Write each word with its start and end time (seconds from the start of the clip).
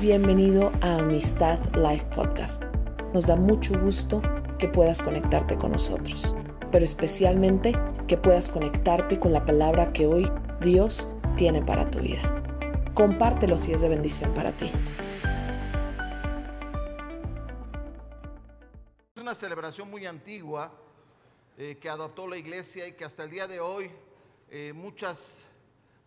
Bienvenido 0.00 0.70
a 0.80 0.98
Amistad 0.98 1.58
Life 1.74 2.06
Podcast. 2.14 2.62
Nos 3.12 3.26
da 3.26 3.34
mucho 3.34 3.76
gusto 3.80 4.22
que 4.56 4.68
puedas 4.68 5.02
conectarte 5.02 5.58
con 5.58 5.72
nosotros, 5.72 6.36
pero 6.70 6.84
especialmente 6.84 7.74
que 8.06 8.16
puedas 8.16 8.48
conectarte 8.48 9.18
con 9.18 9.32
la 9.32 9.44
palabra 9.44 9.92
que 9.92 10.06
hoy 10.06 10.30
Dios 10.60 11.16
tiene 11.36 11.62
para 11.62 11.90
tu 11.90 11.98
vida. 11.98 12.44
Compártelo 12.94 13.58
si 13.58 13.72
es 13.72 13.80
de 13.80 13.88
bendición 13.88 14.32
para 14.34 14.56
ti. 14.56 14.70
Es 19.16 19.20
una 19.20 19.34
celebración 19.34 19.90
muy 19.90 20.06
antigua 20.06 20.70
eh, 21.56 21.76
que 21.80 21.88
adoptó 21.88 22.28
la 22.28 22.36
iglesia 22.36 22.86
y 22.86 22.92
que 22.92 23.04
hasta 23.04 23.24
el 23.24 23.30
día 23.30 23.48
de 23.48 23.58
hoy 23.58 23.90
eh, 24.48 24.72
muchas 24.76 25.48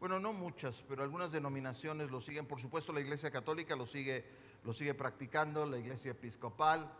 bueno, 0.01 0.19
no 0.19 0.33
muchas, 0.33 0.83
pero 0.89 1.03
algunas 1.03 1.31
denominaciones 1.31 2.09
lo 2.09 2.19
siguen. 2.19 2.47
Por 2.47 2.59
supuesto, 2.59 2.91
la 2.91 3.01
Iglesia 3.01 3.29
Católica 3.29 3.75
lo 3.75 3.85
sigue, 3.85 4.25
lo 4.63 4.73
sigue 4.73 4.95
practicando, 4.95 5.63
la 5.63 5.77
Iglesia 5.77 6.09
Episcopal, 6.09 6.91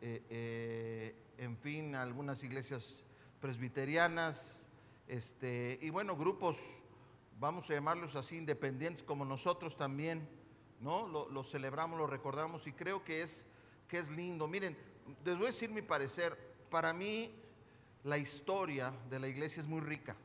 eh, 0.00 0.22
eh, 0.30 1.14
en 1.36 1.58
fin, 1.58 1.94
algunas 1.94 2.42
iglesias 2.42 3.04
presbiterianas, 3.42 4.70
este, 5.06 5.78
y 5.82 5.90
bueno, 5.90 6.16
grupos, 6.16 6.80
vamos 7.38 7.68
a 7.68 7.74
llamarlos 7.74 8.16
así, 8.16 8.38
independientes 8.38 9.02
como 9.02 9.26
nosotros 9.26 9.76
también, 9.76 10.26
¿no? 10.80 11.06
Lo, 11.06 11.44
celebramos, 11.44 11.98
lo 11.98 12.06
recordamos 12.06 12.66
y 12.66 12.72
creo 12.72 13.04
que 13.04 13.20
es, 13.20 13.48
que 13.86 13.98
es 13.98 14.08
lindo. 14.08 14.48
Miren, 14.48 14.78
les 15.26 15.36
voy 15.36 15.44
a 15.44 15.48
decir 15.48 15.68
mi 15.68 15.82
parecer, 15.82 16.38
para 16.70 16.94
mí 16.94 17.34
la 18.02 18.16
historia 18.16 18.94
de 19.10 19.20
la 19.20 19.28
iglesia 19.28 19.60
es 19.60 19.66
muy 19.66 19.82
rica. 19.82 20.16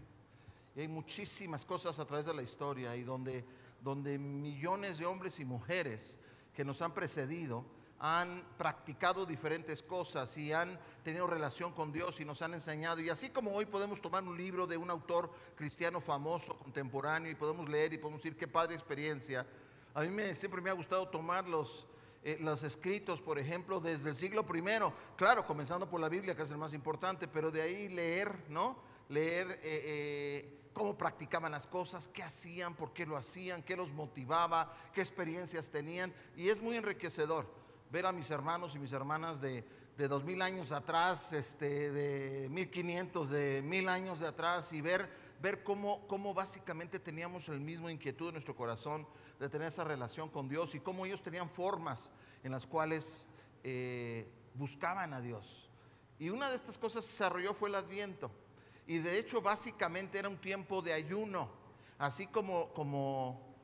Y 0.76 0.82
hay 0.82 0.88
muchísimas 0.88 1.66
cosas 1.66 2.00
a 2.00 2.06
través 2.06 2.26
de 2.26 2.34
la 2.34 2.42
historia 2.42 2.96
y 2.96 3.04
donde, 3.04 3.44
donde 3.82 4.18
millones 4.18 4.98
de 4.98 5.06
hombres 5.06 5.40
y 5.40 5.46
mujeres 5.46 6.20
que 6.54 6.64
nos 6.64 6.82
han 6.82 6.94
precedido 6.94 7.66
han 8.04 8.44
practicado 8.58 9.28
diferentes 9.28 9.84
cosas 9.84 10.36
y 10.36 10.52
han 10.52 10.80
tenido 11.04 11.28
relación 11.28 11.72
con 11.72 11.92
Dios 11.92 12.20
y 12.20 12.26
nos 12.26 12.42
han 12.42 12.56
enseñado. 12.56 13.00
Y 13.00 13.10
así 13.10 13.30
como 13.30 13.54
hoy 13.54 13.66
podemos 13.68 14.02
tomar 14.02 14.24
un 14.24 14.36
libro 14.36 14.66
de 14.66 14.76
un 14.76 14.90
autor 14.90 15.32
cristiano 15.56 16.02
famoso, 16.02 16.58
contemporáneo, 16.58 17.32
y 17.32 17.36
podemos 17.36 17.70
leer 17.70 17.94
y 17.94 18.00
podemos 18.00 18.24
decir 18.24 18.36
qué 18.36 18.48
padre 18.48 18.74
experiencia, 18.74 19.46
a 19.94 20.02
mí 20.02 20.10
me, 20.10 20.34
siempre 20.34 20.62
me 20.62 20.72
ha 20.72 20.74
gustado 20.74 21.10
tomar 21.10 21.48
los, 21.48 21.86
eh, 22.24 22.38
los 22.42 22.64
escritos, 22.64 23.22
por 23.22 23.38
ejemplo, 23.38 23.80
desde 23.80 24.10
el 24.10 24.16
siglo 24.16 24.44
I, 24.52 24.92
claro, 25.16 25.46
comenzando 25.46 25.88
por 25.88 26.00
la 26.00 26.10
Biblia, 26.10 26.36
que 26.36 26.42
es 26.42 26.50
el 26.50 26.58
más 26.58 26.74
importante, 26.74 27.28
pero 27.28 27.52
de 27.52 27.62
ahí 27.62 27.88
leer, 27.88 28.46
¿no? 28.50 28.78
Leer... 29.10 29.52
Eh, 29.52 29.60
eh, 29.64 30.58
cómo 30.74 30.98
practicaban 30.98 31.52
las 31.52 31.68
cosas, 31.68 32.08
qué 32.08 32.24
hacían, 32.24 32.76
por 32.76 32.94
qué 32.94 33.06
lo 33.06 33.18
hacían, 33.18 33.64
qué 33.64 33.76
los 33.76 33.92
motivaba, 33.92 34.74
qué 34.94 35.02
experiencias 35.02 35.70
tenían. 35.70 36.14
Y 36.36 36.50
es 36.50 36.62
muy 36.62 36.78
enriquecedor 36.78 37.48
ver 37.92 38.06
a 38.06 38.12
mis 38.12 38.32
hermanos 38.32 38.76
y 38.76 38.80
mis 38.80 38.94
hermanas 38.94 39.42
de, 39.42 39.66
de 39.98 40.08
dos 40.08 40.24
mil 40.24 40.42
años 40.42 40.72
atrás, 40.72 41.34
este, 41.34 41.92
de 41.92 42.50
mil 42.50 42.70
quinientos, 42.70 43.30
de 43.30 43.62
mil 43.64 43.90
años 43.90 44.20
de 44.20 44.28
atrás 44.28 44.72
y 44.74 44.82
ver, 44.82 45.10
ver 45.42 45.64
cómo, 45.64 46.08
cómo 46.08 46.34
básicamente 46.34 47.00
teníamos 47.00 47.50
el 47.50 47.60
mismo 47.60 47.90
inquietud 47.90 48.30
en 48.30 48.34
nuestro 48.36 48.56
corazón 48.56 49.06
de 49.40 49.50
tener 49.50 49.68
esa 49.68 49.84
relación 49.84 50.30
con 50.30 50.48
Dios 50.48 50.76
y 50.76 50.80
cómo 50.80 51.06
ellos 51.06 51.22
tenían 51.22 51.50
formas 51.50 52.14
en 52.44 52.52
las 52.52 52.66
cuales 52.66 53.28
eh, 53.64 54.28
buscaban 54.54 55.14
a 55.14 55.22
Dios. 55.22 55.70
Y 56.20 56.30
una 56.30 56.50
de 56.50 56.56
estas 56.56 56.78
cosas 56.78 57.04
que 57.04 57.12
se 57.12 57.24
desarrolló 57.24 57.54
fue 57.54 57.70
el 57.70 57.76
adviento. 57.76 58.32
Y 58.88 58.98
de 59.00 59.20
hecho 59.20 59.42
básicamente 59.42 60.20
era 60.20 60.30
un 60.30 60.38
tiempo 60.38 60.82
de 60.82 60.94
ayuno, 60.94 61.50
así 62.00 62.28
como, 62.28 62.70
como, 62.74 63.56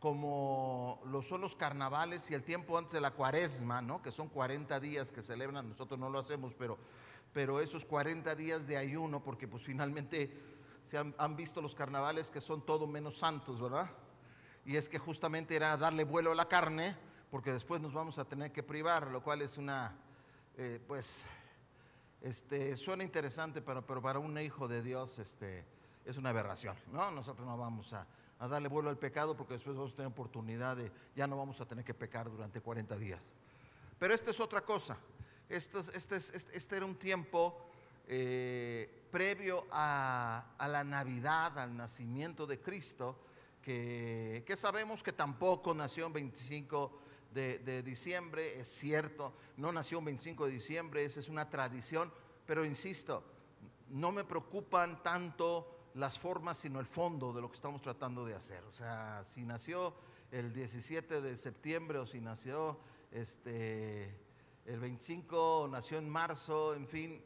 como 0.00 1.00
lo 1.06 1.22
son 1.22 1.40
los 1.40 1.54
carnavales 1.54 2.30
y 2.30 2.34
el 2.34 2.42
tiempo 2.42 2.76
antes 2.76 2.92
de 2.92 3.00
la 3.00 3.12
cuaresma, 3.12 3.82
¿no? 3.82 4.02
que 4.02 4.10
son 4.10 4.28
40 4.28 4.80
días 4.80 5.12
que 5.12 5.22
celebran, 5.22 5.68
nosotros 5.68 5.98
no 6.00 6.10
lo 6.10 6.18
hacemos, 6.18 6.54
pero, 6.54 6.78
pero 7.32 7.60
esos 7.60 7.84
40 7.84 8.34
días 8.34 8.66
de 8.66 8.76
ayuno, 8.76 9.22
porque 9.22 9.46
pues 9.46 9.62
finalmente 9.62 10.30
se 10.82 10.98
han, 10.98 11.36
visto 11.36 11.62
los 11.62 11.74
carnavales 11.74 12.30
que 12.30 12.40
son 12.40 12.64
todo 12.64 12.86
menos 12.86 13.18
santos, 13.18 13.60
¿verdad? 13.60 13.90
Y 14.66 14.76
es 14.76 14.88
que 14.88 14.98
justamente 14.98 15.56
era 15.56 15.76
darle 15.76 16.04
vuelo 16.04 16.32
a 16.32 16.34
la 16.34 16.48
carne, 16.48 16.96
porque 17.30 17.52
después 17.52 17.80
nos 17.80 17.94
vamos 17.94 18.18
a 18.18 18.24
tener 18.24 18.52
que 18.52 18.62
privar, 18.62 19.10
lo 19.10 19.22
cual 19.22 19.42
es 19.42 19.56
una, 19.56 19.96
eh, 20.56 20.80
pues 20.86 21.26
este, 22.24 22.74
suena 22.78 23.04
interesante, 23.04 23.60
pero, 23.60 23.84
para 23.84 24.18
un 24.18 24.38
hijo 24.38 24.66
de 24.66 24.80
Dios 24.80 25.18
este, 25.18 25.62
es 26.06 26.16
una 26.16 26.30
aberración. 26.30 26.74
¿no? 26.90 27.10
Nosotros 27.10 27.46
no 27.46 27.58
vamos 27.58 27.92
a, 27.92 28.06
darle 28.48 28.68
vuelo 28.68 28.88
al 28.88 28.96
pecado 28.96 29.36
porque 29.36 29.54
después 29.54 29.76
vamos 29.76 29.92
a 29.92 29.96
tener 29.96 30.10
oportunidad 30.10 30.74
de, 30.74 30.90
ya 31.14 31.26
no 31.26 31.36
vamos 31.36 31.60
a 31.60 31.66
tener 31.66 31.84
que 31.84 31.92
pecar 31.92 32.30
durante 32.30 32.62
40 32.62 32.96
días. 32.96 33.34
Pero 33.98 34.14
esta 34.14 34.30
es 34.30 34.40
otra 34.40 34.62
cosa. 34.62 34.96
Este, 35.50 35.80
este 36.16 36.76
era 36.76 36.86
un 36.86 36.94
tiempo 36.94 37.60
eh, 38.08 39.06
previo 39.10 39.66
a, 39.70 40.46
la 40.66 40.82
Navidad, 40.82 41.58
al 41.58 41.76
nacimiento 41.76 42.46
de 42.46 42.58
Cristo, 42.58 43.18
que, 43.60 44.44
que 44.46 44.56
sabemos 44.56 45.02
que 45.02 45.12
tampoco 45.12 45.74
nació 45.74 46.06
en 46.06 46.14
25 46.14 47.03
de, 47.34 47.82
diciembre, 47.82 48.60
es 48.60 48.68
cierto, 48.68 49.34
no 49.56 49.72
nació 49.72 49.98
un 49.98 50.06
25 50.06 50.46
de 50.46 50.52
diciembre, 50.52 51.04
esa 51.04 51.20
es 51.20 51.28
una 51.28 51.50
tradición, 51.50 52.12
pero 52.46 52.64
insisto, 52.64 53.24
no 53.90 54.12
me 54.12 54.24
preocupan 54.24 55.02
tanto 55.02 55.90
las 55.94 56.18
formas, 56.18 56.58
sino 56.58 56.80
el 56.80 56.86
fondo 56.86 57.32
de 57.32 57.40
lo 57.40 57.48
que 57.48 57.56
estamos 57.56 57.82
tratando 57.82 58.24
de 58.24 58.34
hacer. 58.34 58.64
O 58.64 58.72
sea, 58.72 59.22
si 59.24 59.44
nació 59.44 59.94
el 60.30 60.52
17 60.52 61.20
de 61.20 61.36
septiembre 61.36 61.98
o 61.98 62.06
si 62.06 62.20
nació 62.20 62.78
este, 63.10 64.16
el 64.64 64.80
25, 64.80 65.68
nació 65.70 65.98
en 65.98 66.08
marzo, 66.08 66.74
en 66.74 66.86
fin, 66.86 67.22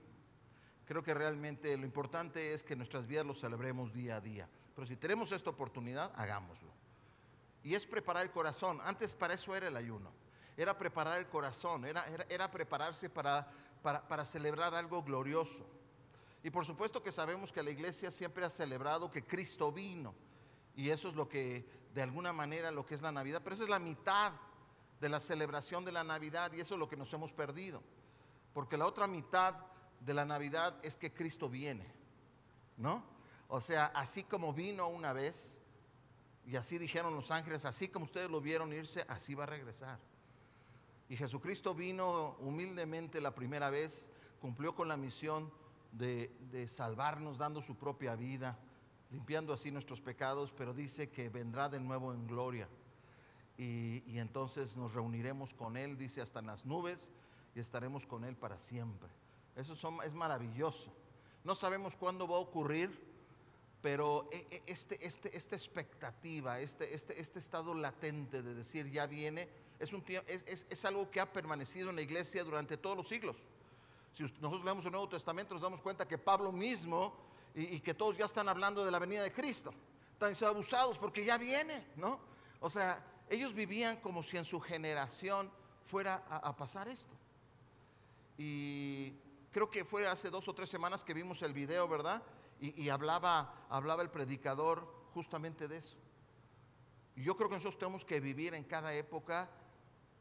creo 0.84 1.02
que 1.02 1.14
realmente 1.14 1.76
lo 1.76 1.84
importante 1.84 2.52
es 2.54 2.62
que 2.62 2.76
nuestras 2.76 3.06
vidas 3.06 3.26
lo 3.26 3.34
celebremos 3.34 3.92
día 3.92 4.16
a 4.16 4.20
día. 4.20 4.48
Pero 4.75 4.86
si 4.86 4.96
tenemos 4.96 5.32
esta 5.32 5.50
oportunidad, 5.50 6.12
hagámoslo. 6.16 6.78
Y 7.69 7.75
es 7.75 7.84
preparar 7.84 8.23
el 8.23 8.31
corazón. 8.31 8.81
Antes 8.83 9.12
para 9.12 9.34
eso 9.34 9.55
era 9.55 9.69
el 9.69 9.77
ayuno. 9.77 10.11
Era 10.56 10.79
preparar 10.79 11.19
el 11.19 11.29
corazón, 11.29 11.84
era, 11.84 12.03
era, 12.31 12.51
prepararse 12.51 13.11
para, 13.11 13.47
para, 13.83 14.25
celebrar 14.25 14.75
algo 14.75 15.03
glorioso. 15.03 15.67
Y 16.43 16.49
por 16.49 16.65
supuesto 16.65 17.03
que 17.03 17.12
sabemos 17.12 17.53
que 17.53 17.62
la 17.62 17.71
iglesia 17.71 18.11
siempre 18.11 18.43
ha 18.43 18.49
celebrado 18.49 19.11
que 19.11 19.23
Cristo 19.23 19.71
vino. 19.71 20.15
Y 20.77 20.89
eso 20.89 21.11
es 21.11 21.15
lo 21.15 21.29
que, 21.29 21.69
de 21.93 22.03
alguna 22.03 22.33
manera, 22.33 22.71
lo 22.71 22.87
que 22.87 22.95
es 22.95 23.03
la 23.03 23.12
Navidad. 23.12 23.43
Pero 23.45 23.55
esa 23.55 23.65
es 23.65 23.71
la 23.71 23.79
mitad 23.79 24.33
de 24.99 25.11
la 25.11 25.21
celebración 25.21 25.85
de 25.85 25.93
la 25.93 26.05
Navidad 26.05 26.50
y 26.55 26.61
eso 26.61 26.75
es 26.75 26.79
lo 26.79 26.89
que 26.89 26.97
nos 26.97 27.12
hemos 27.12 27.35
perdido. 27.35 27.83
Porque 28.55 28.79
la 28.79 28.87
otra 28.87 29.06
mitad 29.06 29.56
de 30.00 30.15
la 30.15 30.25
Navidad 30.25 30.75
es 30.83 30.97
que 30.97 31.12
Cristo 31.12 31.50
viene. 31.50 31.85
¿No? 32.79 33.05
O 33.49 33.61
sea, 33.61 33.93
así 33.95 34.25
como 34.25 34.55
vino 34.55 34.89
una 34.89 35.12
vez, 35.12 35.57
y 36.48 36.56
así 36.56 36.78
dijeron 36.78 37.14
los 37.14 37.31
ángeles, 37.31 37.66
así 37.66 37.88
como 37.88 38.06
ustedes 38.06 38.31
lo 38.31 38.41
vieron 38.41 38.72
irse, 38.72 39.04
así 39.06 39.34
va 39.34 39.44
a 39.44 39.48
regresar. 39.48 39.98
Y 41.10 41.14
Jesucristo 41.14 41.75
vino 41.75 42.36
humildemente 42.41 43.20
la 43.20 43.34
primera 43.34 43.69
vez, 43.69 44.10
cumplió 44.41 44.75
con 44.75 44.88
la 44.88 44.97
misión 44.97 45.53
de, 45.92 46.66
salvarnos 46.66 47.37
dando 47.37 47.60
su 47.60 47.76
propia 47.76 48.16
vida, 48.16 48.58
limpiando 49.10 49.53
así 49.53 49.70
nuestros 49.70 50.00
pecados, 50.00 50.50
pero 50.56 50.72
dice 50.72 51.10
que 51.10 51.28
vendrá 51.28 51.69
de 51.69 51.81
nuevo 51.81 52.14
en 52.14 52.26
gloria. 52.26 52.66
Y, 53.58 54.19
entonces 54.19 54.75
nos 54.78 54.94
reuniremos 54.94 55.53
con 55.53 55.76
Él, 55.76 55.98
dice, 55.98 56.22
hasta 56.22 56.41
en 56.41 56.47
las 56.47 56.64
nubes, 56.64 57.10
y 57.54 57.60
estaremos 57.60 58.06
con 58.06 58.25
Él 58.25 58.37
para 58.37 58.58
siempre. 58.58 59.10
Eso 59.54 59.75
es 60.03 60.14
maravilloso. 60.14 60.94
No 61.44 61.54
sabemos 61.54 61.94
cuándo 61.94 62.26
va 62.26 62.37
a 62.37 62.41
ocurrir, 62.41 63.07
pero 63.81 64.28
e, 64.33 64.47
e, 64.50 64.62
este, 64.66 65.05
este, 65.05 65.37
esta 65.37 65.55
expectativa, 65.55 66.61
este, 66.61 66.94
este, 66.94 67.21
este 67.21 67.39
estado 67.39 67.75
latente 67.75 68.43
de 68.43 68.55
decir 68.55 68.91
ya 68.91 69.06
viene, 69.06 69.49
es, 69.79 69.93
un, 69.93 70.05
es, 70.26 70.67
es, 70.69 70.85
algo 70.85 71.11
que 71.11 71.20
ha 71.20 71.32
permanecido 71.32 71.91
en 71.91 71.97
la 71.97 72.02
iglesia 72.02 72.43
durante 72.43 72.76
todos 72.76 72.97
los 72.97 73.08
siglos. 73.08 73.37
Si 74.14 74.25
nosotros 74.25 74.64
leemos 74.64 74.85
el 74.85 74.91
Nuevo 74.91 75.08
Testamento, 75.08 75.55
nos 75.55 75.62
damos 75.62 75.81
cuenta 75.81 76.08
que 76.08 76.19
Pablo 76.19 76.50
mismo 76.50 77.14
y, 77.55 77.79
que 77.81 77.94
todos 77.94 78.17
ya 78.17 78.25
están 78.25 78.49
hablando 78.49 78.85
de 78.85 78.91
la 78.91 78.99
venida 78.99 79.23
de 79.23 79.32
Cristo. 79.32 79.73
Están 80.12 80.35
siendo 80.35 80.55
abusados 80.55 80.99
porque 80.99 81.25
ya 81.25 81.38
viene, 81.38 81.87
¿no? 81.94 82.19
O 82.58 82.69
sea, 82.69 83.05
ellos 83.31 83.55
vivían 83.55 83.99
como 83.99 84.25
si 84.25 84.37
en 84.37 84.44
su 84.44 84.58
generación 84.61 85.49
fuera 85.85 86.25
a, 86.29 86.38
a 86.38 86.56
pasar 86.56 86.88
esto. 86.88 87.14
Y 88.37 89.12
creo 89.52 89.70
que 89.70 89.85
fue 89.85 90.08
hace 90.08 90.31
dos 90.31 90.49
o 90.49 90.55
tres 90.55 90.69
semanas 90.69 91.05
que 91.05 91.14
vimos 91.14 91.43
el 91.43 91.52
video, 91.52 91.87
¿verdad? 91.87 92.20
Y, 92.60 92.88
hablaba, 92.88 93.66
hablaba 93.69 94.02
el 94.02 94.10
predicador 94.10 94.93
justamente 95.14 95.69
de 95.69 95.76
eso. 95.76 95.96
Yo 97.16 97.37
creo 97.37 97.49
que 97.49 97.56
nosotros 97.56 97.78
tenemos 97.78 98.05
que 98.05 98.20
vivir 98.20 98.55
en 98.55 98.64
cada 98.64 98.93
época 98.94 99.49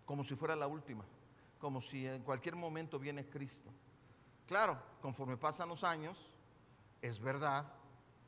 como 0.05 0.23
si 0.23 0.35
fuera 0.35 0.55
la 0.55 0.67
última, 0.67 1.03
como 1.59 1.81
si 1.81 2.07
en 2.07 2.23
cualquier 2.23 2.55
momento 2.55 2.99
viene 2.99 3.29
Cristo. 3.29 3.71
Claro, 4.47 4.81
conforme 5.01 5.37
pasan 5.37 5.69
los 5.69 5.83
años, 5.83 6.31
es 7.01 7.19
verdad 7.19 7.71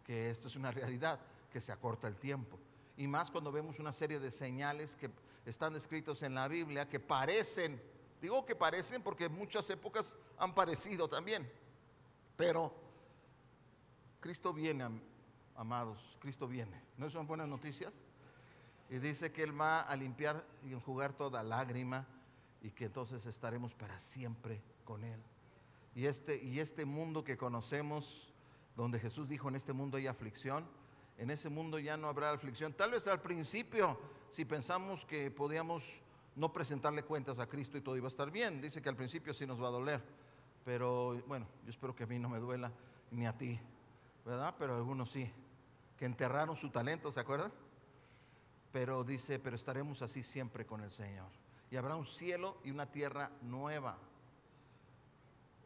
que 0.03 0.29
esto 0.29 0.47
es 0.47 0.55
una 0.55 0.71
realidad, 0.71 1.19
que 1.51 1.62
se 1.62 1.71
acorta 1.71 2.07
el 2.07 2.17
tiempo. 2.17 2.59
y 2.97 3.07
más 3.07 3.31
cuando 3.31 3.51
vemos 3.51 3.79
una 3.79 3.94
serie 3.94 4.19
de 4.19 4.29
señales 4.29 4.97
que 4.97 5.09
están 5.45 5.73
descritos 5.73 6.21
en 6.21 6.35
la 6.35 6.50
Biblia 6.50 6.89
que 6.89 7.00
parecen, 7.00 7.81
digo 8.21 8.45
que 8.45 8.55
parecen 8.55 9.01
porque 9.01 9.29
muchas 9.29 9.69
épocas 9.69 10.17
han 10.38 10.53
parecido 10.53 11.07
también, 11.07 11.50
pero 12.35 12.73
Cristo 14.19 14.54
viene, 14.54 14.86
amados, 15.56 16.18
Cristo 16.19 16.48
viene. 16.48 16.81
¿No 16.98 17.10
son 17.10 17.27
buenas 17.27 17.48
noticias? 17.48 17.94
Y 18.89 18.98
dice 18.98 19.31
que 19.31 19.44
Él 19.44 19.60
va 19.60 19.81
a 19.81 19.95
limpiar 19.95 20.45
y 20.66 20.74
enjugar 20.74 21.13
toda 21.13 21.44
lágrima 21.44 22.06
y 22.62 22.71
que 22.71 22.86
entonces 22.86 23.25
estaremos 23.25 23.74
para 23.74 24.00
siempre 24.00 24.62
con 24.83 25.04
Él. 25.04 25.21
Y 25.95 26.06
este, 26.06 26.42
y 26.44 26.60
este 26.60 26.86
mundo 26.86 27.24
que 27.24 27.38
conocemos, 27.38 28.33
donde 28.75 29.00
Jesús 29.00 29.27
dijo, 29.27 29.50
en 29.50 29.56
este 29.56 29.74
mundo 29.74 29.98
hay 29.98 30.07
aflicción, 30.07 30.65
en 31.18 31.30
ese 31.30 31.50
mundo 31.50 31.80
ya 31.80 31.98
no 31.98 32.07
habrá 32.07 32.31
aflicción. 32.31 32.74
Tal 32.74 32.92
vez 32.92 33.07
al 33.07 33.22
principio, 33.22 34.00
si 34.31 34.45
pensamos 34.45 35.06
que 35.06 35.30
podíamos 35.31 36.01
no 36.36 36.54
presentarle 36.54 37.04
cuentas 37.04 37.39
a 37.39 37.48
Cristo 37.48 37.77
y 37.77 37.81
todo 37.81 37.98
iba 37.98 38.07
a 38.07 38.10
estar 38.10 38.31
bien, 38.31 38.62
dice 38.62 38.81
que 38.81 38.89
al 38.89 38.95
principio 38.95 39.33
sí 39.33 39.45
nos 39.45 39.62
va 39.62 39.68
a 39.68 39.72
doler, 39.72 40.01
pero 40.63 41.22
bueno, 41.27 41.48
yo 41.63 41.69
espero 41.69 41.95
que 41.95 42.04
a 42.04 42.07
mí 42.07 42.18
no 42.18 42.30
me 42.30 42.39
duela, 42.39 42.72
ni 43.12 43.25
a 43.25 43.38
ti, 43.38 43.60
¿verdad? 44.29 44.53
Pero 44.59 44.75
algunos 44.75 45.09
sí, 45.09 45.31
que 45.97 46.05
enterraron 46.05 46.55
su 46.55 46.69
talento, 46.69 47.11
¿se 47.11 47.19
acuerdan? 47.19 47.51
Pero 48.71 49.03
dice, 49.03 49.39
pero 49.39 49.55
estaremos 49.55 50.03
así 50.03 50.21
siempre 50.21 50.67
con 50.67 50.81
el 50.81 50.91
Señor. 50.91 51.29
Y 51.71 51.77
habrá 51.77 51.95
un 51.95 52.05
cielo 52.05 52.57
y 52.63 52.69
una 52.69 52.85
tierra 52.85 53.31
nueva. 53.41 53.97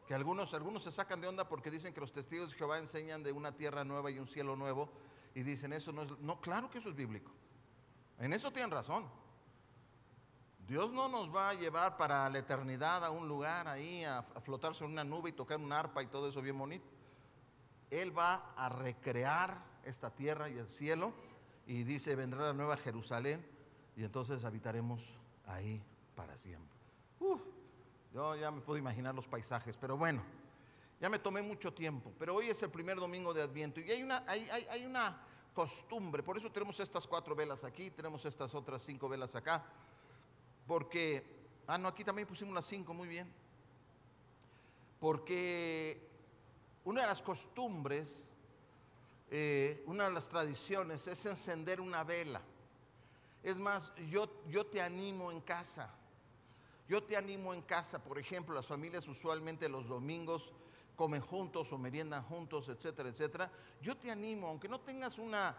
Que 0.06 0.14
algunos, 0.14 0.54
algunos 0.54 0.82
se 0.82 0.90
sacan 0.90 1.20
de 1.20 1.28
onda 1.28 1.46
porque 1.46 1.70
dicen 1.70 1.92
que 1.92 2.00
los 2.00 2.12
testigos 2.12 2.52
de 2.52 2.56
Jehová 2.56 2.78
enseñan 2.78 3.22
de 3.22 3.32
una 3.32 3.52
tierra 3.52 3.84
nueva 3.84 4.10
y 4.10 4.18
un 4.18 4.26
cielo 4.26 4.56
nuevo 4.56 4.90
y 5.34 5.42
dicen 5.42 5.74
eso 5.74 5.92
no 5.92 6.02
es, 6.02 6.18
no, 6.20 6.40
claro 6.40 6.70
que 6.70 6.78
eso 6.78 6.88
es 6.88 6.96
bíblico. 6.96 7.30
En 8.18 8.32
eso 8.32 8.50
tienen 8.50 8.70
razón. 8.70 9.06
Dios 10.66 10.90
no 10.90 11.08
nos 11.08 11.34
va 11.34 11.50
a 11.50 11.54
llevar 11.54 11.98
para 11.98 12.30
la 12.30 12.38
eternidad 12.38 13.04
a 13.04 13.10
un 13.10 13.28
lugar 13.28 13.68
ahí, 13.68 14.04
a, 14.04 14.20
a 14.20 14.40
flotar 14.40 14.74
sobre 14.74 14.92
una 14.92 15.04
nube 15.04 15.28
y 15.28 15.32
tocar 15.32 15.60
un 15.60 15.70
arpa 15.70 16.02
y 16.02 16.06
todo 16.06 16.28
eso 16.28 16.40
bien 16.40 16.56
bonito. 16.56 16.93
Él 18.00 18.16
va 18.16 18.52
a 18.56 18.68
recrear 18.68 19.62
esta 19.84 20.10
tierra 20.10 20.48
y 20.48 20.58
el 20.58 20.68
cielo 20.68 21.12
y 21.66 21.84
dice, 21.84 22.14
vendrá 22.14 22.46
la 22.46 22.52
nueva 22.52 22.76
Jerusalén 22.76 23.44
y 23.96 24.04
entonces 24.04 24.44
habitaremos 24.44 25.16
ahí 25.46 25.82
para 26.14 26.36
siempre. 26.36 26.76
yo 28.12 28.36
ya 28.36 28.50
me 28.50 28.60
puedo 28.60 28.78
imaginar 28.78 29.14
los 29.14 29.28
paisajes, 29.28 29.76
pero 29.76 29.96
bueno. 29.96 30.22
Ya 31.00 31.08
me 31.08 31.18
tomé 31.18 31.42
mucho 31.42 31.72
tiempo, 31.72 32.12
pero 32.18 32.34
hoy 32.34 32.48
es 32.48 32.62
el 32.62 32.70
primer 32.70 32.96
domingo 32.96 33.34
de 33.34 33.42
Adviento 33.42 33.80
y 33.80 33.90
hay 33.90 34.02
una, 34.02 34.24
hay, 34.26 34.48
hay, 34.70 34.86
una 34.86 35.20
costumbre, 35.52 36.22
por 36.22 36.38
eso 36.38 36.50
tenemos 36.50 36.80
estas 36.80 37.06
cuatro 37.06 37.34
velas 37.34 37.64
aquí, 37.64 37.90
tenemos 37.90 38.24
estas 38.24 38.54
otras 38.54 38.80
cinco 38.80 39.08
velas 39.08 39.34
acá, 39.34 39.64
porque, 40.66 41.24
ah, 41.66 41.76
no, 41.76 41.88
aquí 41.88 42.04
también 42.04 42.26
pusimos 42.26 42.54
las 42.54 42.64
cinco, 42.64 42.94
muy 42.94 43.08
bien, 43.08 43.30
porque 44.98 46.13
una 46.84 47.02
de 47.02 47.06
las 47.06 47.22
costumbres, 47.22 48.28
eh, 49.30 49.82
una 49.86 50.04
de 50.04 50.12
las 50.12 50.28
tradiciones 50.28 51.06
es 51.08 51.26
encender 51.26 51.80
una 51.80 52.04
vela. 52.04 52.42
Es 53.42 53.56
más, 53.56 53.92
yo, 54.10 54.28
yo 54.48 54.66
te 54.66 54.80
animo 54.80 55.30
en 55.30 55.40
casa, 55.40 55.90
yo 56.88 57.02
te 57.02 57.16
animo 57.16 57.54
en 57.54 57.62
casa, 57.62 58.02
por 58.02 58.18
ejemplo, 58.18 58.54
las 58.54 58.66
familias 58.66 59.08
usualmente 59.08 59.68
los 59.68 59.88
domingos 59.88 60.52
comen 60.96 61.20
juntos 61.20 61.72
o 61.72 61.78
meriendan 61.78 62.22
juntos, 62.22 62.68
etcétera, 62.68 63.08
etcétera. 63.08 63.50
Yo 63.80 63.96
te 63.96 64.10
animo, 64.10 64.48
aunque 64.48 64.68
no 64.68 64.80
tengas 64.80 65.18
una, 65.18 65.56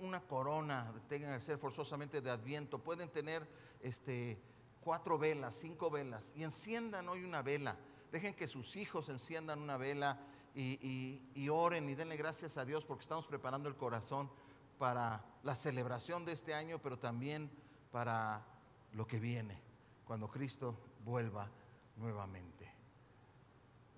una 0.00 0.20
corona, 0.20 0.92
tengan 1.08 1.34
que 1.34 1.40
ser 1.40 1.58
forzosamente 1.58 2.20
de 2.20 2.30
adviento, 2.30 2.78
pueden 2.78 3.08
tener 3.10 3.46
este, 3.82 4.38
cuatro 4.80 5.18
velas, 5.18 5.54
cinco 5.54 5.90
velas, 5.90 6.32
y 6.36 6.44
enciendan 6.44 7.08
hoy 7.08 7.24
una 7.24 7.42
vela. 7.42 7.76
Dejen 8.10 8.34
que 8.34 8.46
sus 8.46 8.76
hijos 8.76 9.08
enciendan 9.08 9.60
una 9.60 9.76
vela 9.76 10.18
y, 10.54 11.20
y 11.34 11.48
oren 11.48 11.88
y 11.88 11.94
denle 11.94 12.16
gracias 12.16 12.56
a 12.56 12.64
Dios 12.64 12.84
porque 12.84 13.02
estamos 13.02 13.26
preparando 13.26 13.68
el 13.68 13.76
corazón 13.76 14.30
para 14.78 15.24
la 15.42 15.54
celebración 15.54 16.24
de 16.24 16.32
este 16.32 16.54
año, 16.54 16.78
pero 16.80 16.98
también 16.98 17.50
para 17.90 18.44
lo 18.92 19.06
que 19.06 19.18
viene, 19.18 19.60
cuando 20.04 20.28
Cristo 20.28 20.76
vuelva 21.04 21.50
nuevamente 21.96 22.74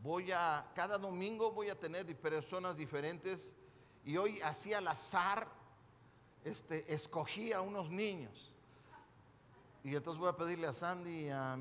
voy 0.07 0.31
a, 0.31 0.65
cada 0.73 0.99
domingo 0.99 1.51
voy 1.51 1.69
a 1.69 1.79
tener 1.79 2.07
personas 2.21 2.77
diferentes 2.77 3.53
y 4.05 4.17
hoy 4.17 4.41
así 4.43 4.73
al 4.73 4.87
azar 4.87 5.49
este, 6.45 6.93
escogí 6.93 7.53
a 7.53 7.61
unos 7.61 7.91
niños. 7.91 8.53
Y 9.83 9.97
entonces 9.97 10.21
voy 10.21 10.29
a 10.29 10.37
pedirle 10.37 10.69
a 10.69 10.73
Sandy 10.73 11.27
y 11.27 11.29
a 11.29 11.59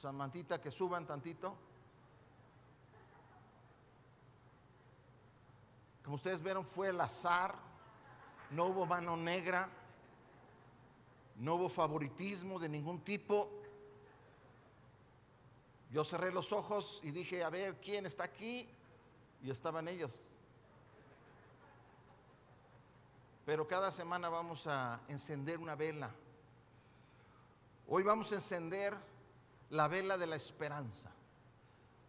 Samantita 0.00 0.60
que 0.60 0.72
suban 0.72 1.06
tantito. 1.06 1.56
Como 6.04 6.16
ustedes 6.16 6.42
vieron, 6.42 6.66
fue 6.66 6.88
el 6.88 7.00
azar, 7.00 7.54
no 8.50 8.66
hubo 8.66 8.84
mano 8.84 9.16
negra, 9.16 9.70
no 11.36 11.54
hubo 11.54 11.70
favoritismo 11.70 12.58
de 12.58 12.68
ningún 12.68 13.00
tipo. 13.00 13.50
Yo 15.90 16.04
cerré 16.04 16.30
los 16.30 16.52
ojos 16.52 17.00
y 17.02 17.10
dije, 17.10 17.42
a 17.42 17.48
ver, 17.48 17.80
¿quién 17.80 18.04
está 18.04 18.24
aquí? 18.24 18.68
Y 19.42 19.50
estaban 19.50 19.88
ellos. 19.88 20.20
Pero 23.46 23.66
cada 23.66 23.90
semana 23.90 24.28
vamos 24.28 24.66
a 24.66 25.00
encender 25.08 25.58
una 25.58 25.74
vela. 25.74 26.10
Hoy 27.88 28.02
vamos 28.02 28.30
a 28.32 28.36
encender 28.36 28.94
la 29.70 29.88
vela 29.88 30.18
de 30.18 30.26
la 30.26 30.36
esperanza. 30.36 31.10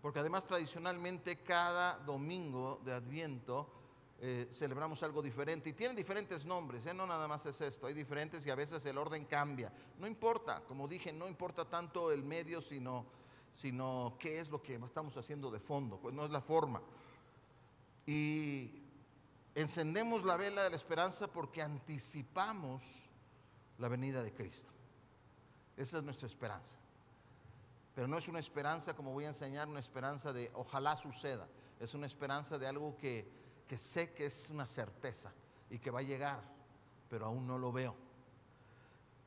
Porque 0.02 0.20
además 0.20 0.46
tradicionalmente 0.46 1.38
cada 1.44 1.98
domingo 2.00 2.82
de 2.84 2.94
Adviento 2.94 3.75
eh, 4.20 4.48
celebramos 4.52 5.04
algo 5.04 5.22
diferente 5.22 5.70
y 5.70 5.74
tienen 5.74 5.96
diferentes 5.96 6.46
nombres, 6.46 6.86
¿eh? 6.86 6.94
no 6.94 7.06
nada 7.06 7.28
más 7.28 7.46
es 7.46 7.60
esto, 7.62 7.88
hay 7.88 7.94
diferentes 7.94 8.46
y 8.46 8.50
a 8.50 8.56
veces 8.56 8.86
el 8.86 8.98
orden 8.98 9.26
cambia. 9.26 9.72
No 10.00 10.08
importa, 10.08 10.64
como 10.66 10.88
dije, 10.88 11.12
no 11.12 11.28
importa 11.28 11.70
tanto 11.70 12.12
el 12.12 12.24
medio, 12.24 12.62
sino 12.62 13.06
sino 13.56 14.18
qué 14.20 14.42
es 14.42 14.50
lo 14.50 14.62
que 14.62 14.76
estamos 14.76 15.16
haciendo 15.16 15.50
de 15.50 15.62
fondo, 15.62 15.98
pues 15.98 16.14
no 16.14 16.26
es 16.26 16.32
la 16.32 16.42
forma. 16.42 16.82
Y 18.06 18.84
encendemos 19.56 20.26
la 20.26 20.36
vela 20.36 20.62
de 20.64 20.70
la 20.70 20.76
esperanza 20.76 21.28
porque 21.28 21.62
anticipamos 21.62 23.10
la 23.78 23.88
venida 23.88 24.22
de 24.22 24.34
Cristo. 24.34 24.72
Esa 25.78 26.00
es 26.00 26.04
nuestra 26.04 26.28
esperanza. 26.28 26.78
Pero 27.96 28.10
no 28.10 28.18
es 28.18 28.28
una 28.28 28.40
esperanza, 28.40 28.94
como 28.94 29.14
voy 29.14 29.24
a 29.24 29.30
enseñar, 29.30 29.70
una 29.70 29.80
esperanza 29.80 30.34
de 30.34 30.52
ojalá 30.54 30.98
suceda. 30.98 31.48
Es 31.80 31.94
una 31.94 32.08
esperanza 32.08 32.60
de 32.60 32.68
algo 32.68 32.98
que, 32.98 33.32
que 33.68 33.78
sé 33.78 34.14
que 34.14 34.28
es 34.28 34.50
una 34.50 34.66
certeza 34.66 35.34
y 35.70 35.80
que 35.80 35.92
va 35.92 36.00
a 36.00 36.04
llegar, 36.04 36.42
pero 37.10 37.26
aún 37.26 37.48
no 37.48 37.58
lo 37.58 37.72
veo. 37.72 37.96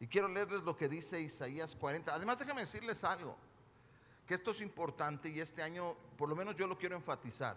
Y 0.00 0.06
quiero 0.06 0.28
leerles 0.28 0.62
lo 0.62 0.76
que 0.76 0.88
dice 0.88 1.20
Isaías 1.20 1.74
40. 1.74 2.14
Además, 2.14 2.38
déjame 2.38 2.60
decirles 2.60 3.02
algo 3.02 3.36
que 4.26 4.34
esto 4.34 4.50
es 4.50 4.60
importante 4.60 5.30
y 5.30 5.40
este 5.40 5.62
año, 5.62 5.96
por 6.16 6.28
lo 6.28 6.36
menos 6.36 6.54
yo 6.54 6.66
lo 6.66 6.78
quiero 6.78 6.94
enfatizar, 6.94 7.56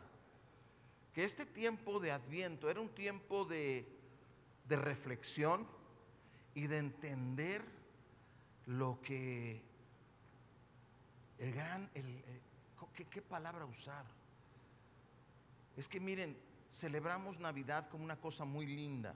que 1.13 1.23
este 1.23 1.45
tiempo 1.45 1.99
de 1.99 2.11
adviento 2.11 2.69
era 2.69 2.79
un 2.79 2.89
tiempo 2.95 3.45
de, 3.45 3.99
reflexión 4.69 5.67
y 6.55 6.67
de 6.67 6.77
entender 6.77 7.61
lo 8.67 9.01
que 9.01 9.61
el 11.39 11.53
gran, 11.53 11.91
el, 11.93 12.23
¿qué, 12.95 13.03
¿qué 13.03 13.21
palabra 13.21 13.65
usar? 13.65 14.05
Es 15.75 15.89
que 15.89 15.99
miren, 15.99 16.37
celebramos 16.71 17.39
Navidad 17.39 17.89
como 17.89 18.05
una 18.05 18.19
cosa 18.19 18.45
muy 18.45 18.65
linda, 18.65 19.13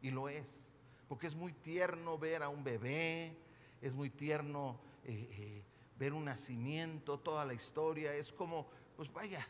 y 0.00 0.10
lo 0.10 0.28
es, 0.28 0.72
porque 1.06 1.26
es 1.26 1.34
muy 1.36 1.52
tierno 1.52 2.18
ver 2.18 2.42
a 2.42 2.48
un 2.48 2.64
bebé, 2.64 3.36
es 3.82 3.94
muy 3.94 4.08
tierno 4.08 4.80
eh, 5.04 5.28
eh, 5.38 5.64
ver 5.98 6.14
un 6.14 6.24
nacimiento, 6.24 7.18
toda 7.18 7.44
la 7.44 7.52
historia, 7.52 8.14
es 8.14 8.32
como, 8.32 8.68
pues 8.96 9.12
vaya, 9.12 9.46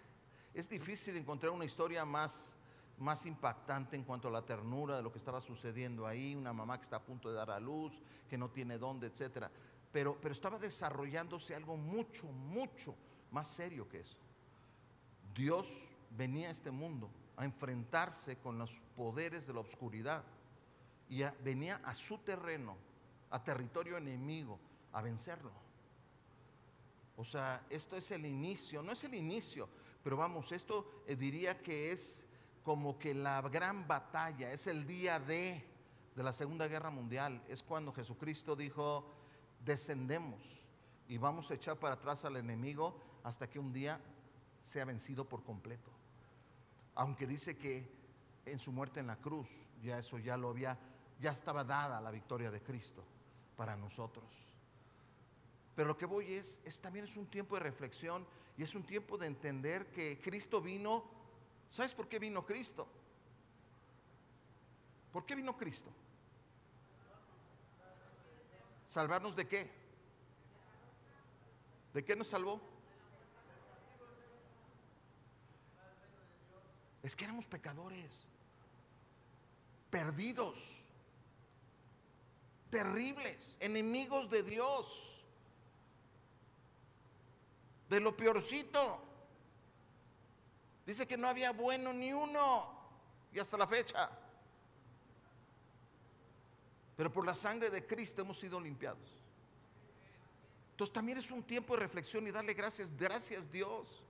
es 0.53 0.69
difícil 0.69 1.17
encontrar 1.17 1.53
una 1.53 1.65
historia 1.65 2.05
más, 2.05 2.57
más 2.99 3.25
impactante 3.25 3.95
en 3.95 4.03
cuanto 4.03 4.27
a 4.29 4.33
la 4.33 4.45
ternura 4.45 4.97
de 4.97 5.03
lo 5.03 5.13
que 5.13 5.19
estaba 5.19 5.41
sucediendo 5.41 6.07
ahí, 6.07 6.35
una 6.35 6.53
mamá 6.53 6.77
que 6.77 6.85
está 6.85 6.97
a 6.97 7.05
punto 7.05 7.29
de 7.29 7.37
dar 7.37 7.51
a 7.51 7.61
luz, 7.61 8.01
que 8.29 8.37
no 8.37 8.51
tiene 8.51 8.79
dónde, 8.79 9.07
etcétera. 9.07 9.51
Pero, 9.93 10.19
pero 10.21 10.33
estaba 10.33 10.59
desarrollándose 10.59 11.55
algo 11.55 11.77
mucho, 11.77 12.27
mucho 12.27 12.97
más 13.31 13.49
serio 13.49 13.89
que 13.89 14.01
eso. 14.01 14.17
Dios 15.35 15.67
venía 16.11 16.49
a 16.49 16.53
este 16.53 16.71
mundo 16.71 17.11
a 17.37 17.45
enfrentarse 17.45 18.37
con 18.39 18.59
los 18.59 18.81
poderes 18.97 19.47
de 19.47 19.53
la 19.53 19.61
oscuridad 19.61 20.25
y 21.09 21.23
venía 21.45 21.81
a 21.85 21.95
su 21.95 22.19
terreno, 22.19 22.77
a 23.31 23.43
territorio 23.43 23.97
enemigo, 23.97 24.59
a 24.93 25.03
vencerlo. 25.03 25.53
O 27.17 27.25
sea, 27.25 27.65
esto 27.71 27.97
es 27.97 28.11
el 28.11 28.27
inicio, 28.27 28.83
no 28.83 28.93
es 28.93 29.05
el 29.05 29.15
inicio, 29.15 29.69
pero 30.03 30.17
vamos, 30.17 30.53
esto 30.53 31.03
eh, 31.07 31.17
diría 31.17 31.61
que 31.61 31.93
es 31.93 32.27
como 32.63 32.99
que 32.99 33.15
la 33.15 33.41
gran 33.43 33.87
batalla, 33.87 34.53
es 34.53 34.67
el 34.67 34.87
día 34.87 35.21
de, 35.21 35.65
de 36.15 36.23
la 36.23 36.33
Segunda 36.33 36.67
Guerra 36.67 36.91
Mundial, 36.91 37.43
es 37.49 37.63
cuando 37.63 37.93
Jesucristo 37.93 38.57
dijo, 38.57 39.09
descendemos 39.65 40.43
y 41.09 41.19
vamos 41.19 41.51
a 41.51 41.55
echar 41.55 41.79
para 41.79 41.95
atrás 41.95 42.25
al 42.25 42.37
enemigo 42.37 43.01
hasta 43.23 43.49
que 43.49 43.59
un 43.59 43.73
día 43.73 44.01
sea 44.63 44.85
vencido 44.85 45.29
por 45.29 45.45
completo. 45.45 45.96
Aunque 46.97 47.27
dice 47.27 47.57
que 47.57 47.89
en 48.45 48.59
su 48.59 48.73
muerte 48.73 49.01
en 49.01 49.07
la 49.07 49.17
cruz, 49.17 49.49
ya 49.83 49.99
eso 49.99 50.19
ya 50.19 50.37
lo 50.37 50.51
había, 50.51 50.79
ya 51.21 51.31
estaba 51.31 51.65
dada 51.65 52.01
la 52.01 52.11
victoria 52.11 52.51
de 52.51 52.63
Cristo 52.63 53.05
para 53.57 53.77
nosotros. 53.77 54.25
Pero 55.75 55.89
lo 55.89 55.97
que 55.97 56.07
voy 56.07 56.33
es, 56.33 56.63
es 56.65 56.81
también 56.81 57.05
es 57.05 57.17
un 57.17 57.27
tiempo 57.27 57.57
de 57.57 57.63
reflexión 57.63 58.27
y 58.57 58.63
es 58.63 58.75
un 58.75 58.85
tiempo 58.85 59.19
de 59.19 59.27
entender 59.27 59.91
que 59.93 60.19
Cristo 60.21 60.61
vino. 60.63 61.05
¿Sabes 61.71 61.95
por 61.95 62.09
qué 62.09 62.19
vino 62.19 62.47
Cristo? 62.47 62.89
¿Por 65.13 65.27
qué 65.27 65.35
vino 65.35 65.57
Cristo? 65.57 65.91
¿Salvarnos 68.87 69.37
de 69.37 69.47
qué? 69.47 69.71
¿De 71.93 72.05
qué 72.05 72.17
nos 72.17 72.29
salvó? 72.29 72.76
Es 77.07 77.15
que 77.15 77.23
éramos 77.23 77.47
pecadores, 77.47 78.25
perdidos, 79.91 80.59
terribles, 82.69 83.57
enemigos 83.61 84.29
de 84.29 84.43
Dios 84.43 85.23
de 87.89 88.01
lo 88.01 88.17
peorcito. 88.17 89.01
Dice 90.85 91.07
que 91.07 91.17
no 91.17 91.29
había 91.29 91.53
bueno 91.53 91.93
ni 91.93 92.13
uno, 92.13 92.77
y 93.33 93.39
hasta 93.39 93.57
la 93.57 93.69
fecha. 93.69 94.11
Pero 96.97 97.13
por 97.13 97.25
la 97.25 97.37
sangre 97.37 97.71
de 97.71 97.87
Cristo 97.87 98.23
hemos 98.23 98.37
sido 98.37 98.61
limpiados. 98.61 99.23
Entonces 100.73 100.93
también 100.93 101.19
es 101.19 101.31
un 101.31 101.45
tiempo 101.45 101.77
de 101.77 101.83
reflexión 101.83 102.27
y 102.27 102.33
darle 102.33 102.55
gracias, 102.55 102.91
gracias 102.97 103.49
Dios, 103.53 104.03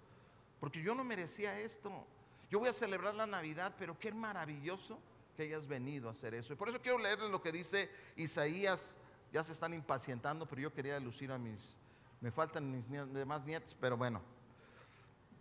porque 0.59 0.81
yo 0.81 0.95
no 0.95 1.05
merecía 1.05 1.61
esto. 1.61 2.07
Yo 2.51 2.59
voy 2.59 2.69
a 2.69 2.73
celebrar 2.73 3.15
la 3.15 3.27
Navidad, 3.27 3.75
pero 3.79 3.99
qué 3.99 4.13
maravilloso 4.13 4.99
que 5.37 5.45
hayas 5.45 5.67
venido 5.67 6.09
a 6.09 6.13
hacer 6.13 6.35
eso. 6.35 6.53
Y 6.53 6.57
por 6.57 6.69
eso 6.69 6.81
quiero 6.81 6.99
leerles 6.99 7.31
lo 7.31 7.43
que 7.43 7.53
dice 7.53 7.91
Isaías. 8.17 8.99
Ya 9.33 9.43
se 9.43 9.53
están 9.53 9.75
impacientando, 9.75 10.47
pero 10.47 10.63
yo 10.63 10.73
quería 10.73 10.99
lucir 11.01 11.33
a 11.33 11.39
mis 11.39 11.77
me 12.21 12.31
faltan 12.31 12.71
mis 12.71 12.89
demás 13.13 13.45
nietos, 13.45 13.77
pero 13.79 13.97
bueno. 13.97 14.23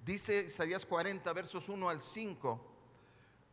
Dice 0.03 0.45
Isaías 0.47 0.85
40, 0.85 1.31
versos 1.33 1.69
1 1.69 1.89
al 1.89 2.01
5. 2.01 2.71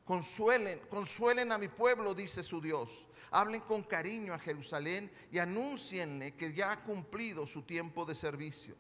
Consuelen, 0.05 0.81
consuelen 0.91 1.53
a 1.53 1.59
mi 1.59 1.69
pueblo, 1.69 2.15
dice 2.15 2.43
su 2.43 2.61
Dios. 2.61 3.07
Hablen 3.31 3.63
con 3.63 3.85
cariño 3.85 4.35
a 4.35 4.39
Jerusalén 4.39 5.11
y 5.31 5.39
anúncienle 5.39 6.35
que 6.35 6.53
ya 6.53 6.73
ha 6.73 6.83
cumplido 6.83 7.47
su 7.47 7.63
tiempo 7.63 8.05
de 8.05 8.15
servicio, 8.15 8.77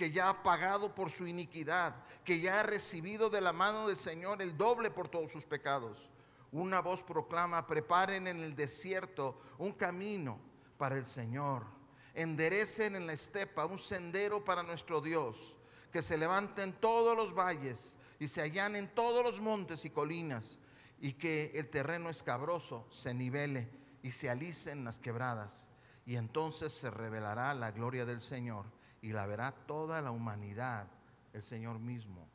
que 0.00 0.10
ya 0.10 0.30
ha 0.30 0.42
pagado 0.42 0.94
por 0.94 1.10
su 1.10 1.26
iniquidad, 1.26 1.94
que 2.24 2.40
ya 2.40 2.60
ha 2.60 2.62
recibido 2.62 3.28
de 3.28 3.42
la 3.42 3.52
mano 3.52 3.86
del 3.86 3.98
Señor 3.98 4.40
el 4.40 4.56
doble 4.56 4.90
por 4.90 5.08
todos 5.08 5.30
sus 5.30 5.44
pecados. 5.44 6.08
Una 6.52 6.80
voz 6.80 7.02
proclama, 7.02 7.66
preparen 7.66 8.26
en 8.26 8.38
el 8.38 8.56
desierto 8.56 9.42
un 9.58 9.72
camino 9.72 10.40
para 10.78 10.96
el 10.96 11.04
Señor 11.04 11.66
enderecen 12.14 12.96
en 12.96 13.06
la 13.06 13.12
estepa 13.12 13.66
un 13.66 13.78
sendero 13.78 14.42
para 14.42 14.62
nuestro 14.62 15.02
Dios, 15.02 15.54
que 15.92 16.00
se 16.00 16.16
levanten 16.16 16.72
todos 16.72 17.14
los 17.14 17.34
valles 17.34 17.96
y 18.18 18.26
se 18.26 18.40
allanen 18.40 18.88
todos 18.94 19.22
los 19.22 19.38
montes 19.38 19.84
y 19.84 19.90
colinas, 19.90 20.58
y 20.98 21.12
que 21.12 21.52
el 21.54 21.68
terreno 21.68 22.08
escabroso 22.08 22.86
se 22.90 23.12
nivele 23.12 23.68
y 24.02 24.12
se 24.12 24.30
alicen 24.30 24.82
las 24.82 24.98
quebradas. 24.98 25.70
Y 26.06 26.16
entonces 26.16 26.72
se 26.72 26.90
revelará 26.90 27.52
la 27.52 27.70
gloria 27.70 28.06
del 28.06 28.22
Señor 28.22 28.79
y 29.02 29.12
la 29.12 29.26
verá 29.26 29.52
toda 29.52 30.02
la 30.02 30.10
humanidad. 30.10 30.86
El 31.32 31.42
Señor 31.42 31.78
mismo 31.78 32.26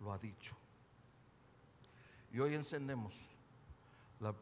lo 0.00 0.12
ha 0.12 0.18
dicho. 0.18 0.56
Y 2.32 2.40
hoy 2.40 2.54
encendemos 2.54 3.14
el 4.20 4.34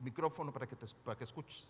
micrófono 0.00 0.52
para 0.52 0.66
que, 0.66 0.76
te, 0.76 0.86
para 1.04 1.16
que 1.16 1.24
escuches. 1.24 1.66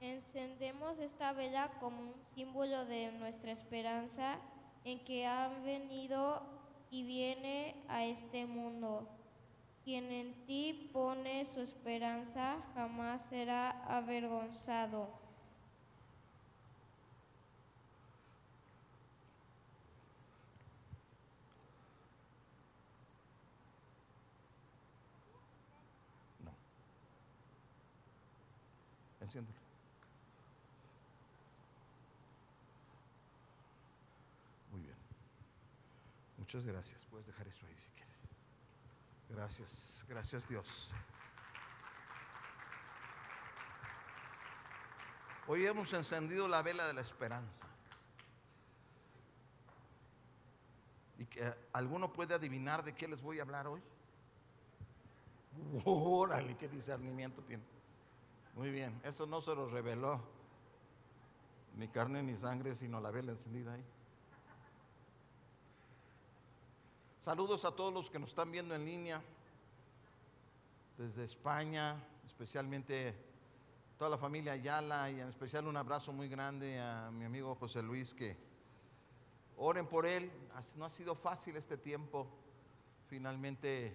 Encendemos 0.00 0.98
esta 0.98 1.32
vela 1.32 1.70
como 1.80 2.00
un 2.00 2.14
símbolo 2.34 2.84
de 2.84 3.12
nuestra 3.12 3.52
esperanza 3.52 4.38
en 4.84 5.02
que 5.04 5.26
ha 5.26 5.48
venido 5.64 6.42
y 6.90 7.04
viene 7.04 7.74
a 7.88 8.04
este 8.04 8.46
mundo. 8.46 9.08
Quien 9.84 10.10
en 10.10 10.34
ti 10.46 10.90
pone 10.92 11.44
su 11.46 11.60
esperanza 11.60 12.56
jamás 12.74 13.22
será 13.26 13.70
avergonzado. 13.86 15.25
Enciéndelo. 29.26 29.66
Muchas 36.46 36.64
gracias. 36.64 37.04
Puedes 37.10 37.26
dejar 37.26 37.48
eso 37.48 37.66
ahí 37.66 37.74
si 37.76 37.90
quieres. 37.90 38.14
Gracias, 39.30 40.04
gracias 40.08 40.48
Dios. 40.48 40.92
Hoy 45.48 45.66
hemos 45.66 45.92
encendido 45.92 46.46
la 46.46 46.62
vela 46.62 46.86
de 46.86 46.94
la 46.94 47.00
esperanza. 47.00 47.66
¿Y 51.18 51.24
que 51.24 51.52
alguno 51.72 52.12
puede 52.12 52.32
adivinar 52.32 52.84
de 52.84 52.94
qué 52.94 53.08
les 53.08 53.20
voy 53.20 53.40
a 53.40 53.42
hablar 53.42 53.66
hoy? 53.66 53.82
Órale, 55.84 56.56
qué 56.56 56.68
discernimiento 56.68 57.42
tiene. 57.42 57.64
Muy 58.56 58.70
bien, 58.70 58.98
eso 59.04 59.26
no 59.26 59.42
se 59.42 59.54
lo 59.54 59.68
reveló 59.68 60.18
ni 61.76 61.88
carne 61.88 62.22
ni 62.22 62.34
sangre, 62.38 62.74
sino 62.74 62.98
la 63.00 63.10
vela 63.10 63.32
encendida 63.32 63.74
ahí. 63.74 63.84
Saludos 67.20 67.66
a 67.66 67.72
todos 67.72 67.92
los 67.92 68.08
que 68.08 68.18
nos 68.18 68.30
están 68.30 68.50
viendo 68.50 68.74
en 68.74 68.86
línea, 68.86 69.22
desde 70.96 71.24
España, 71.24 72.02
especialmente 72.24 73.14
toda 73.98 74.08
la 74.08 74.16
familia 74.16 74.52
Ayala 74.52 75.10
y 75.10 75.20
en 75.20 75.28
especial 75.28 75.66
un 75.66 75.76
abrazo 75.76 76.14
muy 76.14 76.30
grande 76.30 76.80
a 76.80 77.10
mi 77.10 77.26
amigo 77.26 77.54
José 77.56 77.82
Luis, 77.82 78.14
que 78.14 78.38
oren 79.58 79.86
por 79.86 80.06
él. 80.06 80.32
No 80.76 80.86
ha 80.86 80.90
sido 80.90 81.14
fácil 81.14 81.56
este 81.56 81.76
tiempo. 81.76 82.26
Finalmente 83.06 83.94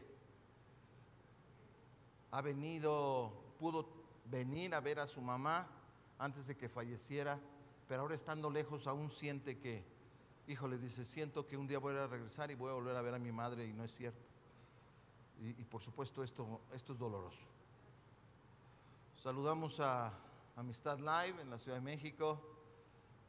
ha 2.29 2.41
venido, 2.41 3.33
pudo 3.57 4.00
venir 4.31 4.73
a 4.73 4.79
ver 4.79 4.99
a 4.99 5.07
su 5.07 5.21
mamá 5.21 5.67
antes 6.17 6.47
de 6.47 6.55
que 6.55 6.69
falleciera, 6.69 7.39
pero 7.87 8.01
ahora 8.01 8.15
estando 8.15 8.49
lejos 8.49 8.87
aún 8.87 9.11
siente 9.11 9.59
que 9.59 9.83
hijo 10.47 10.67
le 10.67 10.77
dice, 10.77 11.05
siento 11.05 11.45
que 11.45 11.57
un 11.57 11.67
día 11.67 11.79
voy 11.79 11.95
a 11.95 12.07
regresar 12.07 12.49
y 12.51 12.55
voy 12.55 12.71
a 12.71 12.73
volver 12.73 12.95
a 12.95 13.01
ver 13.01 13.13
a 13.13 13.19
mi 13.19 13.31
madre 13.31 13.65
y 13.65 13.73
no 13.73 13.83
es 13.83 13.95
cierto. 13.95 14.25
Y, 15.39 15.63
por 15.65 15.81
supuesto 15.81 16.23
esto, 16.23 16.61
esto 16.71 16.93
es 16.93 16.99
doloroso. 16.99 17.41
Saludamos 19.23 19.79
a 19.79 20.13
Amistad 20.55 20.99
Live 20.99 21.41
en 21.41 21.49
la 21.49 21.57
Ciudad 21.57 21.77
de 21.77 21.83
México, 21.83 22.39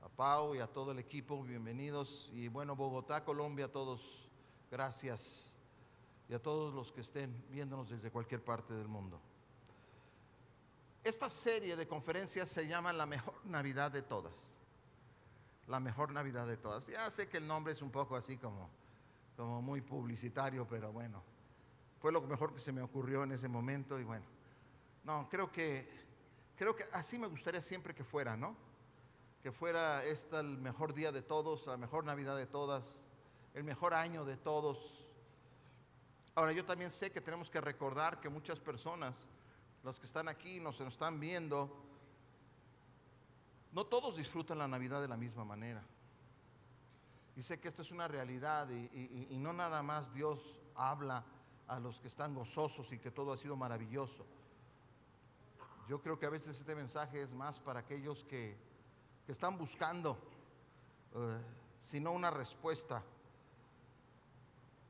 a 0.03 0.09
Pau 0.09 0.55
y 0.55 0.59
a 0.59 0.67
todo 0.67 0.93
el 0.93 0.99
equipo, 0.99 1.43
bienvenidos. 1.43 2.31
Y 2.35 2.49
bueno, 2.49 2.77
Bogotá, 2.77 3.25
Colombia, 3.25 3.67
a 3.67 3.73
todos, 3.73 4.29
gracias. 4.71 5.59
Y 6.29 6.35
a 6.35 6.43
todos 6.43 6.75
los 6.75 6.93
que 6.93 7.01
estén 7.01 7.45
viéndonos 7.51 7.89
desde 7.89 8.11
cualquier 8.11 8.45
parte 8.45 8.75
del 8.75 8.89
mundo. 8.89 9.21
Esta 11.05 11.29
serie 11.29 11.77
de 11.77 11.87
conferencias 11.87 12.49
se 12.49 12.67
llama 12.67 12.93
La 12.93 13.07
mejor 13.07 13.35
Navidad 13.45 13.91
de 13.91 14.03
todas 14.03 14.57
la 15.67 15.81
mejor 15.81 16.13
Navidad 16.13 16.47
de 16.47 16.57
todas. 16.57 16.87
Ya 16.87 17.11
sé 17.11 17.29
que 17.29 17.39
el 17.39 17.47
nombre 17.47 17.73
es 17.73 17.83
un 17.83 17.91
poco 17.91 18.17
así 18.17 18.37
como, 18.37 18.69
como 19.37 19.63
muy 19.63 19.81
publicitario, 19.81 20.67
pero 20.67 20.93
bueno, 20.93 21.23
fue 22.01 22.13
lo 22.13 22.21
mejor 22.23 22.53
que 22.53 22.61
se 22.61 22.73
me 22.73 22.83
ocurrió 22.83 23.25
en 23.25 23.33
ese 23.33 23.49
momento 23.49 23.99
y 23.99 24.05
bueno, 24.05 24.25
no, 25.05 25.29
creo 25.31 25.51
que, 25.51 25.89
creo 26.57 26.75
que 26.75 26.87
así 26.93 27.19
me 27.19 27.27
gustaría 27.27 27.63
siempre 27.63 27.95
que 27.95 28.05
fuera, 28.05 28.37
¿no? 28.37 28.57
Que 29.43 29.51
fuera 29.51 30.05
este 30.05 30.39
el 30.39 30.59
mejor 30.59 30.95
día 30.95 31.11
de 31.11 31.23
todos, 31.23 31.67
la 31.67 31.77
mejor 31.77 32.05
Navidad 32.05 32.37
de 32.37 32.47
todas, 32.47 33.07
el 33.55 33.65
mejor 33.65 33.95
año 33.95 34.25
de 34.25 34.37
todos. 34.37 35.09
Ahora, 36.35 36.53
yo 36.53 36.65
también 36.65 36.91
sé 36.91 37.11
que 37.11 37.21
tenemos 37.21 37.51
que 37.51 37.61
recordar 37.61 38.21
que 38.21 38.29
muchas 38.29 38.61
personas, 38.61 39.27
los 39.83 39.99
que 39.99 40.07
están 40.07 40.29
aquí, 40.29 40.61
nos, 40.61 40.81
nos 40.81 40.95
están 40.95 41.19
viendo, 41.19 41.71
no 43.73 43.87
todos 43.87 44.17
disfrutan 44.17 44.59
la 44.59 44.69
Navidad 44.69 45.01
de 45.01 45.09
la 45.09 45.17
misma 45.17 45.45
manera. 45.45 45.83
Y 47.35 47.43
sé 47.43 47.59
que 47.59 47.69
esto 47.69 47.83
es 47.83 47.91
una 47.91 48.07
realidad 48.09 48.69
y, 48.69 49.37
no 49.39 49.53
nada 49.53 49.83
más 49.83 50.13
Dios 50.13 50.61
habla 50.75 51.25
a 51.67 51.81
los 51.81 52.01
que 52.01 52.09
están 52.09 52.35
gozosos 52.35 52.93
y 52.93 52.99
que 52.99 53.11
todo 53.11 53.33
ha 53.33 53.39
sido 53.39 53.57
maravilloso. 53.57 54.27
Yo 55.89 56.01
creo 56.03 56.19
que 56.19 56.27
a 56.27 56.31
veces 56.31 56.59
este 56.59 56.75
mensaje 56.75 57.23
es 57.23 57.35
más 57.35 57.59
para 57.59 57.81
aquellos 57.81 58.25
que, 58.25 58.57
que 59.25 59.33
están 59.33 59.57
buscando, 59.57 60.19
eh, 61.15 61.41
si 61.79 61.99
no 61.99 62.13
una 62.13 62.31
respuesta, 62.31 63.03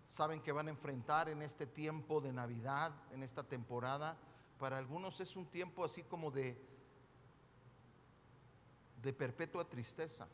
saben 0.04 0.42
que 0.42 0.52
van 0.52 0.66
a 0.66 0.70
enfrentar 0.70 1.28
en 1.28 1.42
este 1.42 1.66
tiempo 1.66 2.20
de 2.20 2.32
Navidad, 2.32 2.92
en 3.12 3.22
esta 3.22 3.44
temporada. 3.44 4.16
Para 4.62 4.78
algunos 4.78 5.18
es 5.18 5.34
un 5.34 5.46
tiempo 5.46 5.84
así 5.84 6.04
como 6.04 6.30
de, 6.30 6.56
de 9.02 9.12
perpetua 9.12 9.68
tristeza, 9.68 10.28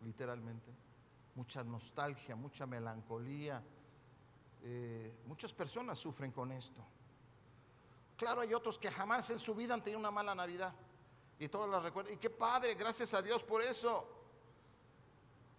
literalmente. 0.00 0.72
Mucha 1.34 1.62
nostalgia, 1.62 2.34
mucha 2.34 2.64
melancolía. 2.64 3.62
Eh, 4.62 5.12
muchas 5.26 5.52
personas 5.52 5.98
sufren 5.98 6.32
con 6.32 6.50
esto. 6.52 6.82
Claro, 8.16 8.40
hay 8.40 8.54
otros 8.54 8.78
que 8.78 8.90
jamás 8.90 9.28
en 9.28 9.38
su 9.38 9.54
vida 9.54 9.74
han 9.74 9.84
tenido 9.84 10.00
una 10.00 10.10
mala 10.10 10.34
Navidad. 10.34 10.74
Y 11.38 11.48
todos 11.48 11.68
la 11.68 11.78
recuerdan. 11.78 12.14
Y 12.14 12.16
qué 12.16 12.30
padre, 12.30 12.76
gracias 12.76 13.12
a 13.12 13.20
Dios 13.20 13.44
por 13.44 13.60
eso. 13.60 14.08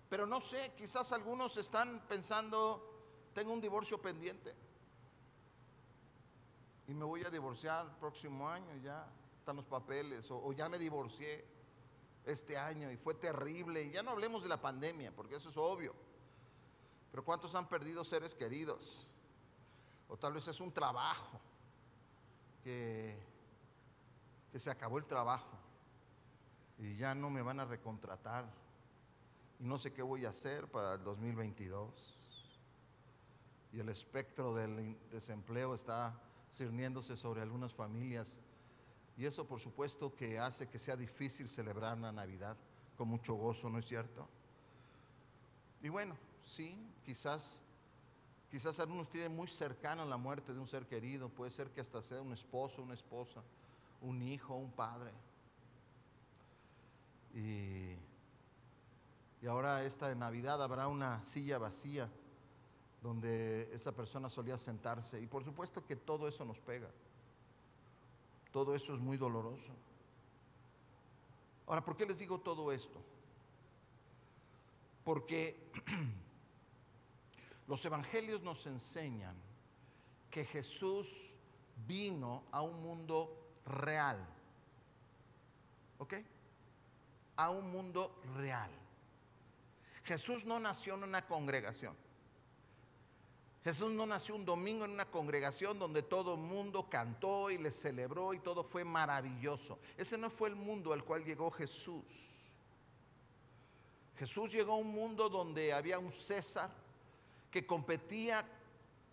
Pero 0.10 0.26
no 0.26 0.42
sé, 0.42 0.74
quizás 0.76 1.12
algunos 1.12 1.58
están 1.58 2.02
pensando, 2.08 3.30
tengo 3.36 3.54
un 3.54 3.62
divorcio 3.62 4.02
pendiente. 4.02 4.65
Y 6.88 6.94
me 6.94 7.06
voy 7.06 7.24
a 7.24 7.30
divorciar 7.30 7.86
el 7.86 7.92
próximo 7.94 8.48
año, 8.50 8.76
ya 8.84 9.08
están 9.40 9.56
los 9.56 9.66
papeles. 9.66 10.30
O, 10.30 10.52
ya 10.54 10.70
me 10.70 10.78
divorcié 10.78 11.46
este 12.26 12.58
año 12.58 12.92
y 12.92 12.98
fue 12.98 13.16
terrible. 13.16 13.84
Y 13.84 13.92
ya 13.92 14.04
no 14.04 14.12
hablemos 14.12 14.44
de 14.44 14.50
la 14.50 14.62
pandemia, 14.62 15.12
porque 15.16 15.36
eso 15.36 15.50
es 15.50 15.58
obvio. 15.58 15.94
Pero 17.12 17.24
¿cuántos 17.24 17.56
han 17.56 17.68
perdido 17.68 18.04
seres 18.04 18.36
queridos? 18.36 19.08
O 20.08 20.18
tal 20.18 20.34
vez 20.34 20.48
es 20.48 20.60
un 20.60 20.72
trabajo 20.72 21.40
que, 22.64 23.18
que 24.52 24.60
se 24.60 24.70
acabó 24.70 24.98
el 24.98 25.06
trabajo 25.06 25.58
y 26.78 26.98
ya 26.98 27.16
no 27.16 27.30
me 27.30 27.42
van 27.42 27.60
a 27.60 27.66
recontratar 27.66 28.46
y 29.60 29.64
no 29.64 29.78
sé 29.78 29.94
qué 29.94 30.02
voy 30.02 30.26
a 30.26 30.30
hacer 30.30 30.68
para 30.68 30.96
el 30.96 31.04
2022. 31.04 32.14
Y 33.72 33.80
el 33.80 33.90
espectro 33.90 34.54
del 34.54 34.98
desempleo 35.10 35.76
está 35.76 36.20
cerniéndose 36.56 37.18
sobre 37.18 37.42
algunas 37.42 37.74
familias. 37.74 38.40
Y 39.18 39.26
eso 39.26 39.46
por 39.46 39.60
supuesto 39.60 40.16
que 40.16 40.40
hace 40.40 40.68
que 40.68 40.80
sea 40.80 40.96
difícil 40.96 41.50
celebrar 41.50 41.98
la 41.98 42.12
Navidad 42.12 42.58
con 42.98 43.08
mucho 43.08 43.34
gozo, 43.36 43.70
¿no 43.70 43.80
es 43.80 43.86
cierto? 43.86 44.28
Y 45.82 45.90
bueno, 45.90 46.16
sí, 46.46 46.78
quizás 47.06 47.62
Quizás 48.56 48.80
algunos 48.80 49.10
tienen 49.10 49.36
muy 49.36 49.50
cercana 49.50 50.06
la 50.06 50.16
muerte 50.16 50.54
de 50.54 50.60
un 50.62 50.68
ser 50.70 50.88
querido, 50.88 51.28
puede 51.28 51.52
ser 51.52 51.72
que 51.72 51.82
hasta 51.82 52.02
sea 52.02 52.22
un 52.22 52.32
esposo, 52.32 52.82
una 52.82 52.94
esposa, 52.94 53.42
un 54.02 54.22
hijo, 54.22 54.56
un 54.56 54.72
padre. 54.72 55.12
Y, 57.34 57.98
y 59.42 59.48
ahora 59.48 59.84
esta 59.84 60.16
Navidad 60.16 60.64
habrá 60.64 60.88
una 60.88 61.22
silla 61.22 61.58
vacía 61.58 62.10
donde 63.02 63.70
esa 63.74 63.92
persona 63.92 64.30
solía 64.30 64.58
sentarse. 64.58 65.20
Y 65.20 65.28
por 65.28 65.44
supuesto 65.44 65.86
que 65.86 65.96
todo 65.96 66.28
eso 66.28 66.46
nos 66.46 66.60
pega. 66.60 66.90
Todo 68.52 68.74
eso 68.76 68.94
es 68.94 69.00
muy 69.00 69.18
doloroso. 69.18 69.74
Ahora, 71.68 71.84
¿por 71.84 71.96
qué 71.98 72.06
les 72.06 72.20
digo 72.20 72.40
todo 72.40 72.72
esto? 72.72 73.00
Porque 75.04 75.72
Los 77.68 77.84
evangelios 77.86 78.42
nos 78.44 78.66
enseñan 78.68 79.36
que 80.30 80.46
Jesús 80.46 81.34
vino 81.88 82.44
a 82.52 82.62
un 82.62 82.82
mundo 82.82 83.36
real. 83.66 84.24
¿Ok? 85.98 86.14
A 87.38 87.50
un 87.50 87.72
mundo 87.72 88.22
real. 88.36 88.70
Jesús 90.04 90.46
no 90.46 90.60
nació 90.60 90.94
en 90.96 91.04
una 91.04 91.26
congregación. 91.26 91.96
Jesús 93.66 93.92
no 93.94 94.06
nació 94.06 94.36
un 94.36 94.46
domingo 94.46 94.86
en 94.86 94.92
una 94.92 95.10
congregación 95.10 95.80
donde 95.80 96.04
todo 96.04 96.36
el 96.36 96.40
mundo 96.40 96.88
cantó 96.88 97.50
y 97.50 97.58
le 97.58 97.72
celebró 97.72 98.36
y 98.36 98.40
todo 98.40 98.64
fue 98.64 98.84
maravilloso. 98.84 99.80
Ese 99.98 100.20
no 100.20 100.30
fue 100.30 100.50
el 100.50 100.56
mundo 100.56 100.94
al 100.94 101.04
cual 101.04 101.26
llegó 101.26 101.50
Jesús. 101.50 102.06
Jesús 104.20 104.52
llegó 104.52 104.74
a 104.74 104.78
un 104.78 104.92
mundo 104.92 105.30
donde 105.30 105.74
había 105.74 105.98
un 105.98 106.12
César, 106.12 106.70
que 107.50 107.66
competía 107.66 108.48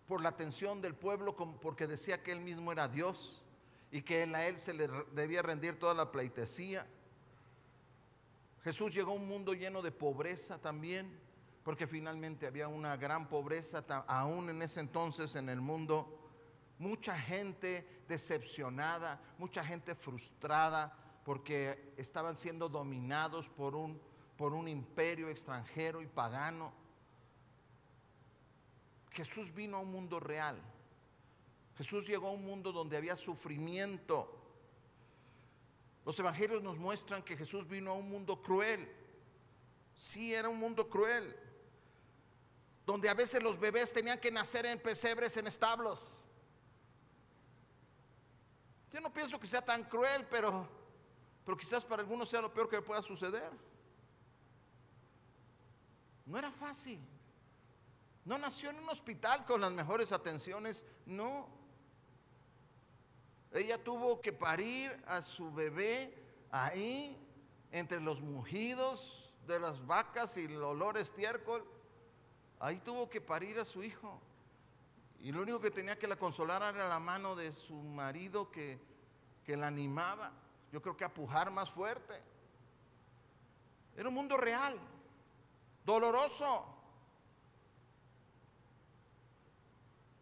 por 0.07 0.21
la 0.21 0.29
atención 0.29 0.83
del 0.83 0.93
pueblo 0.93 1.35
porque 1.35 1.87
decía 1.87 2.21
que 2.21 2.31
él 2.31 2.39
mismo 2.39 2.71
era 2.71 2.87
Dios 2.87 3.41
y 3.91 4.03
que 4.03 4.21
a 4.21 4.47
él 4.47 4.59
se 4.59 4.73
le 4.75 4.87
debía 5.13 5.41
rendir 5.41 5.79
toda 5.79 5.95
la 5.95 6.11
pleitesía. 6.11 6.85
Jesús 8.63 8.93
llegó 8.93 9.13
a 9.13 9.15
un 9.15 9.27
mundo 9.27 9.55
lleno 9.55 9.81
de 9.81 9.91
pobreza 9.91 10.59
también, 10.59 11.22
porque 11.63 11.87
finalmente 11.87 12.45
había 12.45 12.67
una 12.67 12.97
gran 12.97 13.29
pobreza 13.29 13.83
aún 14.07 14.49
en 14.49 14.61
ese 14.61 14.81
entonces 14.81 15.35
en 15.35 15.49
el 15.49 15.61
mundo. 15.61 16.19
Mucha 16.77 17.17
gente 17.17 18.03
decepcionada, 18.07 19.21
mucha 19.37 19.63
gente 19.63 19.95
frustrada 19.95 20.97
porque 21.23 21.93
estaban 21.97 22.35
siendo 22.35 22.67
dominados 22.67 23.49
por 23.49 23.75
un, 23.75 24.01
por 24.35 24.53
un 24.53 24.67
imperio 24.67 25.29
extranjero 25.29 26.01
y 26.01 26.07
pagano. 26.07 26.73
Jesús 29.11 29.53
vino 29.53 29.77
a 29.77 29.79
un 29.79 29.91
mundo 29.91 30.19
real. 30.19 30.59
Jesús 31.77 32.07
llegó 32.07 32.27
a 32.27 32.31
un 32.31 32.43
mundo 32.43 32.71
donde 32.71 32.97
había 32.97 33.15
sufrimiento. 33.15 34.39
Los 36.05 36.19
evangelios 36.19 36.61
nos 36.61 36.77
muestran 36.77 37.23
que 37.23 37.37
Jesús 37.37 37.67
vino 37.67 37.91
a 37.91 37.93
un 37.93 38.09
mundo 38.09 38.41
cruel. 38.41 38.91
Sí, 39.95 40.33
era 40.33 40.49
un 40.49 40.59
mundo 40.59 40.89
cruel. 40.89 41.35
Donde 42.85 43.09
a 43.09 43.13
veces 43.13 43.41
los 43.41 43.59
bebés 43.59 43.93
tenían 43.93 44.19
que 44.19 44.31
nacer 44.31 44.65
en 44.65 44.79
pesebres, 44.79 45.37
en 45.37 45.47
establos. 45.47 46.23
Yo 48.91 48.99
no 48.99 49.11
pienso 49.11 49.39
que 49.39 49.47
sea 49.47 49.63
tan 49.63 49.83
cruel, 49.83 50.27
pero, 50.29 50.67
pero 51.45 51.57
quizás 51.57 51.83
para 51.83 52.01
algunos 52.01 52.29
sea 52.29 52.41
lo 52.41 52.53
peor 52.53 52.69
que 52.69 52.81
pueda 52.81 53.01
suceder. 53.01 53.51
No 56.25 56.37
era 56.37 56.51
fácil. 56.51 56.99
No 58.25 58.37
nació 58.37 58.69
en 58.69 58.79
un 58.79 58.89
hospital 58.89 59.45
con 59.45 59.61
las 59.61 59.71
mejores 59.71 60.11
atenciones, 60.11 60.85
no. 61.05 61.49
Ella 63.51 63.83
tuvo 63.83 64.21
que 64.21 64.31
parir 64.31 64.91
a 65.07 65.21
su 65.21 65.51
bebé 65.51 66.17
ahí, 66.49 67.19
entre 67.71 67.99
los 67.99 68.21
mugidos 68.21 69.33
de 69.47 69.59
las 69.59 69.85
vacas 69.85 70.37
y 70.37 70.45
el 70.45 70.61
olor 70.61 70.97
estiércol. 70.97 71.65
Ahí 72.63 72.79
tuvo 72.79 73.09
que 73.09 73.19
parir 73.19 73.59
a 73.59 73.65
su 73.65 73.83
hijo. 73.83 74.21
Y 75.19 75.33
lo 75.33 75.41
único 75.41 75.59
que 75.59 75.69
tenía 75.69 75.99
que 75.99 76.07
la 76.07 76.15
consolar 76.15 76.61
era 76.73 76.87
la 76.87 76.97
mano 76.97 77.35
de 77.35 77.51
su 77.51 77.75
marido 77.75 78.49
que, 78.51 78.79
que 79.43 79.57
la 79.57 79.67
animaba. 79.67 80.31
Yo 80.71 80.81
creo 80.81 80.95
que 80.95 81.03
a 81.03 81.13
pujar 81.13 81.51
más 81.51 81.69
fuerte. 81.69 82.21
Era 83.97 84.07
un 84.07 84.15
mundo 84.15 84.37
real, 84.37 84.79
doloroso. 85.83 86.65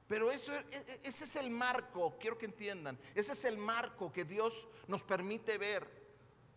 Pero 0.08 0.32
eso, 0.32 0.52
e, 0.52 0.58
e, 0.58 1.00
ese 1.04 1.26
es 1.26 1.36
el 1.36 1.52
marco, 1.52 2.18
quiero 2.20 2.40
que 2.40 2.48
entiendan, 2.48 2.98
ese 3.14 3.34
es 3.34 3.46
el 3.46 3.60
marco 3.60 4.12
que 4.12 4.26
Dios 4.26 4.68
nos 4.88 5.04
permite 5.04 5.60
ver. 5.60 5.88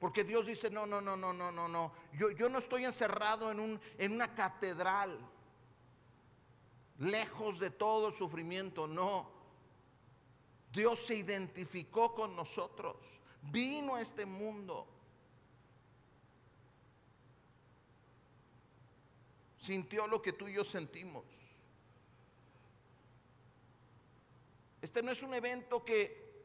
Porque 0.00 0.24
Dios 0.24 0.46
dice, 0.46 0.70
no, 0.70 0.86
no, 0.86 1.02
no, 1.02 1.14
no, 1.14 1.34
no, 1.34 1.52
no, 1.52 1.68
no. 1.68 1.92
Yo, 2.14 2.30
yo 2.30 2.48
no 2.48 2.58
estoy 2.58 2.86
encerrado 2.86 3.50
en, 3.50 3.60
un, 3.60 3.80
en 3.98 4.12
una 4.12 4.34
catedral, 4.34 5.18
lejos 6.98 7.58
de 7.58 7.70
todo 7.70 8.12
sufrimiento, 8.12 8.86
no. 8.86 9.30
Dios 10.72 11.06
se 11.06 11.16
identificó 11.16 12.14
con 12.14 12.34
nosotros, 12.34 12.96
vino 13.42 13.94
a 13.94 14.00
este 14.00 14.26
mundo. 14.26 14.88
Sintió 19.58 20.06
lo 20.06 20.20
que 20.20 20.32
tú 20.32 20.48
y 20.48 20.54
yo 20.54 20.64
sentimos. 20.64 21.24
Este 24.82 25.02
no 25.02 25.10
es 25.10 25.22
un 25.22 25.32
evento 25.32 25.82
que, 25.82 26.44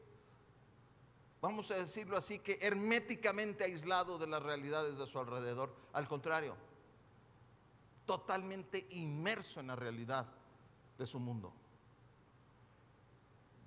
vamos 1.42 1.70
a 1.70 1.74
decirlo 1.74 2.16
así, 2.16 2.38
que 2.38 2.58
herméticamente 2.62 3.64
aislado 3.64 4.16
de 4.16 4.26
las 4.26 4.42
realidades 4.42 4.96
de 4.96 5.06
su 5.06 5.18
alrededor. 5.18 5.74
Al 5.92 6.08
contrario, 6.08 6.56
totalmente 8.06 8.86
inmerso 8.90 9.60
en 9.60 9.66
la 9.66 9.76
realidad 9.76 10.39
de 11.00 11.06
su 11.06 11.18
mundo. 11.18 11.50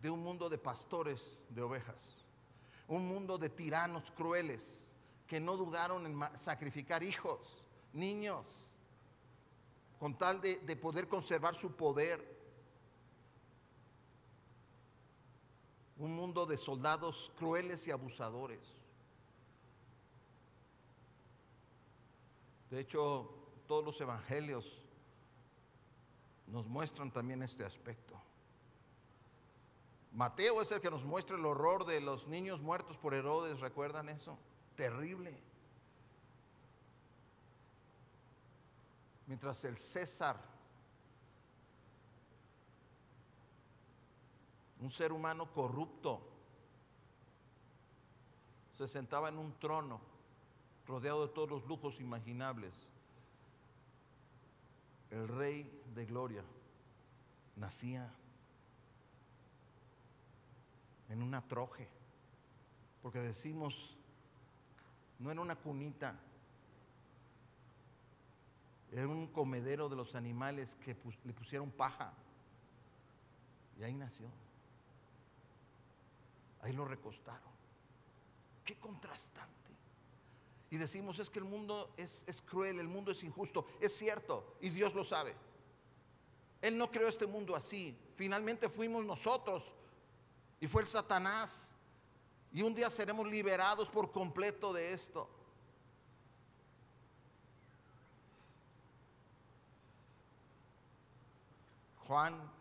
De 0.04 0.10
un 0.12 0.22
mundo 0.24 0.50
de 0.50 0.60
pastores 0.60 1.39
de 1.50 1.63
ovejas. 1.63 2.24
Un 2.88 3.08
mundo 3.08 3.39
de 3.39 3.50
tiranos 3.50 4.12
crueles 4.12 4.93
que 5.26 5.39
no 5.39 5.58
dudaron 5.58 6.06
en 6.06 6.38
sacrificar 6.38 7.02
hijos, 7.02 7.65
niños, 7.91 8.78
con 10.00 10.15
tal 10.15 10.41
de, 10.41 10.58
de 10.58 10.76
poder 10.76 11.08
conservar 11.08 11.56
su 11.56 11.76
poder 11.76 12.32
un 15.98 16.15
mundo 16.15 16.46
de 16.46 16.58
soldados 16.58 17.32
crueles 17.38 17.88
y 17.88 17.91
abusadores. 17.91 18.60
De 22.69 22.80
hecho, 22.82 23.34
todos 23.67 23.86
los 23.86 24.02
evangelios 24.02 24.83
nos 26.54 26.68
muestran 26.68 27.10
también 27.10 27.42
este 27.42 27.66
aspecto. 27.66 28.13
Mateo 30.12 30.62
es 30.62 30.72
el 30.72 30.80
que 30.80 30.92
nos 30.92 31.04
muestra 31.04 31.36
el 31.36 31.44
horror 31.48 31.84
de 31.84 32.00
los 32.00 32.28
niños 32.28 32.62
muertos 32.62 32.96
por 32.96 33.16
Herodes, 33.16 33.60
¿recuerdan 33.60 34.08
eso? 34.08 34.38
Terrible. 34.76 35.36
Mientras 39.26 39.66
el 39.66 39.80
César, 39.80 40.39
un 44.80 44.92
ser 44.92 45.12
humano 45.12 45.52
corrupto, 45.52 46.22
se 48.74 48.88
sentaba 48.88 49.30
en 49.30 49.39
un 49.39 49.58
trono 49.58 50.00
rodeado 50.86 51.26
de 51.26 51.34
todos 51.34 51.50
los 51.50 51.66
lujos 51.66 52.00
imaginables, 52.00 52.76
el 55.13 55.28
rey 55.28 55.69
de 55.93 56.06
gloria 56.06 56.43
nacía 57.56 58.12
en 61.10 61.21
una 61.21 61.47
troje, 61.47 61.88
porque 63.04 63.19
decimos, 63.19 63.95
no 65.19 65.32
era 65.32 65.39
una 65.39 65.56
cunita, 65.56 66.15
era 68.91 69.08
un 69.08 69.28
comedero 69.28 69.88
de 69.88 69.95
los 69.95 70.15
animales 70.15 70.76
que 70.84 70.97
le 71.23 71.34
pusieron 71.34 71.69
paja. 71.69 72.13
Y 73.80 73.84
ahí 73.84 73.93
nació. 73.93 74.28
Ahí 76.62 76.73
lo 76.73 76.86
recostaron. 76.86 77.52
Qué 78.65 78.76
contrastante. 78.78 79.62
Y 80.74 80.78
decimos, 80.80 81.20
es 81.20 81.30
que 81.30 81.38
el 81.38 81.46
mundo 81.46 81.94
es, 81.98 82.24
es 82.26 82.42
cruel, 82.42 82.80
el 82.80 82.88
mundo 82.88 83.12
es 83.12 83.24
injusto. 83.24 83.68
Es 83.80 83.96
cierto, 83.96 84.56
y 84.60 84.72
Dios 84.72 84.96
lo 84.96 85.04
sabe. 85.04 85.36
Él 86.64 86.80
no 86.80 86.90
creó 86.90 87.08
este 87.08 87.28
mundo 87.28 87.56
así. 87.56 87.96
Finalmente 88.16 88.68
fuimos 88.68 89.06
nosotros 89.06 89.72
y 90.60 90.66
fue 90.66 90.82
el 90.82 90.88
Satanás. 90.88 91.76
Y 92.52 92.64
un 92.64 92.74
día 92.74 92.90
seremos 92.90 93.28
liberados 93.28 93.88
por 93.88 94.12
completo 94.12 94.74
de 94.74 94.94
esto. 94.94 95.30
Juan, 102.08 102.52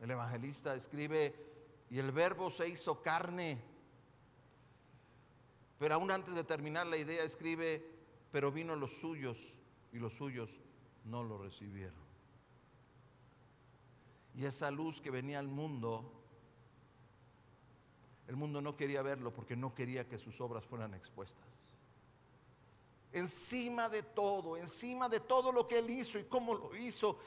el 0.00 0.10
evangelista, 0.10 0.74
escribe, 0.74 1.36
y 1.88 2.00
el 2.00 2.10
verbo 2.10 2.50
se 2.50 2.66
hizo 2.66 3.00
carne. 3.00 3.62
Pero 5.80 5.94
aún 5.94 6.10
antes 6.10 6.34
de 6.34 6.44
terminar 6.44 6.86
la 6.86 6.98
idea, 6.98 7.24
escribe, 7.24 7.82
pero 8.30 8.52
vino 8.52 8.76
los 8.76 9.00
suyos 9.00 9.38
y 9.94 9.98
los 9.98 10.14
suyos 10.14 10.60
no 11.06 11.24
lo 11.24 11.38
recibieron. 11.38 12.04
Y 14.34 14.44
esa 14.44 14.70
luz 14.70 15.00
que 15.00 15.10
venía 15.10 15.38
al 15.38 15.48
mundo, 15.48 16.12
el 18.28 18.36
mundo 18.36 18.60
no 18.60 18.76
quería 18.76 19.00
verlo 19.00 19.32
porque 19.32 19.56
no 19.56 19.74
quería 19.74 20.06
que 20.06 20.18
sus 20.18 20.38
obras 20.42 20.66
fueran 20.66 20.92
expuestas. 20.92 21.78
Encima 23.10 23.88
de 23.88 24.02
todo, 24.02 24.58
encima 24.58 25.08
de 25.08 25.20
todo 25.20 25.50
lo 25.50 25.66
que 25.66 25.78
él 25.78 25.88
hizo 25.88 26.18
y 26.18 26.24
cómo 26.24 26.54
lo 26.54 26.76
hizo, 26.76 27.18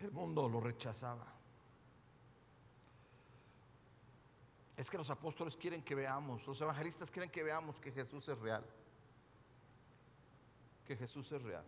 el 0.00 0.12
mundo 0.12 0.48
lo 0.48 0.60
rechazaba. 0.60 1.41
Es 4.76 4.90
que 4.90 4.96
los 4.96 5.10
apóstoles 5.10 5.56
quieren 5.56 5.82
que 5.82 5.94
veamos, 5.94 6.46
los 6.46 6.60
evangelistas 6.60 7.10
quieren 7.10 7.30
que 7.30 7.42
veamos 7.42 7.80
que 7.80 7.92
Jesús 7.92 8.28
es 8.28 8.38
real. 8.38 8.64
Que 10.86 10.96
Jesús 10.96 11.30
es 11.32 11.42
real. 11.42 11.64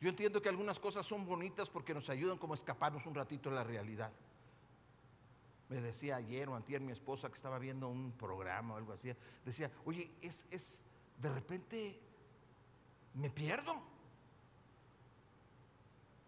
Yo 0.00 0.10
entiendo 0.10 0.42
que 0.42 0.48
algunas 0.48 0.78
cosas 0.78 1.06
son 1.06 1.24
bonitas 1.24 1.70
porque 1.70 1.94
nos 1.94 2.10
ayudan 2.10 2.38
como 2.38 2.52
a 2.52 2.56
escaparnos 2.56 3.06
un 3.06 3.14
ratito 3.14 3.48
de 3.48 3.56
la 3.56 3.64
realidad. 3.64 4.12
Me 5.68 5.80
decía 5.80 6.16
ayer 6.16 6.48
o 6.48 6.54
antier 6.54 6.80
mi 6.80 6.92
esposa 6.92 7.28
que 7.28 7.34
estaba 7.34 7.58
viendo 7.58 7.88
un 7.88 8.12
programa 8.12 8.74
o 8.74 8.76
algo 8.76 8.92
así, 8.92 9.12
decía, 9.44 9.70
oye, 9.84 10.12
es, 10.20 10.46
es, 10.50 10.84
de 11.18 11.30
repente 11.30 12.00
me 13.14 13.30
pierdo 13.30 13.82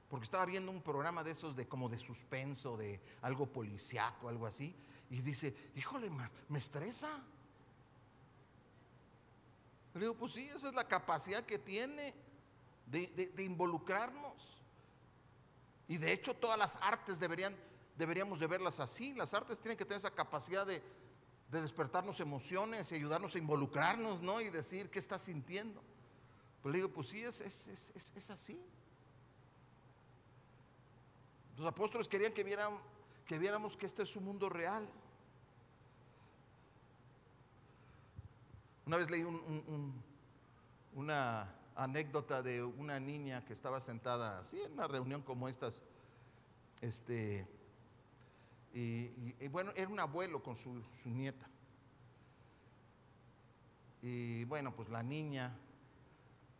porque 0.08 0.24
estaba 0.24 0.46
viendo 0.46 0.72
un 0.72 0.82
programa 0.82 1.22
de 1.22 1.32
esos 1.32 1.54
de 1.54 1.68
como 1.68 1.88
de 1.88 1.98
suspenso, 1.98 2.76
de 2.76 3.00
algo 3.22 3.46
policiaco, 3.46 4.28
algo 4.28 4.46
así, 4.46 4.74
y 5.10 5.20
dice, 5.22 5.54
híjole, 5.74 6.10
me 6.48 6.58
estresa. 6.58 7.22
Le 9.94 10.00
digo, 10.00 10.14
pues 10.14 10.32
sí, 10.32 10.48
esa 10.54 10.68
es 10.68 10.74
la 10.74 10.86
capacidad 10.86 11.44
que 11.44 11.58
tiene 11.58 12.14
de, 12.86 13.42
involucrarnos. 13.42 14.32
Y 15.88 15.96
de 15.96 16.12
hecho 16.12 16.34
todas 16.34 16.58
las 16.58 16.76
artes 16.82 17.18
deberían, 17.18 17.56
deberíamos 17.96 18.38
de 18.38 18.46
verlas 18.46 18.80
así. 18.80 19.14
Las 19.14 19.34
artes 19.34 19.58
tienen 19.58 19.76
que 19.76 19.84
tener 19.84 19.98
esa 19.98 20.14
capacidad 20.14 20.66
de, 20.66 20.82
despertarnos 21.50 22.20
emociones 22.20 22.92
y 22.92 22.96
ayudarnos 22.96 23.34
a 23.34 23.38
involucrarnos, 23.38 24.20
¿no? 24.20 24.40
Y 24.42 24.50
decir 24.50 24.90
qué 24.90 24.98
está 24.98 25.18
sintiendo. 25.18 25.82
Pero 26.62 26.72
le 26.72 26.78
digo, 26.78 26.90
pues 26.90 27.08
sí, 27.08 27.22
es, 27.22 27.40
es, 27.40 27.92
es 28.14 28.30
así. 28.30 28.60
Los 31.56 31.66
apóstoles 31.66 32.06
querían 32.06 32.32
que, 32.32 32.44
vieran, 32.44 32.76
que 33.28 33.38
viéramos 33.38 33.76
que 33.76 33.84
este 33.84 34.02
es 34.04 34.16
un 34.16 34.24
mundo 34.24 34.48
real. 34.48 34.88
Una 38.86 38.96
vez 38.96 39.10
leí 39.10 39.22
una 40.94 41.54
anécdota 41.76 42.42
de 42.42 42.64
una 42.64 42.98
niña 42.98 43.44
que 43.44 43.52
estaba 43.52 43.82
sentada 43.82 44.38
así 44.38 44.58
en 44.62 44.72
una 44.72 44.88
reunión 44.88 45.20
como 45.20 45.46
estas. 45.46 45.82
Este, 46.80 47.46
y, 48.72 49.46
bueno, 49.48 49.72
era 49.76 49.90
un 49.90 50.00
abuelo 50.00 50.42
con 50.42 50.56
su, 50.56 50.82
su 50.94 51.10
nieta. 51.10 51.46
Y 54.00 54.44
bueno, 54.44 54.74
pues 54.74 54.88
la 54.88 55.02
niña, 55.02 55.54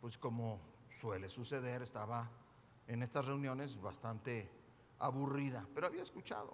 pues 0.01 0.19
como 0.19 0.59
suele 0.99 1.29
suceder, 1.29 1.81
estaba 1.81 2.29
en 2.85 3.01
estas 3.01 3.25
reuniones 3.25 3.81
bastante 3.81 4.58
aburrida, 4.99 5.67
pero 5.73 5.87
había 5.87 6.01
escuchado. 6.01 6.53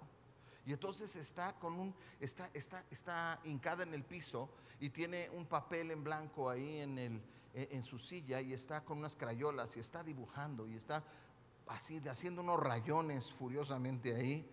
Y 0.64 0.72
entonces 0.72 1.14
está 1.16 1.56
con 1.58 1.74
un, 1.74 1.94
está, 2.18 2.50
está, 2.52 2.84
está 2.90 3.40
hincada 3.44 3.84
en 3.84 3.94
el 3.94 4.04
piso 4.04 4.50
y 4.80 4.90
tiene 4.90 5.30
un 5.30 5.46
papel 5.46 5.92
en 5.92 6.02
blanco 6.02 6.50
ahí 6.50 6.78
en, 6.80 6.98
el, 6.98 7.22
e, 7.54 7.68
en 7.70 7.82
su 7.82 7.98
silla 7.98 8.40
y 8.40 8.52
está 8.52 8.84
con 8.84 8.98
unas 8.98 9.16
crayolas 9.16 9.76
y 9.76 9.80
está 9.80 10.02
dibujando 10.02 10.66
y 10.66 10.74
está 10.74 11.04
así, 11.68 12.02
haciendo 12.08 12.42
unos 12.42 12.58
rayones 12.58 13.32
furiosamente 13.32 14.14
ahí. 14.14 14.50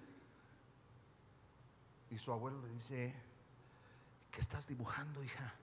Y 2.11 2.17
su 2.19 2.31
abuelo 2.31 2.61
le 2.61 2.69
dice, 2.75 3.15
¿qué 4.29 4.39
estás 4.39 4.67
dibujando, 4.67 5.23
hija? 5.23 5.55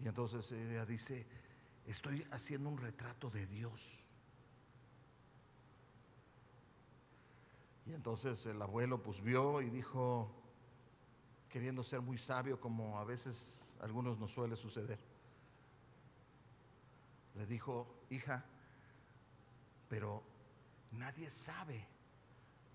Y 0.00 0.08
entonces 0.08 0.50
ella 0.50 0.84
dice, 0.84 1.24
estoy 1.86 2.26
haciendo 2.32 2.68
un 2.68 2.78
retrato 2.78 3.30
de 3.30 3.46
Dios. 3.46 4.03
Y 7.86 7.92
entonces 7.92 8.46
el 8.46 8.60
abuelo 8.62 9.02
pues 9.02 9.20
vio 9.20 9.60
y 9.60 9.68
dijo, 9.68 10.30
queriendo 11.48 11.82
ser 11.82 12.00
muy 12.00 12.16
sabio 12.16 12.60
como 12.60 12.98
a 12.98 13.04
veces 13.04 13.76
a 13.80 13.84
algunos 13.84 14.18
nos 14.18 14.32
suele 14.32 14.56
suceder, 14.56 14.98
le 17.34 17.46
dijo, 17.46 17.86
hija, 18.10 18.44
pero 19.88 20.22
nadie 20.92 21.28
sabe 21.28 21.86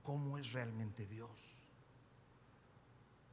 cómo 0.03 0.37
es 0.37 0.51
realmente 0.51 1.07
Dios. 1.07 1.57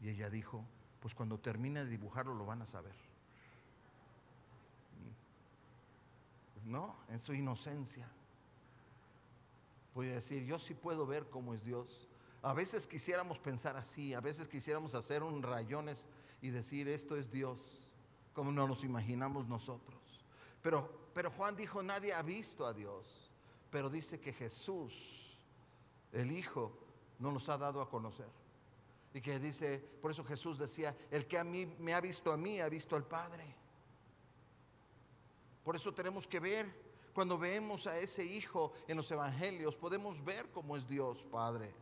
Y 0.00 0.08
ella 0.08 0.30
dijo, 0.30 0.64
pues 1.00 1.14
cuando 1.14 1.38
termine 1.38 1.84
de 1.84 1.90
dibujarlo 1.90 2.34
lo 2.34 2.46
van 2.46 2.62
a 2.62 2.66
saber. 2.66 2.94
No, 6.64 6.96
en 7.08 7.20
su 7.20 7.32
inocencia 7.32 8.08
puede 9.96 10.12
decir, 10.12 10.44
yo 10.44 10.58
sí 10.58 10.74
puedo 10.74 11.06
ver 11.06 11.30
cómo 11.30 11.54
es 11.54 11.64
Dios. 11.64 12.06
A 12.42 12.52
veces 12.52 12.86
quisiéramos 12.86 13.38
pensar 13.38 13.78
así, 13.78 14.12
a 14.12 14.20
veces 14.20 14.46
quisiéramos 14.46 14.94
hacer 14.94 15.22
un 15.22 15.42
rayones 15.42 16.06
y 16.42 16.50
decir, 16.50 16.86
esto 16.86 17.16
es 17.16 17.30
Dios, 17.30 17.88
como 18.34 18.52
no 18.52 18.68
nos 18.68 18.84
imaginamos 18.84 19.48
nosotros. 19.48 19.98
Pero, 20.60 21.08
pero 21.14 21.30
Juan 21.30 21.56
dijo, 21.56 21.82
nadie 21.82 22.12
ha 22.12 22.20
visto 22.20 22.66
a 22.66 22.74
Dios, 22.74 23.32
pero 23.70 23.88
dice 23.88 24.20
que 24.20 24.34
Jesús, 24.34 25.38
el 26.12 26.30
Hijo, 26.30 26.78
no 27.18 27.32
nos 27.32 27.48
ha 27.48 27.56
dado 27.56 27.80
a 27.80 27.88
conocer. 27.88 28.28
Y 29.14 29.22
que 29.22 29.38
dice, 29.38 29.78
por 30.02 30.10
eso 30.10 30.22
Jesús 30.24 30.58
decía, 30.58 30.94
el 31.10 31.26
que 31.26 31.38
a 31.38 31.44
mí 31.44 31.74
me 31.78 31.94
ha 31.94 32.02
visto 32.02 32.30
a 32.30 32.36
mí, 32.36 32.60
ha 32.60 32.68
visto 32.68 32.96
al 32.96 33.06
Padre. 33.06 33.46
Por 35.64 35.74
eso 35.74 35.94
tenemos 35.94 36.28
que 36.28 36.38
ver 36.38 36.85
cuando 37.16 37.38
vemos 37.38 37.86
a 37.86 37.98
ese 37.98 38.22
Hijo 38.22 38.74
en 38.86 38.98
los 38.98 39.10
Evangelios, 39.10 39.74
podemos 39.74 40.22
ver 40.22 40.50
cómo 40.50 40.76
es 40.76 40.86
Dios 40.86 41.24
Padre. 41.24 41.72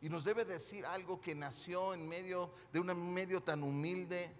Y 0.00 0.08
nos 0.08 0.24
debe 0.24 0.44
decir 0.44 0.84
algo 0.84 1.20
que 1.20 1.36
nació 1.36 1.94
en 1.94 2.08
medio 2.08 2.50
de 2.72 2.80
un 2.80 3.14
medio 3.14 3.40
tan 3.40 3.62
humilde, 3.62 4.34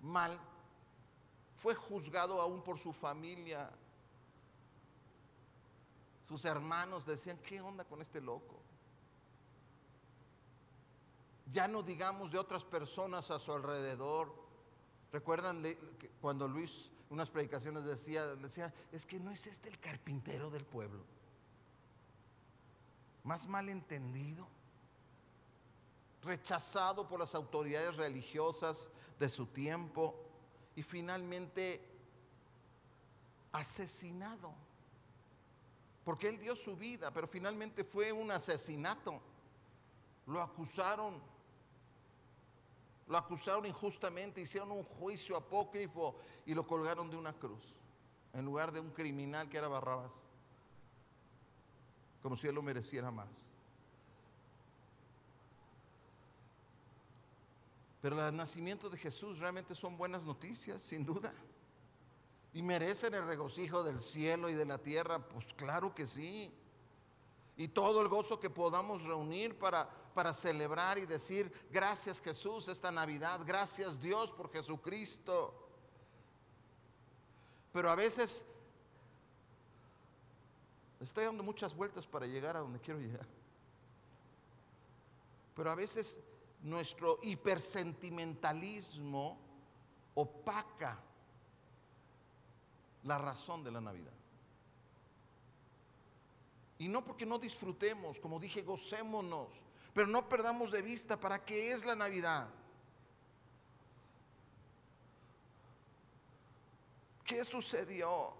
mal, 0.00 0.36
fue 1.54 1.76
juzgado 1.76 2.40
aún 2.40 2.64
por 2.64 2.80
su 2.80 2.92
familia. 2.92 3.70
Sus 6.24 6.44
hermanos 6.46 7.06
decían, 7.06 7.38
¿qué 7.46 7.60
onda 7.60 7.84
con 7.84 8.02
este 8.02 8.20
loco? 8.20 8.60
Ya 11.52 11.68
no 11.68 11.84
digamos 11.84 12.32
de 12.32 12.38
otras 12.38 12.64
personas 12.64 13.30
a 13.30 13.38
su 13.38 13.52
alrededor. 13.52 14.34
Recuerdan 15.12 15.62
cuando 16.20 16.48
Luis, 16.48 16.90
unas 17.14 17.30
predicaciones 17.30 17.84
decía, 17.84 18.26
decía, 18.36 18.74
es 18.92 19.06
que 19.06 19.18
no 19.18 19.30
es 19.30 19.46
este 19.46 19.68
el 19.68 19.78
carpintero 19.78 20.50
del 20.50 20.64
pueblo. 20.64 21.04
Más 23.22 23.46
malentendido, 23.46 24.46
rechazado 26.22 27.08
por 27.08 27.20
las 27.20 27.34
autoridades 27.34 27.96
religiosas 27.96 28.90
de 29.18 29.28
su 29.28 29.46
tiempo 29.46 30.14
y 30.74 30.82
finalmente 30.82 31.80
asesinado. 33.52 34.52
Porque 36.04 36.28
él 36.28 36.38
dio 36.38 36.56
su 36.56 36.76
vida, 36.76 37.12
pero 37.12 37.26
finalmente 37.26 37.84
fue 37.84 38.12
un 38.12 38.30
asesinato. 38.30 39.22
Lo 40.26 40.42
acusaron 40.42 41.22
lo 43.06 43.18
acusaron 43.18 43.66
injustamente, 43.66 44.40
hicieron 44.40 44.70
un 44.72 44.82
juicio 44.82 45.36
apócrifo 45.36 46.16
y 46.46 46.54
lo 46.54 46.66
colgaron 46.66 47.10
de 47.10 47.16
una 47.16 47.32
cruz, 47.32 47.74
en 48.32 48.44
lugar 48.44 48.72
de 48.72 48.80
un 48.80 48.90
criminal 48.90 49.48
que 49.48 49.58
era 49.58 49.68
Barrabás, 49.68 50.12
como 52.22 52.36
si 52.36 52.46
él 52.46 52.54
lo 52.54 52.62
mereciera 52.62 53.10
más. 53.10 53.54
Pero 58.04 58.28
el 58.28 58.36
nacimiento 58.36 58.90
de 58.90 58.98
Jesús 58.98 59.38
realmente 59.38 59.74
son 59.74 59.96
buenas 59.96 60.26
noticias, 60.26 60.82
sin 60.82 61.06
duda. 61.06 61.32
Y 62.52 62.60
merecen 62.60 63.14
el 63.14 63.26
regocijo 63.26 63.82
del 63.82 63.98
cielo 63.98 64.50
y 64.50 64.54
de 64.54 64.66
la 64.66 64.76
tierra, 64.76 65.26
pues 65.26 65.54
claro 65.54 65.94
que 65.94 66.04
sí. 66.04 66.52
Y 67.56 67.68
todo 67.68 68.02
el 68.02 68.08
gozo 68.08 68.38
que 68.38 68.50
podamos 68.50 69.04
reunir 69.04 69.58
para 69.58 69.88
para 70.14 70.32
celebrar 70.32 70.96
y 70.98 71.06
decir, 71.06 71.52
gracias 71.70 72.22
Jesús 72.22 72.68
esta 72.68 72.92
Navidad, 72.92 73.40
gracias 73.44 74.00
Dios 74.00 74.32
por 74.32 74.50
Jesucristo. 74.50 75.60
Pero 77.72 77.90
a 77.90 77.96
veces 77.96 78.46
estoy 81.00 81.24
dando 81.24 81.42
muchas 81.42 81.74
vueltas 81.74 82.06
para 82.06 82.26
llegar 82.26 82.56
a 82.56 82.60
donde 82.60 82.78
quiero 82.78 83.00
llegar. 83.00 83.26
Pero 85.56 85.70
a 85.70 85.74
veces 85.74 86.20
nuestro 86.62 87.18
hipersentimentalismo 87.22 89.38
opaca 90.14 91.00
la 93.02 93.18
razón 93.18 93.64
de 93.64 93.70
la 93.70 93.80
Navidad. 93.80 94.12
Y 96.78 96.88
no 96.88 97.04
porque 97.04 97.26
no 97.26 97.38
disfrutemos, 97.38 98.18
como 98.18 98.40
dije, 98.40 98.62
gocémonos. 98.62 99.48
Pero 99.94 100.08
no 100.08 100.28
perdamos 100.28 100.72
de 100.72 100.82
vista 100.82 101.18
para 101.18 101.44
qué 101.44 101.72
es 101.72 101.84
la 101.84 101.94
Navidad. 101.94 102.48
¿Qué 107.24 107.42
sucedió? 107.44 108.34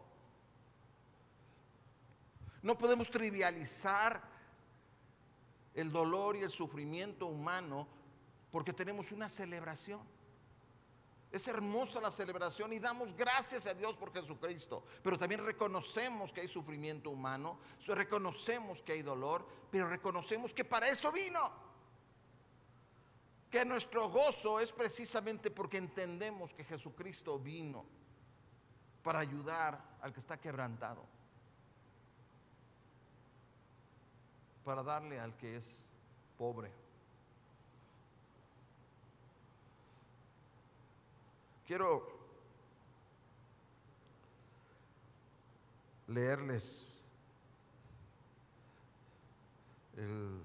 No 2.60 2.76
podemos 2.76 3.10
trivializar 3.10 4.20
el 5.74 5.90
dolor 5.90 6.36
y 6.36 6.42
el 6.42 6.50
sufrimiento 6.50 7.26
humano 7.26 7.86
porque 8.50 8.72
tenemos 8.72 9.12
una 9.12 9.28
celebración. 9.28 10.13
Es 11.34 11.48
hermosa 11.48 12.00
la 12.00 12.12
celebración 12.12 12.72
y 12.74 12.78
damos 12.78 13.12
gracias 13.12 13.66
a 13.66 13.74
Dios 13.74 13.96
por 13.96 14.12
Jesucristo. 14.12 14.84
Pero 15.02 15.18
también 15.18 15.44
reconocemos 15.44 16.32
que 16.32 16.42
hay 16.42 16.46
sufrimiento 16.46 17.10
humano, 17.10 17.58
reconocemos 17.88 18.80
que 18.82 18.92
hay 18.92 19.02
dolor, 19.02 19.44
pero 19.68 19.88
reconocemos 19.88 20.54
que 20.54 20.64
para 20.64 20.88
eso 20.88 21.10
vino. 21.10 21.50
Que 23.50 23.64
nuestro 23.64 24.10
gozo 24.10 24.60
es 24.60 24.70
precisamente 24.70 25.50
porque 25.50 25.76
entendemos 25.76 26.54
que 26.54 26.62
Jesucristo 26.62 27.36
vino 27.40 27.84
para 29.02 29.18
ayudar 29.18 29.96
al 30.02 30.12
que 30.12 30.20
está 30.20 30.40
quebrantado. 30.40 31.04
Para 34.62 34.84
darle 34.84 35.18
al 35.18 35.36
que 35.36 35.56
es 35.56 35.90
pobre. 36.38 36.83
Quiero 41.66 42.06
leerles 46.08 47.02
el 49.96 50.42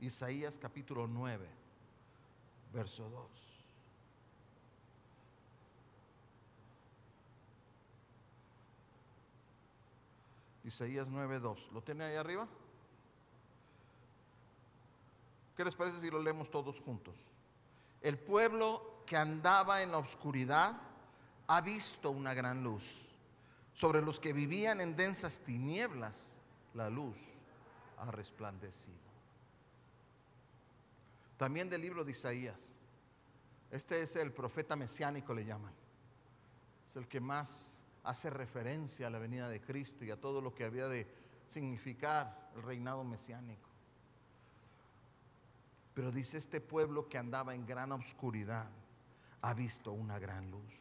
Isaías 0.00 0.58
capítulo 0.58 1.06
9, 1.06 1.46
verso 2.72 3.08
2. 3.08 3.50
Isaías 10.64 11.08
2 11.08 11.68
¿Lo 11.72 11.82
tiene 11.82 12.04
ahí 12.04 12.16
arriba? 12.16 12.48
¿Qué 15.56 15.64
les 15.64 15.76
parece 15.76 16.00
si 16.00 16.10
lo 16.10 16.20
leemos 16.20 16.50
todos 16.50 16.80
juntos? 16.80 17.14
El 18.00 18.18
pueblo 18.18 18.89
que 19.10 19.16
andaba 19.16 19.82
en 19.82 19.90
la 19.90 19.98
oscuridad 19.98 20.80
ha 21.48 21.60
visto 21.62 22.12
una 22.12 22.32
gran 22.32 22.62
luz. 22.62 22.84
Sobre 23.74 24.02
los 24.02 24.20
que 24.20 24.32
vivían 24.32 24.80
en 24.80 24.94
densas 24.94 25.40
tinieblas, 25.40 26.36
la 26.74 26.88
luz 26.88 27.16
ha 27.98 28.08
resplandecido. 28.12 29.00
También 31.36 31.68
del 31.68 31.80
libro 31.80 32.04
de 32.04 32.12
Isaías. 32.12 32.72
Este 33.72 34.00
es 34.00 34.14
el 34.14 34.30
profeta 34.30 34.76
mesiánico, 34.76 35.34
le 35.34 35.44
llaman. 35.44 35.72
Es 36.88 36.94
el 36.94 37.08
que 37.08 37.18
más 37.18 37.80
hace 38.04 38.30
referencia 38.30 39.08
a 39.08 39.10
la 39.10 39.18
venida 39.18 39.48
de 39.48 39.60
Cristo 39.60 40.04
y 40.04 40.12
a 40.12 40.20
todo 40.20 40.40
lo 40.40 40.54
que 40.54 40.66
había 40.66 40.86
de 40.86 41.12
significar 41.48 42.52
el 42.54 42.62
reinado 42.62 43.02
mesiánico. 43.02 43.68
Pero 45.94 46.12
dice 46.12 46.38
este 46.38 46.60
pueblo 46.60 47.08
que 47.08 47.18
andaba 47.18 47.56
en 47.56 47.66
gran 47.66 47.90
oscuridad 47.90 48.70
ha 49.42 49.54
visto 49.54 49.92
una 49.92 50.18
gran 50.18 50.50
luz. 50.50 50.74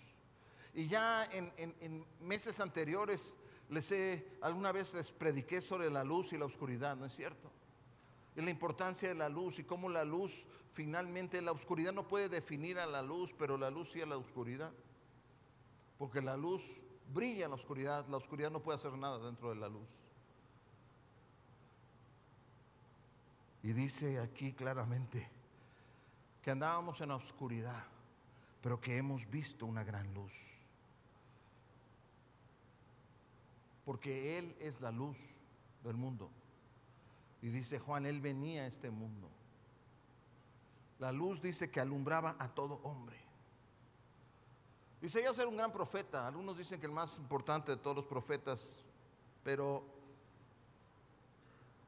Y 0.73 0.87
ya 0.87 1.25
en, 1.31 2.05
meses 2.21 2.59
anteriores 2.59 3.37
les 3.69 3.91
he, 3.91 4.37
alguna 4.41 4.71
vez 4.71 4.93
les 4.93 5.11
prediqué 5.11 5.61
sobre 5.61 5.89
la 5.89 6.03
luz 6.03 6.33
y 6.33 6.37
la 6.37 6.45
oscuridad, 6.45 6.95
¿no 6.95 7.05
es 7.05 7.15
cierto? 7.15 7.51
Y 8.35 8.41
la 8.41 8.49
importancia 8.51 9.09
de 9.09 9.15
la 9.15 9.29
luz 9.29 9.59
y 9.59 9.63
cómo 9.63 9.89
la 9.89 10.03
luz 10.03 10.45
finalmente, 10.73 11.41
la 11.41 11.51
oscuridad 11.51 11.91
no 11.91 12.07
puede 12.07 12.29
definir 12.29 12.79
a 12.79 12.85
la 12.85 13.01
luz, 13.01 13.33
pero 13.37 13.57
la 13.57 13.69
luz 13.69 13.91
sí 13.91 14.01
a 14.01 14.05
la 14.05 14.17
oscuridad. 14.17 14.71
Porque 15.97 16.21
la 16.21 16.37
luz 16.37 16.63
brilla 17.13 17.45
en 17.45 17.51
la 17.51 17.57
oscuridad, 17.57 18.07
la 18.07 18.17
oscuridad 18.17 18.51
no 18.51 18.61
puede 18.61 18.77
hacer 18.77 18.93
nada 18.93 19.19
dentro 19.19 19.49
de 19.49 19.55
la 19.55 19.67
luz. 19.67 19.87
Y 23.63 23.73
dice 23.73 24.19
aquí 24.19 24.53
claramente 24.53 25.29
que 26.41 26.51
andábamos 26.51 27.01
en 27.01 27.09
la 27.09 27.17
oscuridad 27.17 27.85
pero 28.61 28.79
que 28.79 28.97
hemos 28.97 29.29
visto 29.29 29.65
una 29.65 29.83
gran 29.83 30.13
luz. 30.13 30.33
Porque 33.85 34.37
Él 34.37 34.55
es 34.59 34.81
la 34.81 34.91
luz 34.91 35.17
del 35.83 35.95
mundo. 35.95 36.29
Y 37.41 37.47
dice 37.47 37.79
Juan, 37.79 38.05
Él 38.05 38.21
venía 38.21 38.63
a 38.63 38.67
este 38.67 38.89
mundo. 38.89 39.29
La 40.99 41.11
luz 41.11 41.41
dice 41.41 41.71
que 41.71 41.79
alumbraba 41.79 42.35
a 42.39 42.49
todo 42.49 42.81
hombre. 42.83 43.17
Dice 45.01 45.21
ella 45.21 45.33
ser 45.33 45.47
un 45.47 45.55
gran 45.55 45.71
profeta. 45.71 46.27
Algunos 46.27 46.57
dicen 46.57 46.79
que 46.79 46.85
el 46.85 46.91
más 46.91 47.17
importante 47.17 47.71
de 47.71 47.77
todos 47.77 47.95
los 47.95 48.05
profetas. 48.05 48.83
Pero 49.43 49.83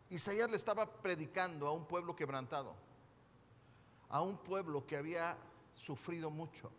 Isaías 0.10 0.50
le 0.50 0.56
estaba 0.56 0.86
predicando 0.86 1.68
a 1.68 1.74
un 1.74 1.86
pueblo 1.86 2.16
quebrantado. 2.16 2.74
A 4.10 4.22
un 4.22 4.38
pueblo 4.38 4.86
que 4.88 4.96
había 4.96 5.38
sufrido 5.74 6.30
mucho. 6.30 6.72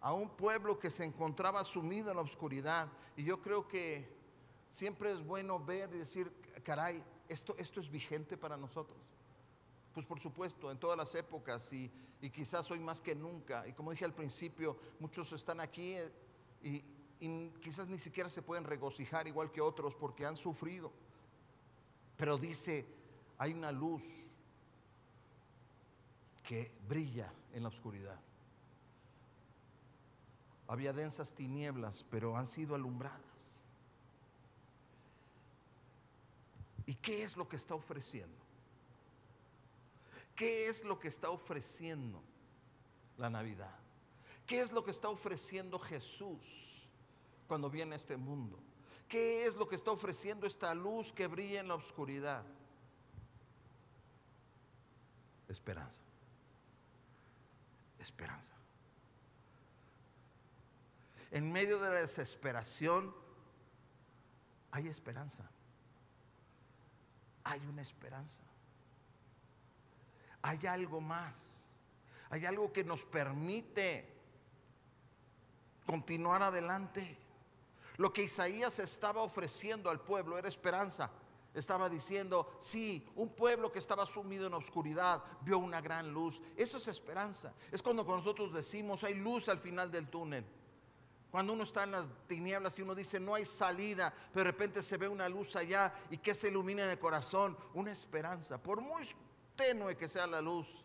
A 0.00 0.12
un 0.12 0.30
pueblo 0.30 0.78
que 0.78 0.90
se 0.90 1.04
encontraba 1.04 1.64
sumido 1.64 2.10
en 2.10 2.16
la 2.16 2.22
oscuridad. 2.22 2.88
Y 3.16 3.24
yo 3.24 3.40
creo 3.40 3.66
que 3.66 4.06
siempre 4.70 5.12
es 5.12 5.24
bueno 5.24 5.58
ver 5.58 5.90
y 5.94 5.98
decir, 5.98 6.32
caray, 6.62 7.02
esto, 7.28 7.54
esto 7.56 7.80
es 7.80 7.90
vigente 7.90 8.36
para 8.36 8.56
nosotros. 8.56 8.98
Pues 9.92 10.04
por 10.04 10.20
supuesto, 10.20 10.70
en 10.70 10.78
todas 10.78 10.98
las 10.98 11.14
épocas 11.14 11.72
y, 11.72 11.90
y 12.20 12.30
quizás 12.30 12.70
hoy 12.70 12.80
más 12.80 13.00
que 13.00 13.14
nunca. 13.14 13.66
Y 13.66 13.72
como 13.72 13.92
dije 13.92 14.04
al 14.04 14.14
principio, 14.14 14.76
muchos 14.98 15.32
están 15.32 15.60
aquí 15.60 15.94
eh, 15.94 16.12
y, 16.62 16.84
y 17.20 17.50
quizás 17.62 17.88
ni 17.88 17.98
siquiera 17.98 18.28
se 18.28 18.42
pueden 18.42 18.64
regocijar 18.64 19.26
igual 19.26 19.52
que 19.52 19.60
otros 19.60 19.94
porque 19.94 20.26
han 20.26 20.36
sufrido. 20.36 20.92
Pero 22.16 22.36
dice, 22.36 22.86
hay 23.38 23.52
una 23.52 23.72
luz 23.72 24.23
que 26.44 26.70
brilla 26.86 27.32
en 27.52 27.62
la 27.62 27.70
oscuridad. 27.70 28.20
Había 30.68 30.92
densas 30.92 31.34
tinieblas, 31.34 32.04
pero 32.10 32.36
han 32.36 32.46
sido 32.46 32.74
alumbradas. 32.74 33.64
¿Y 36.86 36.94
qué 36.94 37.22
es 37.22 37.36
lo 37.36 37.48
que 37.48 37.56
está 37.56 37.74
ofreciendo? 37.74 38.36
¿Qué 40.36 40.68
es 40.68 40.84
lo 40.84 40.98
que 40.98 41.08
está 41.08 41.30
ofreciendo 41.30 42.20
la 43.16 43.30
Navidad? 43.30 43.74
¿Qué 44.46 44.60
es 44.60 44.72
lo 44.72 44.84
que 44.84 44.90
está 44.90 45.08
ofreciendo 45.08 45.78
Jesús 45.78 46.86
cuando 47.46 47.70
viene 47.70 47.94
a 47.94 47.96
este 47.96 48.16
mundo? 48.16 48.58
¿Qué 49.08 49.46
es 49.46 49.54
lo 49.54 49.68
que 49.68 49.76
está 49.76 49.90
ofreciendo 49.92 50.46
esta 50.46 50.74
luz 50.74 51.12
que 51.12 51.26
brilla 51.26 51.60
en 51.60 51.68
la 51.68 51.74
oscuridad? 51.74 52.44
Esperanza. 55.48 56.03
Esperanza. 58.04 58.52
En 61.30 61.50
medio 61.50 61.78
de 61.78 61.88
la 61.88 62.00
desesperación 62.02 63.14
hay 64.72 64.88
esperanza. 64.88 65.48
Hay 67.44 67.60
una 67.66 67.80
esperanza. 67.80 68.42
Hay 70.42 70.66
algo 70.66 71.00
más. 71.00 71.64
Hay 72.28 72.44
algo 72.44 72.74
que 72.74 72.84
nos 72.84 73.06
permite 73.06 74.06
continuar 75.86 76.42
adelante. 76.42 77.16
Lo 77.96 78.12
que 78.12 78.24
Isaías 78.24 78.80
estaba 78.80 79.22
ofreciendo 79.22 79.88
al 79.88 80.02
pueblo 80.02 80.36
era 80.36 80.48
esperanza. 80.48 81.10
Estaba 81.54 81.88
diciendo, 81.88 82.52
sí, 82.58 83.06
un 83.14 83.30
pueblo 83.30 83.70
que 83.70 83.78
estaba 83.78 84.04
sumido 84.06 84.48
en 84.48 84.54
oscuridad 84.54 85.22
vio 85.42 85.58
una 85.58 85.80
gran 85.80 86.12
luz. 86.12 86.42
Eso 86.56 86.78
es 86.78 86.88
esperanza. 86.88 87.54
Es 87.70 87.80
cuando 87.80 88.02
nosotros 88.02 88.52
decimos, 88.52 89.04
hay 89.04 89.14
luz 89.14 89.48
al 89.48 89.58
final 89.58 89.90
del 89.90 90.08
túnel. 90.08 90.44
Cuando 91.30 91.52
uno 91.52 91.64
está 91.64 91.84
en 91.84 91.92
las 91.92 92.08
tinieblas 92.26 92.78
y 92.78 92.82
uno 92.82 92.94
dice, 92.94 93.18
no 93.18 93.34
hay 93.34 93.44
salida, 93.44 94.12
pero 94.32 94.44
de 94.44 94.50
repente 94.52 94.82
se 94.82 94.96
ve 94.96 95.08
una 95.08 95.28
luz 95.28 95.56
allá 95.56 95.94
y 96.10 96.18
que 96.18 96.34
se 96.34 96.48
ilumina 96.48 96.84
en 96.84 96.90
el 96.90 96.98
corazón, 96.98 97.56
una 97.74 97.92
esperanza. 97.92 98.60
Por 98.62 98.80
muy 98.80 99.04
tenue 99.56 99.96
que 99.96 100.08
sea 100.08 100.26
la 100.26 100.40
luz. 100.40 100.84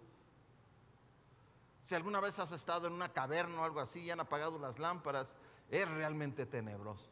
Si 1.84 1.96
alguna 1.96 2.20
vez 2.20 2.38
has 2.38 2.52
estado 2.52 2.88
en 2.88 2.94
una 2.94 3.12
caverna 3.12 3.62
o 3.62 3.64
algo 3.64 3.80
así 3.80 4.02
y 4.02 4.12
han 4.12 4.20
apagado 4.20 4.60
las 4.60 4.78
lámparas, 4.78 5.36
es 5.70 5.88
realmente 5.90 6.46
tenebroso. 6.46 7.09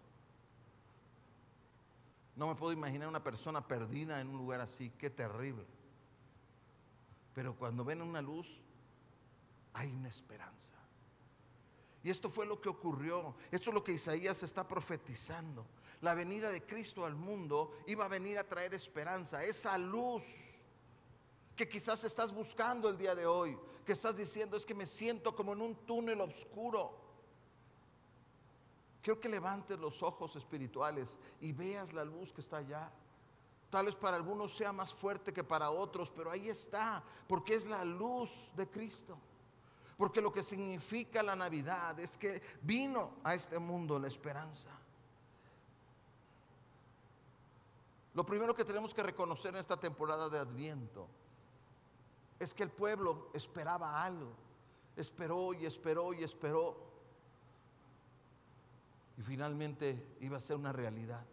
No 2.38 2.48
me 2.48 2.56
puedo 2.56 2.72
imaginar 2.72 3.08
una 3.08 3.24
persona 3.24 3.68
perdida 3.68 4.22
en 4.22 4.30
un 4.30 4.38
lugar 4.38 4.62
así, 4.62 4.92
qué 4.92 5.10
terrible. 5.10 5.66
Pero 7.34 7.56
cuando 7.56 7.84
ven 7.84 8.02
una 8.02 8.22
luz, 8.22 8.62
hay 9.74 9.92
una 9.92 10.08
esperanza. 10.08 10.76
Y 12.04 12.12
esto 12.12 12.30
fue 12.30 12.46
lo 12.46 12.62
que 12.62 12.70
ocurrió. 12.70 13.36
Esto 13.52 13.72
es 13.72 13.74
lo 13.74 13.84
que 13.84 13.94
Isaías 13.94 14.44
está 14.44 14.68
profetizando. 14.68 15.66
La 16.02 16.14
venida 16.14 16.52
de 16.52 16.64
Cristo 16.64 17.06
al 17.06 17.16
mundo 17.16 17.72
iba 17.88 18.06
a 18.06 18.08
venir 18.08 18.38
a 18.38 18.48
traer 18.48 18.76
esperanza. 18.76 19.44
Esa 19.44 19.76
luz 19.80 20.24
que 21.56 21.68
quizás 21.68 22.04
estás 22.04 22.32
buscando 22.32 22.88
el 22.88 23.00
día 23.00 23.16
de 23.16 23.26
hoy, 23.26 23.58
que 23.84 23.94
estás 23.94 24.16
diciendo 24.16 24.56
es 24.58 24.66
que 24.66 24.76
me 24.76 24.86
siento 24.86 25.36
como 25.36 25.54
en 25.54 25.62
un 25.62 25.76
túnel 25.88 26.22
oscuro. 26.22 27.07
Quiero 29.02 29.20
que 29.20 29.30
levantes 29.30 29.80
los 29.80 30.04
ojos 30.04 30.36
espirituales 30.36 31.18
y 31.40 31.52
veas 31.54 31.94
la 31.94 32.04
luz 32.04 32.34
que 32.34 32.42
está 32.42 32.58
allá. 32.58 32.92
Tal 33.70 33.86
vez 33.86 33.96
para 33.96 34.16
algunos 34.16 34.56
sea 34.56 34.72
más 34.72 34.94
fuerte 34.94 35.34
que 35.34 35.44
para 35.44 35.72
otros, 35.72 36.12
pero 36.12 36.32
ahí 36.32 36.50
está, 36.50 37.04
porque 37.28 37.56
es 37.56 37.66
la 37.66 37.84
luz 37.84 38.52
de 38.56 38.68
Cristo. 38.68 39.18
Porque 39.98 40.22
lo 40.22 40.32
que 40.32 40.44
significa 40.44 41.24
la 41.24 41.36
Navidad 41.36 42.00
es 42.00 42.18
que 42.18 42.42
vino 42.62 43.14
a 43.24 43.34
este 43.34 43.60
mundo 43.60 43.98
la 44.00 44.08
esperanza. 44.08 44.70
Lo 48.14 48.26
primero 48.26 48.54
que 48.54 48.66
tenemos 48.66 48.94
que 48.94 49.04
reconocer 49.04 49.54
en 49.54 49.60
esta 49.60 49.78
temporada 49.78 50.30
de 50.30 50.40
Adviento 50.40 51.08
es 52.40 52.54
que 52.54 52.64
el 52.64 52.72
pueblo 52.72 53.30
esperaba 53.34 54.04
algo. 54.04 54.32
Esperó 54.96 55.54
y 55.54 55.66
esperó 55.66 56.14
y 56.14 56.24
esperó 56.24 56.87
y 59.18 59.22
finalmente 59.22 60.16
iba 60.22 60.38
a 60.38 60.42
ser 60.42 60.56
una 60.56 60.72
realidad. 60.72 61.26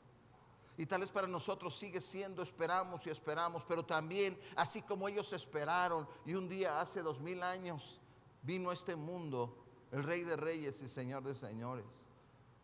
Y 0.77 0.87
tal 0.87 1.03
vez 1.03 1.11
para 1.11 1.29
nosotros 1.29 1.77
sigue 1.77 2.01
siendo, 2.01 2.43
esperamos 2.43 3.07
y 3.07 3.11
esperamos, 3.11 3.65
pero 3.65 3.85
también, 3.85 4.39
así 4.57 4.83
como 4.83 5.09
ellos 5.09 5.33
esperaron, 5.33 6.09
y 6.25 6.35
un 6.35 6.49
día 6.49 6.81
hace 6.81 7.03
dos 7.03 7.21
mil 7.21 7.43
años 7.43 8.01
vino 8.43 8.71
a 8.71 8.75
este 8.75 8.97
mundo 8.97 9.57
el 9.93 10.03
Rey 10.03 10.25
de 10.25 10.35
Reyes 10.35 10.83
y 10.83 10.89
Señor 10.89 11.23
de 11.23 11.37
Señores, 11.37 12.09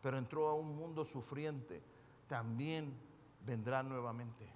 pero 0.01 0.17
entró 0.17 0.49
a 0.49 0.55
un 0.55 0.75
mundo 0.75 1.05
sufriente, 1.05 1.81
también 2.27 2.93
vendrá 3.45 3.81
nuevamente. 3.81 4.51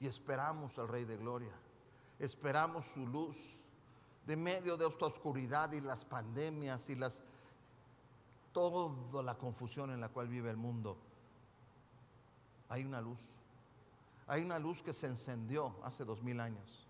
Y 0.00 0.06
esperamos 0.06 0.78
al 0.78 0.88
Rey 0.88 1.04
de 1.04 1.18
Gloria, 1.18 1.52
esperamos 2.18 2.86
su 2.86 3.06
luz 3.06 3.60
de 4.26 4.36
medio 4.36 4.78
de 4.78 4.86
esta 4.86 5.06
oscuridad 5.06 5.72
y 5.72 5.82
las 5.82 6.06
pandemias 6.06 6.88
y 6.88 6.94
las 6.94 7.22
toda 8.54 9.22
la 9.22 9.36
confusión 9.36 9.90
en 9.90 10.00
la 10.00 10.08
cual 10.08 10.28
vive 10.28 10.48
el 10.48 10.56
mundo, 10.56 10.96
hay 12.70 12.84
una 12.84 13.02
luz. 13.02 13.20
Hay 14.26 14.42
una 14.42 14.58
luz 14.58 14.82
que 14.82 14.94
se 14.94 15.06
encendió 15.06 15.76
hace 15.82 16.06
dos 16.06 16.22
mil 16.22 16.40
años 16.40 16.86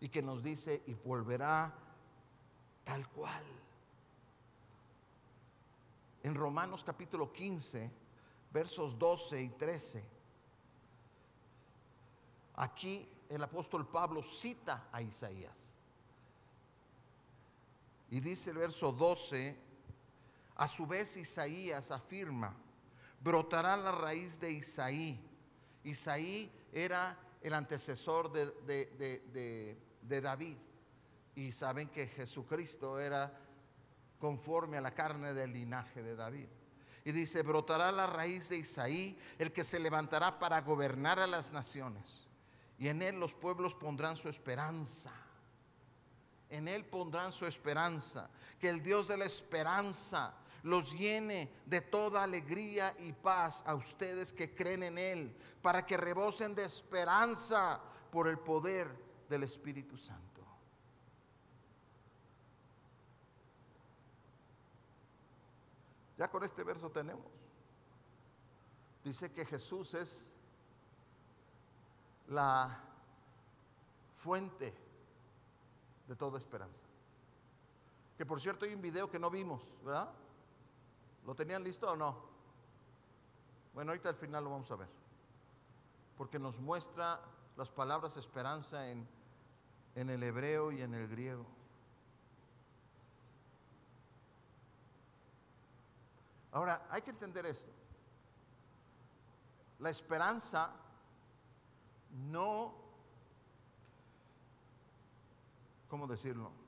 y 0.00 0.08
que 0.08 0.20
nos 0.20 0.42
dice 0.42 0.82
y 0.86 0.94
volverá 0.94 1.72
tal 2.82 3.08
cual. 3.10 3.44
En 6.24 6.34
Romanos 6.34 6.82
capítulo 6.82 7.32
15, 7.32 7.90
versos 8.52 8.98
12 8.98 9.42
y 9.42 9.48
13, 9.50 10.04
aquí 12.56 13.08
el 13.28 13.42
apóstol 13.42 13.86
Pablo 13.86 14.22
cita 14.22 14.88
a 14.90 15.02
Isaías. 15.02 15.76
Y 18.10 18.20
dice 18.20 18.50
el 18.50 18.58
verso 18.58 18.92
12, 18.92 19.71
a 20.62 20.68
su 20.68 20.86
vez 20.86 21.16
Isaías 21.16 21.90
afirma, 21.90 22.54
brotará 23.20 23.76
la 23.76 23.90
raíz 23.90 24.38
de 24.38 24.52
Isaí. 24.52 25.20
Isaí 25.82 26.52
era 26.72 27.18
el 27.40 27.52
antecesor 27.52 28.30
de, 28.30 29.76
David. 30.22 30.56
Y 31.34 31.50
saben 31.50 31.88
que 31.88 32.06
Jesucristo 32.06 33.00
era 33.00 33.36
conforme 34.20 34.76
a 34.76 34.82
la 34.82 34.94
carne 34.94 35.34
del 35.34 35.52
linaje 35.52 36.00
de 36.00 36.14
David. 36.14 36.46
Y 37.04 37.10
dice, 37.10 37.42
brotará 37.42 37.90
la 37.90 38.06
raíz 38.06 38.48
de 38.50 38.58
Isaí, 38.58 39.18
el 39.40 39.52
que 39.52 39.64
se 39.64 39.80
levantará 39.80 40.38
para 40.38 40.60
gobernar 40.60 41.18
a 41.18 41.26
las 41.26 41.50
naciones. 41.50 42.28
Y 42.78 42.86
en 42.86 43.02
él 43.02 43.18
los 43.18 43.34
pueblos 43.34 43.74
pondrán 43.74 44.16
su 44.16 44.28
esperanza. 44.28 45.10
En 46.50 46.68
él 46.68 46.84
pondrán 46.84 47.32
su 47.32 47.46
esperanza. 47.46 48.30
Que 48.60 48.68
el 48.68 48.80
Dios 48.80 49.08
de 49.08 49.16
la 49.16 49.24
esperanza 49.24 50.36
los 50.62 50.96
llene 50.96 51.50
de 51.66 51.80
toda 51.80 52.22
alegría 52.22 52.94
y 52.98 53.12
paz 53.12 53.64
a 53.66 53.74
ustedes 53.74 54.32
que 54.32 54.54
creen 54.54 54.82
en 54.84 54.98
Él, 54.98 55.36
para 55.60 55.84
que 55.84 55.96
rebosen 55.96 56.54
de 56.54 56.64
esperanza 56.64 57.80
por 58.10 58.28
el 58.28 58.38
poder 58.38 58.88
del 59.28 59.42
Espíritu 59.42 59.96
Santo. 59.96 60.42
Ya 66.18 66.28
con 66.30 66.44
este 66.44 66.62
verso 66.62 66.90
tenemos. 66.90 67.26
Dice 69.02 69.32
que 69.32 69.44
Jesús 69.44 69.94
es 69.94 70.36
la 72.28 72.78
fuente 74.14 74.72
de 76.06 76.14
toda 76.14 76.38
esperanza. 76.38 76.86
Que 78.16 78.24
por 78.24 78.40
cierto 78.40 78.64
hay 78.64 78.74
un 78.74 78.82
video 78.82 79.10
que 79.10 79.18
no 79.18 79.30
vimos, 79.30 79.62
¿verdad? 79.84 80.12
¿Lo 81.24 81.34
tenían 81.34 81.62
listo 81.62 81.90
o 81.90 81.96
no? 81.96 82.16
Bueno, 83.74 83.92
ahorita 83.92 84.08
al 84.08 84.16
final 84.16 84.44
lo 84.44 84.50
vamos 84.50 84.70
a 84.70 84.76
ver. 84.76 84.88
Porque 86.16 86.38
nos 86.38 86.60
muestra 86.60 87.20
las 87.56 87.70
palabras 87.70 88.16
esperanza 88.16 88.88
en, 88.88 89.06
en 89.94 90.10
el 90.10 90.22
hebreo 90.22 90.72
y 90.72 90.82
en 90.82 90.94
el 90.94 91.08
griego. 91.08 91.46
Ahora, 96.52 96.86
hay 96.90 97.00
que 97.00 97.10
entender 97.10 97.46
esto. 97.46 97.70
La 99.78 99.90
esperanza 99.90 100.70
no, 102.30 102.74
¿cómo 105.88 106.06
decirlo? 106.06 106.61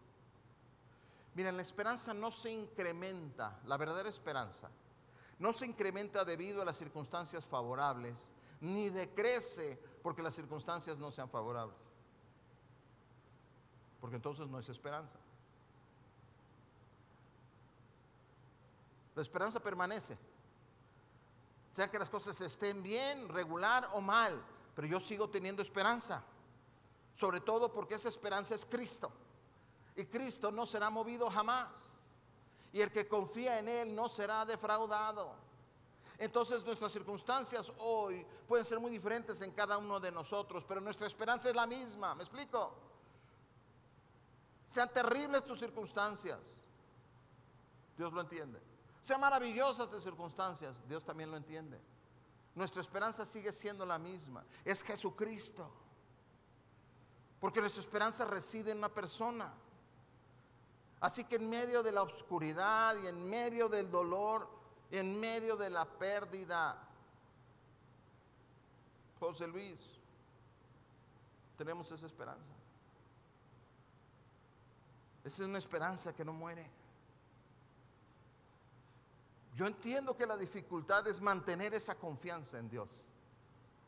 Miren, 1.34 1.56
la 1.56 1.62
esperanza 1.62 2.14
no 2.14 2.30
se 2.30 2.50
incrementa, 2.50 3.60
la 3.66 3.76
verdadera 3.76 4.08
esperanza, 4.08 4.70
no 5.38 5.52
se 5.52 5.66
incrementa 5.66 6.24
debido 6.24 6.62
a 6.62 6.64
las 6.64 6.78
circunstancias 6.78 7.44
favorables, 7.44 8.30
ni 8.60 8.88
decrece 8.88 9.78
porque 10.02 10.22
las 10.22 10.34
circunstancias 10.34 10.98
no 10.98 11.10
sean 11.10 11.28
favorables. 11.28 11.76
Porque 14.00 14.16
entonces 14.16 14.46
no 14.48 14.58
es 14.58 14.68
esperanza. 14.68 15.16
La 19.14 19.22
esperanza 19.22 19.60
permanece. 19.60 20.16
Sea 21.72 21.88
que 21.88 21.98
las 21.98 22.10
cosas 22.10 22.40
estén 22.40 22.82
bien, 22.82 23.28
regular 23.28 23.88
o 23.94 24.00
mal, 24.00 24.40
pero 24.76 24.86
yo 24.86 25.00
sigo 25.00 25.30
teniendo 25.30 25.62
esperanza. 25.62 26.22
Sobre 27.14 27.40
todo 27.40 27.72
porque 27.72 27.94
esa 27.94 28.08
esperanza 28.08 28.54
es 28.54 28.64
Cristo. 28.64 29.10
Y 29.96 30.06
Cristo 30.06 30.50
no 30.50 30.66
será 30.66 30.90
movido 30.90 31.30
jamás. 31.30 31.98
Y 32.72 32.80
el 32.80 32.90
que 32.90 33.06
confía 33.06 33.58
en 33.58 33.68
Él 33.68 33.94
no 33.94 34.08
será 34.08 34.44
defraudado. 34.44 35.34
Entonces 36.18 36.64
nuestras 36.64 36.92
circunstancias 36.92 37.72
hoy 37.78 38.24
pueden 38.46 38.64
ser 38.64 38.78
muy 38.78 38.90
diferentes 38.90 39.40
en 39.42 39.50
cada 39.52 39.78
uno 39.78 39.98
de 39.98 40.12
nosotros, 40.12 40.64
pero 40.64 40.80
nuestra 40.80 41.06
esperanza 41.06 41.48
es 41.48 41.56
la 41.56 41.66
misma. 41.66 42.14
¿Me 42.14 42.22
explico? 42.22 42.72
Sean 44.66 44.92
terribles 44.92 45.44
tus 45.44 45.58
circunstancias. 45.58 46.40
Dios 47.96 48.12
lo 48.12 48.20
entiende. 48.20 48.60
Sean 49.00 49.20
maravillosas 49.20 49.90
tus 49.90 50.02
circunstancias. 50.02 50.80
Dios 50.88 51.04
también 51.04 51.30
lo 51.30 51.36
entiende. 51.36 51.80
Nuestra 52.54 52.80
esperanza 52.80 53.26
sigue 53.26 53.52
siendo 53.52 53.84
la 53.84 53.98
misma. 53.98 54.44
Es 54.64 54.82
Jesucristo. 54.82 55.70
Porque 57.40 57.60
nuestra 57.60 57.82
esperanza 57.82 58.24
reside 58.24 58.70
en 58.70 58.78
una 58.78 58.88
persona. 58.88 59.52
Así 61.04 61.24
que 61.24 61.36
en 61.36 61.50
medio 61.50 61.82
de 61.82 61.92
la 61.92 62.00
oscuridad 62.00 62.96
y 62.96 63.08
en 63.08 63.28
medio 63.28 63.68
del 63.68 63.90
dolor, 63.90 64.48
en 64.90 65.20
medio 65.20 65.54
de 65.54 65.68
la 65.68 65.84
pérdida, 65.84 66.78
José 69.20 69.46
Luis, 69.46 69.78
tenemos 71.58 71.92
esa 71.92 72.06
esperanza. 72.06 72.54
Esa 75.24 75.42
es 75.42 75.46
una 75.46 75.58
esperanza 75.58 76.14
que 76.14 76.24
no 76.24 76.32
muere. 76.32 76.70
Yo 79.54 79.66
entiendo 79.66 80.16
que 80.16 80.24
la 80.24 80.38
dificultad 80.38 81.06
es 81.06 81.20
mantener 81.20 81.74
esa 81.74 81.96
confianza 81.96 82.58
en 82.58 82.70
Dios. 82.70 82.88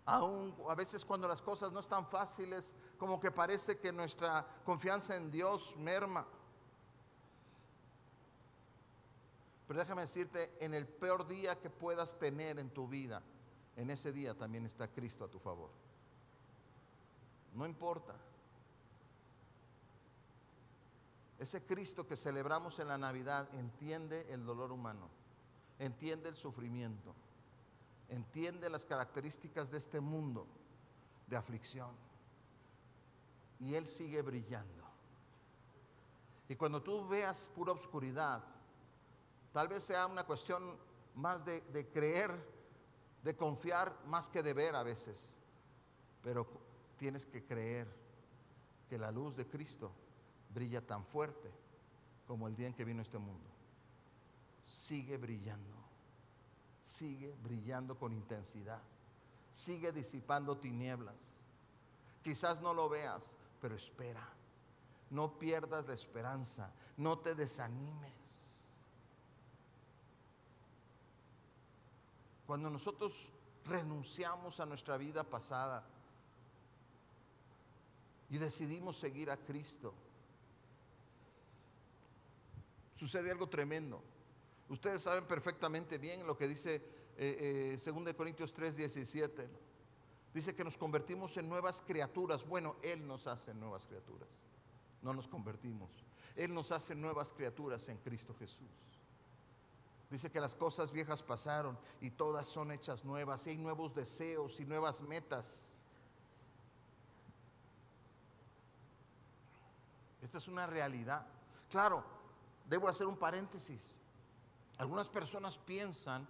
Aún 0.05 0.55
a 0.69 0.75
veces 0.75 1.03
cuando 1.03 1.27
las 1.27 1.41
cosas 1.41 1.73
no 1.73 1.81
están 1.81 2.07
fáciles, 2.09 2.75
como 2.99 3.19
que 3.19 3.31
parece 3.31 3.79
que 3.79 3.91
nuestra 3.91 4.47
confianza 4.67 5.17
en 5.17 5.31
Dios 5.31 5.75
merma. 5.79 6.27
Pero 9.67 9.81
déjame 9.81 10.03
decirte, 10.03 10.53
en 10.61 10.75
el 10.75 10.87
peor 10.87 11.27
día 11.27 11.59
que 11.59 11.71
puedas 11.71 12.19
tener 12.19 12.59
en 12.59 12.71
tu 12.71 12.87
vida, 12.87 13.23
en 13.77 13.91
ese 13.91 14.13
día 14.13 14.35
también 14.35 14.65
está 14.65 14.89
Cristo 14.89 15.25
a 15.25 15.29
tu 15.29 15.39
favor. 15.39 15.71
No 17.55 17.67
importa. 17.67 18.15
Ese 21.39 21.65
Cristo 21.65 22.07
que 22.07 22.17
celebramos 22.17 22.79
en 22.79 22.89
la 22.89 22.97
Navidad 22.97 23.53
entiende 23.55 24.33
el 24.33 24.47
dolor 24.47 24.73
humano, 24.73 25.09
entiende 25.79 26.29
el 26.29 26.37
sufrimiento, 26.37 27.15
entiende 28.09 28.71
las 28.71 28.87
características 28.87 29.71
de 29.71 29.79
este 29.79 30.01
mundo 30.01 30.47
de 31.27 31.37
aflicción. 31.37 31.91
Y 33.59 33.75
Él 33.75 33.87
sigue 33.87 34.23
brillando. 34.23 34.85
Y 36.49 36.57
cuando 36.57 36.83
tú 36.83 37.07
veas 37.07 37.51
pura 37.55 37.73
oscuridad, 37.73 38.43
Tal 39.57 39.69
vez 39.69 39.85
sea 39.85 40.07
una 40.07 40.25
cuestión 40.25 40.77
más 41.15 41.43
de, 41.47 41.89
creer, 41.91 42.31
de 43.23 43.35
confiar, 43.35 43.99
más 44.05 44.29
que 44.29 44.43
de 44.43 44.53
ver 44.53 44.77
a 44.77 44.83
veces. 44.83 45.41
Pero 46.23 46.47
tienes 46.99 47.25
que 47.25 47.43
creer 47.43 47.89
que 48.87 48.99
la 48.99 49.11
luz 49.11 49.35
de 49.35 49.47
Cristo 49.47 49.91
brilla 50.53 50.87
tan 50.87 51.07
fuerte 51.07 51.51
como 52.27 52.49
el 52.49 52.55
día 52.55 52.67
en 52.67 52.75
que 52.75 52.85
vino 52.85 53.01
este 53.01 53.17
mundo. 53.17 53.49
Sigue 54.67 55.17
brillando, 55.17 55.79
sigue 56.79 57.35
brillando 57.43 57.99
con 57.99 58.13
intensidad, 58.13 58.83
sigue 59.55 59.91
disipando 59.91 60.59
tinieblas. 60.59 61.51
Quizás 62.23 62.61
no 62.61 62.75
lo 62.75 62.91
veas, 62.91 63.39
pero 63.63 63.75
espera. 63.75 64.29
No 65.09 65.39
pierdas 65.39 65.87
la 65.87 65.95
esperanza, 65.95 66.71
no 66.99 67.21
te 67.21 67.35
desanimes. 67.35 68.46
Cuando 72.47 72.71
nosotros 72.71 73.31
renunciamos 73.65 74.61
a 74.61 74.67
nuestra 74.67 74.97
vida 74.97 75.25
pasada 75.25 75.85
y 78.31 78.39
decidimos 78.39 78.97
seguir 78.97 79.31
a 79.31 79.37
Cristo, 79.37 79.93
sucede 82.95 83.31
algo 83.31 83.49
tremendo. 83.49 84.03
Ustedes 84.69 85.03
saben 85.03 85.27
perfectamente 85.27 85.99
bien 85.99 86.27
lo 86.27 86.37
que 86.37 86.49
dice 86.49 86.83
eh, 87.17 87.79
2 87.85 88.07
eh, 88.07 88.15
Corintios 88.15 88.53
3, 88.53 88.77
17. 88.77 89.49
Dice 90.35 90.55
que 90.55 90.65
nos 90.65 90.77
convertimos 90.77 91.37
en 91.37 91.49
nuevas 91.49 91.81
criaturas. 91.81 92.47
Bueno, 92.47 92.77
Él 92.83 93.07
nos 93.07 93.27
hace 93.27 93.55
nuevas 93.55 93.87
criaturas. 93.87 94.29
No 95.03 95.15
nos 95.15 95.29
convertimos. 95.29 95.91
Él 96.35 96.53
nos 96.53 96.73
hace 96.73 96.95
nuevas 96.95 97.33
criaturas 97.33 97.89
en 97.89 97.97
Cristo 97.99 98.35
Jesús. 98.39 98.69
Dice 100.11 100.31
que 100.31 100.41
las 100.41 100.55
cosas 100.55 100.93
viejas 100.93 101.23
pasaron 101.23 101.77
y 102.01 102.11
todas 102.11 102.47
son 102.47 102.71
hechas 102.71 103.05
nuevas 103.05 103.47
y 103.47 103.51
hay 103.51 103.57
nuevos 103.57 103.95
deseos 103.95 104.61
y 104.61 104.65
nuevas 104.65 105.03
metas. 105.03 105.73
Esta 110.23 110.39
es 110.39 110.49
una 110.49 110.67
realidad. 110.67 111.27
Claro, 111.71 112.05
debo 112.67 112.89
hacer 112.89 113.07
un 113.07 113.17
paréntesis. 113.17 114.01
Algunas 114.79 115.09
personas 115.09 115.59
piensan 115.59 116.27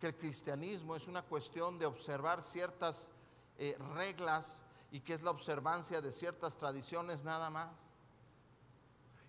que 0.00 0.08
el 0.08 0.16
cristianismo 0.16 0.96
es 0.96 1.08
una 1.08 1.22
cuestión 1.22 1.78
de 1.78 1.86
observar 1.86 2.42
ciertas 2.42 3.12
eh, 3.58 3.76
reglas 3.94 4.64
y 4.92 5.00
que 5.00 5.14
es 5.14 5.22
la 5.22 5.30
observancia 5.30 6.00
de 6.00 6.12
ciertas 6.12 6.56
tradiciones 6.56 7.24
nada 7.24 7.50
más. 7.50 7.89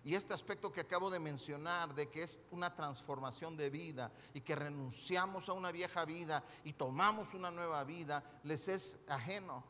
Y 0.04 0.16
este 0.16 0.34
aspecto 0.34 0.72
que 0.72 0.80
acabo 0.80 1.10
de 1.10 1.20
mencionar, 1.20 1.94
de 1.94 2.08
que 2.08 2.22
es 2.24 2.40
una 2.50 2.74
transformación 2.74 3.56
de 3.56 3.70
vida 3.70 4.10
y 4.34 4.40
que 4.40 4.56
renunciamos 4.56 5.48
a 5.48 5.52
una 5.52 5.70
vieja 5.70 6.04
vida 6.04 6.42
y 6.64 6.72
tomamos 6.72 7.34
una 7.34 7.52
nueva 7.52 7.84
vida, 7.84 8.24
les 8.42 8.66
es 8.66 8.98
ajeno. 9.06 9.62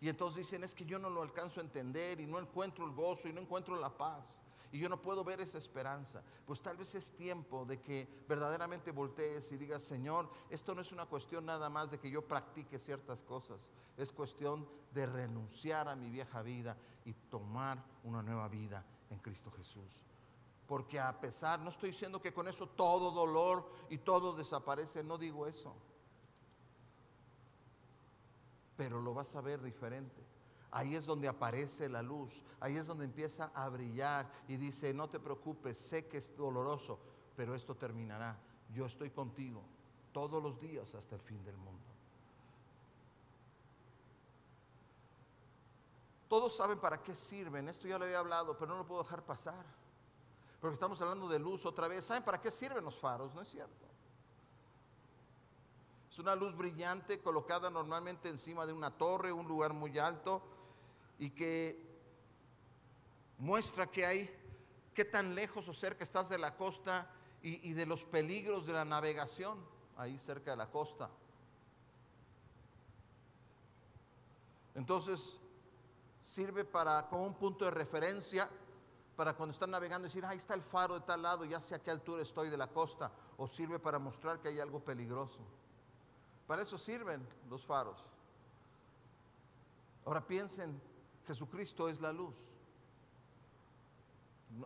Y 0.00 0.08
entonces 0.08 0.38
dicen, 0.38 0.62
es 0.62 0.74
que 0.74 0.84
yo 0.84 0.98
no 0.98 1.10
lo 1.10 1.22
alcanzo 1.22 1.60
a 1.60 1.64
entender 1.64 2.20
y 2.20 2.26
no 2.26 2.38
encuentro 2.38 2.84
el 2.84 2.92
gozo 2.92 3.28
y 3.28 3.32
no 3.32 3.40
encuentro 3.40 3.76
la 3.76 3.90
paz. 3.90 4.40
Y 4.70 4.78
yo 4.78 4.88
no 4.88 5.02
puedo 5.02 5.22
ver 5.22 5.40
esa 5.40 5.58
esperanza. 5.58 6.22
Pues 6.46 6.62
tal 6.62 6.76
vez 6.76 6.94
es 6.94 7.12
tiempo 7.12 7.64
de 7.64 7.80
que 7.80 8.08
verdaderamente 8.28 8.90
voltees 8.90 9.52
y 9.52 9.58
digas, 9.58 9.82
Señor, 9.82 10.30
esto 10.48 10.74
no 10.74 10.80
es 10.80 10.92
una 10.92 11.06
cuestión 11.06 11.44
nada 11.44 11.68
más 11.68 11.90
de 11.90 11.98
que 11.98 12.10
yo 12.10 12.26
practique 12.26 12.78
ciertas 12.78 13.22
cosas. 13.22 13.70
Es 13.96 14.12
cuestión 14.12 14.66
de 14.92 15.06
renunciar 15.06 15.88
a 15.88 15.96
mi 15.96 16.08
vieja 16.08 16.40
vida 16.40 16.76
y 17.04 17.12
tomar 17.12 17.84
una 18.04 18.22
nueva 18.22 18.48
vida 18.48 18.84
en 19.12 19.18
Cristo 19.18 19.50
Jesús. 19.52 20.04
Porque 20.66 20.98
a 20.98 21.20
pesar, 21.20 21.60
no 21.60 21.70
estoy 21.70 21.90
diciendo 21.90 22.20
que 22.20 22.32
con 22.32 22.48
eso 22.48 22.68
todo 22.68 23.10
dolor 23.10 23.70
y 23.90 23.98
todo 23.98 24.32
desaparece, 24.32 25.04
no 25.04 25.18
digo 25.18 25.46
eso. 25.46 25.74
Pero 28.76 29.00
lo 29.00 29.12
vas 29.12 29.36
a 29.36 29.40
ver 29.40 29.60
diferente. 29.62 30.22
Ahí 30.70 30.94
es 30.94 31.04
donde 31.04 31.28
aparece 31.28 31.90
la 31.90 32.00
luz, 32.00 32.42
ahí 32.58 32.76
es 32.76 32.86
donde 32.86 33.04
empieza 33.04 33.52
a 33.54 33.68
brillar 33.68 34.32
y 34.48 34.56
dice, 34.56 34.94
no 34.94 35.10
te 35.10 35.20
preocupes, 35.20 35.76
sé 35.76 36.06
que 36.08 36.16
es 36.16 36.34
doloroso, 36.34 36.98
pero 37.36 37.54
esto 37.54 37.76
terminará. 37.76 38.40
Yo 38.72 38.86
estoy 38.86 39.10
contigo 39.10 39.62
todos 40.12 40.42
los 40.42 40.58
días 40.58 40.94
hasta 40.94 41.14
el 41.14 41.20
fin 41.20 41.44
del 41.44 41.58
mundo. 41.58 41.91
Todos 46.32 46.56
saben 46.56 46.78
para 46.78 47.02
qué 47.02 47.14
sirven. 47.14 47.68
Esto 47.68 47.86
ya 47.86 47.98
lo 47.98 48.06
había 48.06 48.18
hablado, 48.18 48.56
pero 48.56 48.72
no 48.72 48.78
lo 48.78 48.86
puedo 48.86 49.02
dejar 49.02 49.22
pasar. 49.22 49.66
Porque 50.62 50.72
estamos 50.72 50.98
hablando 51.02 51.28
de 51.28 51.38
luz 51.38 51.66
otra 51.66 51.88
vez. 51.88 52.06
¿Saben 52.06 52.22
para 52.22 52.40
qué 52.40 52.50
sirven 52.50 52.82
los 52.82 52.98
faros? 52.98 53.34
No 53.34 53.42
es 53.42 53.48
cierto. 53.50 53.86
Es 56.10 56.18
una 56.18 56.34
luz 56.34 56.56
brillante 56.56 57.20
colocada 57.20 57.68
normalmente 57.68 58.30
encima 58.30 58.64
de 58.64 58.72
una 58.72 58.90
torre, 58.90 59.30
un 59.30 59.46
lugar 59.46 59.74
muy 59.74 59.98
alto, 59.98 60.42
y 61.18 61.28
que 61.28 62.00
muestra 63.36 63.88
que 63.88 64.06
hay, 64.06 64.34
qué 64.94 65.04
tan 65.04 65.34
lejos 65.34 65.68
o 65.68 65.74
cerca 65.74 66.02
estás 66.02 66.30
de 66.30 66.38
la 66.38 66.56
costa 66.56 67.10
y, 67.42 67.68
y 67.68 67.74
de 67.74 67.84
los 67.84 68.06
peligros 68.06 68.64
de 68.64 68.72
la 68.72 68.86
navegación 68.86 69.58
ahí 69.98 70.18
cerca 70.18 70.52
de 70.52 70.56
la 70.56 70.70
costa. 70.70 71.10
Entonces, 74.74 75.41
sirve 76.22 76.64
para 76.64 77.08
como 77.08 77.26
un 77.26 77.34
punto 77.34 77.64
de 77.64 77.72
referencia 77.72 78.48
para 79.16 79.34
cuando 79.34 79.52
están 79.52 79.70
navegando 79.70 80.06
decir, 80.06 80.24
ahí 80.24 80.38
está 80.38 80.54
el 80.54 80.62
faro 80.62 80.94
de 80.94 81.00
tal 81.00 81.20
lado, 81.20 81.44
ya 81.44 81.60
sé 81.60 81.74
a 81.74 81.82
qué 81.82 81.90
altura 81.90 82.22
estoy 82.22 82.48
de 82.48 82.56
la 82.56 82.68
costa, 82.68 83.10
o 83.36 83.46
sirve 83.46 83.78
para 83.78 83.98
mostrar 83.98 84.40
que 84.40 84.48
hay 84.48 84.60
algo 84.60 84.80
peligroso. 84.80 85.40
Para 86.46 86.62
eso 86.62 86.78
sirven 86.78 87.26
los 87.50 87.66
faros. 87.66 88.02
Ahora 90.04 90.26
piensen, 90.26 90.80
Jesucristo 91.26 91.88
es 91.88 92.00
la 92.00 92.12
luz. 92.12 92.34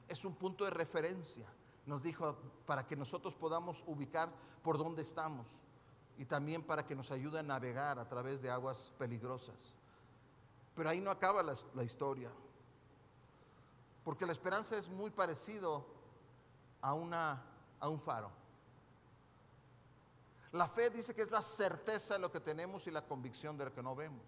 Es 0.08 0.24
un 0.24 0.36
punto 0.36 0.64
de 0.64 0.70
referencia. 0.70 1.46
Nos 1.86 2.02
dijo 2.02 2.36
para 2.66 2.86
que 2.86 2.96
nosotros 2.96 3.34
podamos 3.34 3.82
ubicar 3.86 4.30
por 4.62 4.78
dónde 4.78 5.02
estamos 5.02 5.46
y 6.18 6.24
también 6.24 6.62
para 6.62 6.86
que 6.86 6.94
nos 6.94 7.10
ayude 7.10 7.40
a 7.40 7.42
navegar 7.42 7.98
a 7.98 8.08
través 8.08 8.40
de 8.42 8.50
aguas 8.50 8.92
peligrosas. 8.98 9.75
Pero 10.76 10.90
ahí 10.90 11.00
no 11.00 11.10
acaba 11.10 11.42
la, 11.42 11.54
la 11.74 11.82
historia. 11.82 12.30
Porque 14.04 14.26
la 14.26 14.32
esperanza 14.32 14.76
es 14.76 14.88
muy 14.88 15.10
parecido 15.10 15.84
a, 16.80 16.94
una, 16.94 17.42
a 17.80 17.88
un 17.88 18.00
faro. 18.00 18.30
La 20.52 20.68
fe 20.68 20.90
dice 20.90 21.14
que 21.14 21.22
es 21.22 21.30
la 21.30 21.42
certeza 21.42 22.14
de 22.14 22.20
lo 22.20 22.30
que 22.30 22.40
tenemos 22.40 22.86
y 22.86 22.90
la 22.90 23.04
convicción 23.04 23.56
de 23.58 23.64
lo 23.64 23.74
que 23.74 23.82
no 23.82 23.96
vemos. 23.96 24.22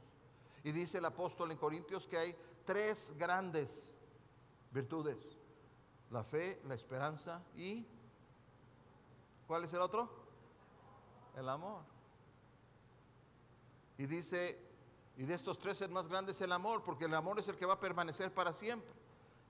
Y 0.64 0.72
dice 0.72 0.98
el 0.98 1.04
apóstol 1.04 1.52
en 1.52 1.58
Corintios 1.58 2.06
que 2.06 2.18
hay 2.18 2.36
tres 2.64 3.14
grandes 3.16 3.96
virtudes. 4.72 5.36
La 6.10 6.24
fe, 6.24 6.60
la 6.64 6.74
esperanza 6.74 7.42
y... 7.54 7.86
¿Cuál 9.46 9.64
es 9.64 9.72
el 9.72 9.80
otro? 9.80 10.10
El 11.36 11.48
amor. 11.48 11.82
Y 13.96 14.06
dice, 14.06 14.67
y 15.18 15.24
de 15.24 15.34
estos 15.34 15.58
tres 15.58 15.82
el 15.82 15.90
más 15.90 16.06
grande 16.06 16.30
es 16.30 16.40
el 16.40 16.52
amor, 16.52 16.84
porque 16.84 17.06
el 17.06 17.14
amor 17.14 17.40
es 17.40 17.48
el 17.48 17.56
que 17.56 17.66
va 17.66 17.74
a 17.74 17.80
permanecer 17.80 18.32
para 18.32 18.52
siempre. 18.52 18.94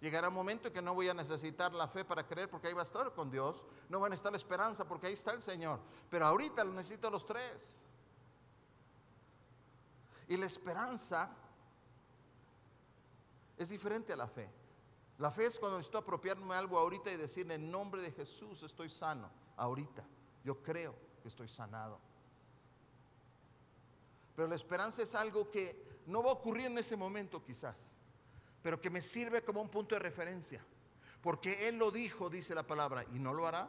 Llegará 0.00 0.30
un 0.30 0.34
momento 0.34 0.68
en 0.68 0.74
que 0.74 0.80
no 0.80 0.94
voy 0.94 1.10
a 1.10 1.14
necesitar 1.14 1.74
la 1.74 1.86
fe 1.86 2.06
para 2.06 2.26
creer 2.26 2.48
porque 2.48 2.68
ahí 2.68 2.72
va 2.72 2.80
a 2.80 2.84
estar 2.84 3.12
con 3.12 3.30
Dios. 3.30 3.66
No 3.90 4.00
va 4.00 4.08
a 4.08 4.14
estar 4.14 4.32
la 4.32 4.38
esperanza 4.38 4.88
porque 4.88 5.08
ahí 5.08 5.12
está 5.12 5.32
el 5.32 5.42
Señor. 5.42 5.78
Pero 6.08 6.24
ahorita 6.24 6.64
lo 6.64 6.72
necesito 6.72 7.10
los 7.10 7.26
tres. 7.26 7.84
Y 10.26 10.38
la 10.38 10.46
esperanza 10.46 11.36
es 13.58 13.68
diferente 13.68 14.14
a 14.14 14.16
la 14.16 14.26
fe. 14.26 14.50
La 15.18 15.30
fe 15.30 15.46
es 15.46 15.58
cuando 15.58 15.76
necesito 15.76 15.98
apropiarme 15.98 16.54
algo 16.54 16.78
ahorita 16.78 17.12
y 17.12 17.18
decirle 17.18 17.56
en 17.56 17.70
nombre 17.70 18.00
de 18.00 18.12
Jesús 18.12 18.62
estoy 18.62 18.88
sano. 18.88 19.28
Ahorita. 19.58 20.02
Yo 20.44 20.62
creo 20.62 20.94
que 21.20 21.28
estoy 21.28 21.48
sanado. 21.48 22.07
Pero 24.38 24.46
la 24.46 24.54
esperanza 24.54 25.02
es 25.02 25.16
algo 25.16 25.50
que 25.50 25.98
no 26.06 26.22
va 26.22 26.30
a 26.30 26.34
ocurrir 26.34 26.66
en 26.66 26.78
ese 26.78 26.94
momento 26.94 27.42
quizás 27.42 27.98
pero 28.62 28.80
que 28.80 28.90
me 28.90 29.00
sirve 29.00 29.42
como 29.42 29.60
un 29.60 29.68
punto 29.68 29.94
de 29.94 30.00
referencia. 30.00 30.64
Porque 31.22 31.68
Él 31.68 31.78
lo 31.78 31.90
dijo, 31.90 32.30
dice 32.30 32.54
la 32.54 32.66
palabra, 32.66 33.04
y 33.14 33.18
no 33.18 33.32
lo 33.32 33.46
hará. 33.46 33.68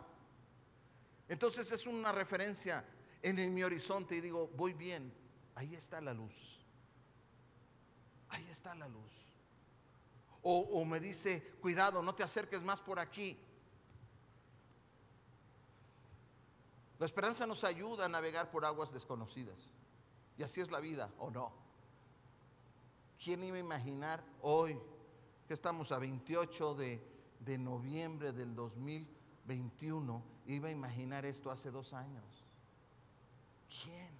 Entonces 1.27 1.71
es 1.71 1.87
una 1.87 2.11
referencia 2.11 2.85
en 3.21 3.53
mi 3.53 3.63
horizonte 3.63 4.15
y 4.15 4.21
digo, 4.21 4.49
voy 4.55 4.73
bien, 4.73 5.13
ahí 5.55 5.75
está 5.75 6.01
la 6.01 6.13
luz. 6.13 6.59
Ahí 8.29 8.45
está 8.49 8.75
la 8.75 8.87
luz. 8.87 9.11
O, 10.41 10.85
me 10.85 10.99
dice, 10.99 11.55
cuidado, 11.59 12.01
no 12.01 12.15
te 12.15 12.23
acerques 12.23 12.63
más 12.63 12.81
por 12.81 12.97
aquí. 12.97 13.37
La 16.97 17.05
esperanza 17.05 17.45
nos 17.45 17.63
ayuda 17.63 18.05
a 18.05 18.09
navegar 18.09 18.49
por 18.49 18.65
aguas 18.65 18.91
desconocidas. 18.91 19.71
Y 20.39 20.43
así 20.43 20.61
es 20.61 20.71
la 20.71 20.79
vida, 20.79 21.11
¿o 21.19 21.29
no? 21.29 21.51
¿Quién 23.21 23.43
iba 23.43 23.57
a 23.57 23.59
imaginar 23.59 24.23
hoy, 24.41 24.79
que 25.45 25.53
estamos 25.53 25.91
a 25.91 25.99
28 25.99 26.75
de, 26.75 27.03
de 27.41 27.57
noviembre 27.57 28.31
del 28.31 28.55
2021, 28.55 30.23
iba 30.45 30.69
a 30.69 30.71
imaginar 30.71 31.25
esto 31.25 31.51
hace 31.51 31.69
dos 31.71 31.91
años? 31.91 32.45
¿Quién? 33.83 34.17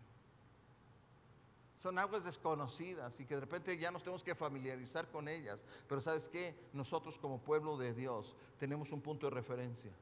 Son 1.78 1.98
aguas 1.98 2.26
desconocidas 2.26 3.18
y 3.22 3.26
que 3.26 3.36
de 3.36 3.40
repente 3.40 3.78
ya 3.78 3.90
nos 3.90 4.04
tenemos 4.04 4.22
que 4.22 4.36
familiarizar 4.36 5.10
con 5.10 5.30
ellas. 5.30 5.64
Pero 5.88 6.02
sabes 6.02 6.28
qué? 6.28 6.54
Nosotros 6.74 7.18
como 7.18 7.40
pueblo 7.40 7.78
de 7.78 7.94
Dios 7.94 8.36
tenemos 8.60 8.92
un 8.92 9.00
punto 9.00 9.28
de 9.28 9.36
referencia 9.36 9.94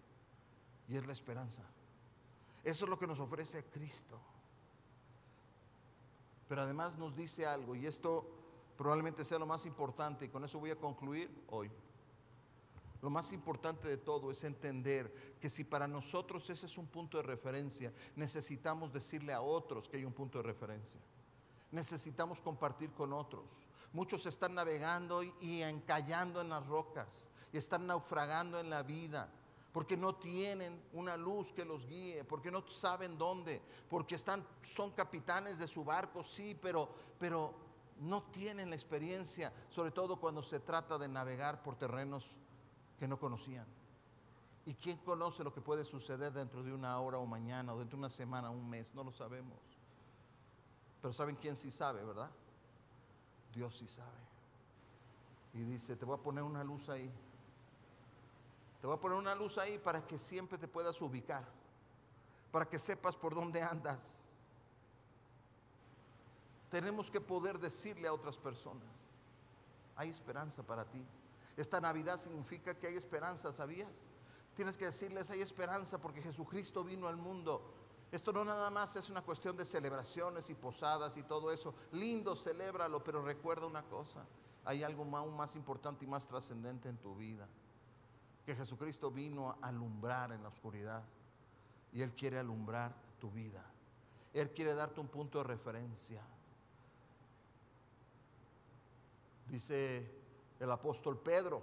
y 0.87 0.97
es 0.97 1.05
la 1.05 1.13
esperanza. 1.13 1.61
Eso 2.63 2.85
es 2.85 2.89
lo 2.89 2.97
que 2.97 3.05
nos 3.05 3.19
ofrece 3.19 3.63
Cristo. 3.65 4.19
Pero 6.47 6.61
además 6.61 6.97
nos 6.97 7.15
dice 7.15 7.45
algo 7.45 7.75
y 7.75 7.85
esto 7.85 8.29
probablemente 8.77 9.25
sea 9.25 9.39
lo 9.39 9.45
más 9.45 9.65
importante 9.65 10.25
y 10.25 10.29
con 10.29 10.43
eso 10.43 10.59
voy 10.59 10.71
a 10.71 10.75
concluir 10.75 11.29
hoy. 11.49 11.71
Lo 13.01 13.09
más 13.09 13.31
importante 13.31 13.87
de 13.87 13.97
todo 13.97 14.31
es 14.31 14.43
entender 14.43 15.37
que 15.39 15.49
si 15.49 15.63
para 15.63 15.87
nosotros 15.87 16.49
ese 16.49 16.65
es 16.65 16.77
un 16.77 16.87
punto 16.87 17.17
de 17.17 17.23
referencia, 17.23 17.93
necesitamos 18.15 18.91
decirle 18.91 19.33
a 19.33 19.41
otros 19.41 19.87
que 19.87 19.97
hay 19.97 20.05
un 20.05 20.13
punto 20.13 20.39
de 20.39 20.43
referencia. 20.43 20.99
Necesitamos 21.71 22.41
compartir 22.41 22.91
con 22.91 23.13
otros. 23.13 23.45
Muchos 23.93 24.25
están 24.25 24.55
navegando 24.55 25.21
y 25.23 25.61
encallando 25.61 26.41
en 26.41 26.49
las 26.49 26.65
rocas 26.65 27.27
y 27.51 27.57
están 27.57 27.87
naufragando 27.87 28.59
en 28.59 28.69
la 28.69 28.83
vida 28.83 29.29
porque 29.77 29.95
no 29.95 30.15
tienen 30.15 30.81
una 30.93 31.15
luz 31.15 31.53
que 31.53 31.63
los 31.63 31.85
guíe, 31.85 32.23
porque 32.23 32.49
no 32.49 32.67
saben 32.67 33.15
dónde, 33.15 33.61
porque 33.87 34.15
están 34.15 34.43
son 34.59 34.89
capitanes 34.89 35.59
de 35.59 35.67
su 35.67 35.85
barco, 35.85 36.23
sí, 36.23 36.57
pero 36.59 36.89
pero 37.19 37.53
no 37.99 38.23
tienen 38.23 38.71
la 38.71 38.75
experiencia, 38.75 39.53
sobre 39.69 39.91
todo 39.91 40.19
cuando 40.19 40.41
se 40.41 40.59
trata 40.59 40.97
de 40.97 41.07
navegar 41.07 41.61
por 41.61 41.75
terrenos 41.75 42.25
que 42.97 43.07
no 43.07 43.19
conocían. 43.19 43.67
¿Y 44.65 44.73
quién 44.73 44.97
conoce 44.97 45.43
lo 45.43 45.53
que 45.53 45.61
puede 45.61 45.85
suceder 45.85 46.33
dentro 46.33 46.63
de 46.63 46.73
una 46.73 46.99
hora 46.99 47.19
o 47.19 47.27
mañana, 47.27 47.75
o 47.75 47.77
dentro 47.77 47.97
de 47.97 47.99
una 47.99 48.09
semana, 48.09 48.49
un 48.49 48.67
mes? 48.67 48.95
No 48.95 49.03
lo 49.03 49.11
sabemos. 49.11 49.59
Pero 51.03 51.13
¿saben 51.13 51.35
quién 51.35 51.55
sí 51.55 51.69
sabe, 51.69 52.03
verdad? 52.03 52.31
Dios 53.53 53.77
sí 53.77 53.87
sabe. 53.87 54.17
Y 55.53 55.59
dice, 55.59 55.95
te 55.95 56.03
voy 56.03 56.17
a 56.17 56.23
poner 56.23 56.41
una 56.41 56.63
luz 56.63 56.89
ahí. 56.89 57.13
Te 58.81 58.87
voy 58.87 58.95
a 58.95 58.99
poner 58.99 59.17
una 59.17 59.35
luz 59.35 59.57
ahí 59.57 59.77
para 59.77 60.05
que 60.05 60.17
siempre 60.17 60.57
te 60.57 60.67
puedas 60.67 61.01
ubicar, 61.01 61.43
para 62.51 62.65
que 62.65 62.77
sepas 62.77 63.15
por 63.15 63.33
dónde 63.33 63.61
andas 63.61 64.27
tenemos 66.69 67.09
que 67.09 67.21
poder 67.21 67.59
decirle 67.59 68.07
a 68.07 68.13
otras 68.13 68.37
personas, 68.37 68.83
hay 69.95 70.09
esperanza 70.09 70.63
para 70.63 70.85
ti. 70.85 71.03
Esta 71.55 71.81
Navidad 71.81 72.19
significa 72.19 72.75
que 72.75 72.87
hay 72.87 72.95
esperanza, 72.95 73.51
¿sabías? 73.53 74.07
Tienes 74.55 74.77
que 74.77 74.85
decirles, 74.85 75.31
hay 75.31 75.41
esperanza 75.41 75.97
porque 75.99 76.21
Jesucristo 76.21 76.83
vino 76.83 77.07
al 77.07 77.17
mundo. 77.17 77.61
Esto 78.11 78.31
no 78.31 78.45
nada 78.45 78.69
más 78.69 78.95
es 78.95 79.09
una 79.09 79.21
cuestión 79.21 79.57
de 79.57 79.65
celebraciones 79.65 80.49
y 80.49 80.55
posadas 80.55 81.17
y 81.17 81.23
todo 81.23 81.51
eso. 81.51 81.73
Lindo, 81.91 82.35
celébralo, 82.35 83.03
pero 83.03 83.23
recuerda 83.23 83.65
una 83.65 83.83
cosa, 83.83 84.25
hay 84.65 84.83
algo 84.83 85.03
aún 85.17 85.35
más 85.35 85.55
importante 85.55 86.05
y 86.05 86.07
más 86.07 86.27
trascendente 86.27 86.89
en 86.89 86.97
tu 86.97 87.15
vida. 87.15 87.47
Que 88.47 88.55
Jesucristo 88.55 89.11
vino 89.11 89.51
a 89.51 89.67
alumbrar 89.67 90.31
en 90.31 90.41
la 90.41 90.47
oscuridad 90.47 91.03
y 91.91 92.01
Él 92.01 92.13
quiere 92.13 92.39
alumbrar 92.39 92.95
tu 93.19 93.29
vida. 93.29 93.61
Él 94.33 94.51
quiere 94.51 94.73
darte 94.73 95.01
un 95.01 95.09
punto 95.09 95.39
de 95.39 95.43
referencia. 95.43 96.21
Dice 99.49 100.09
el 100.61 100.71
apóstol 100.71 101.19
Pedro, 101.19 101.61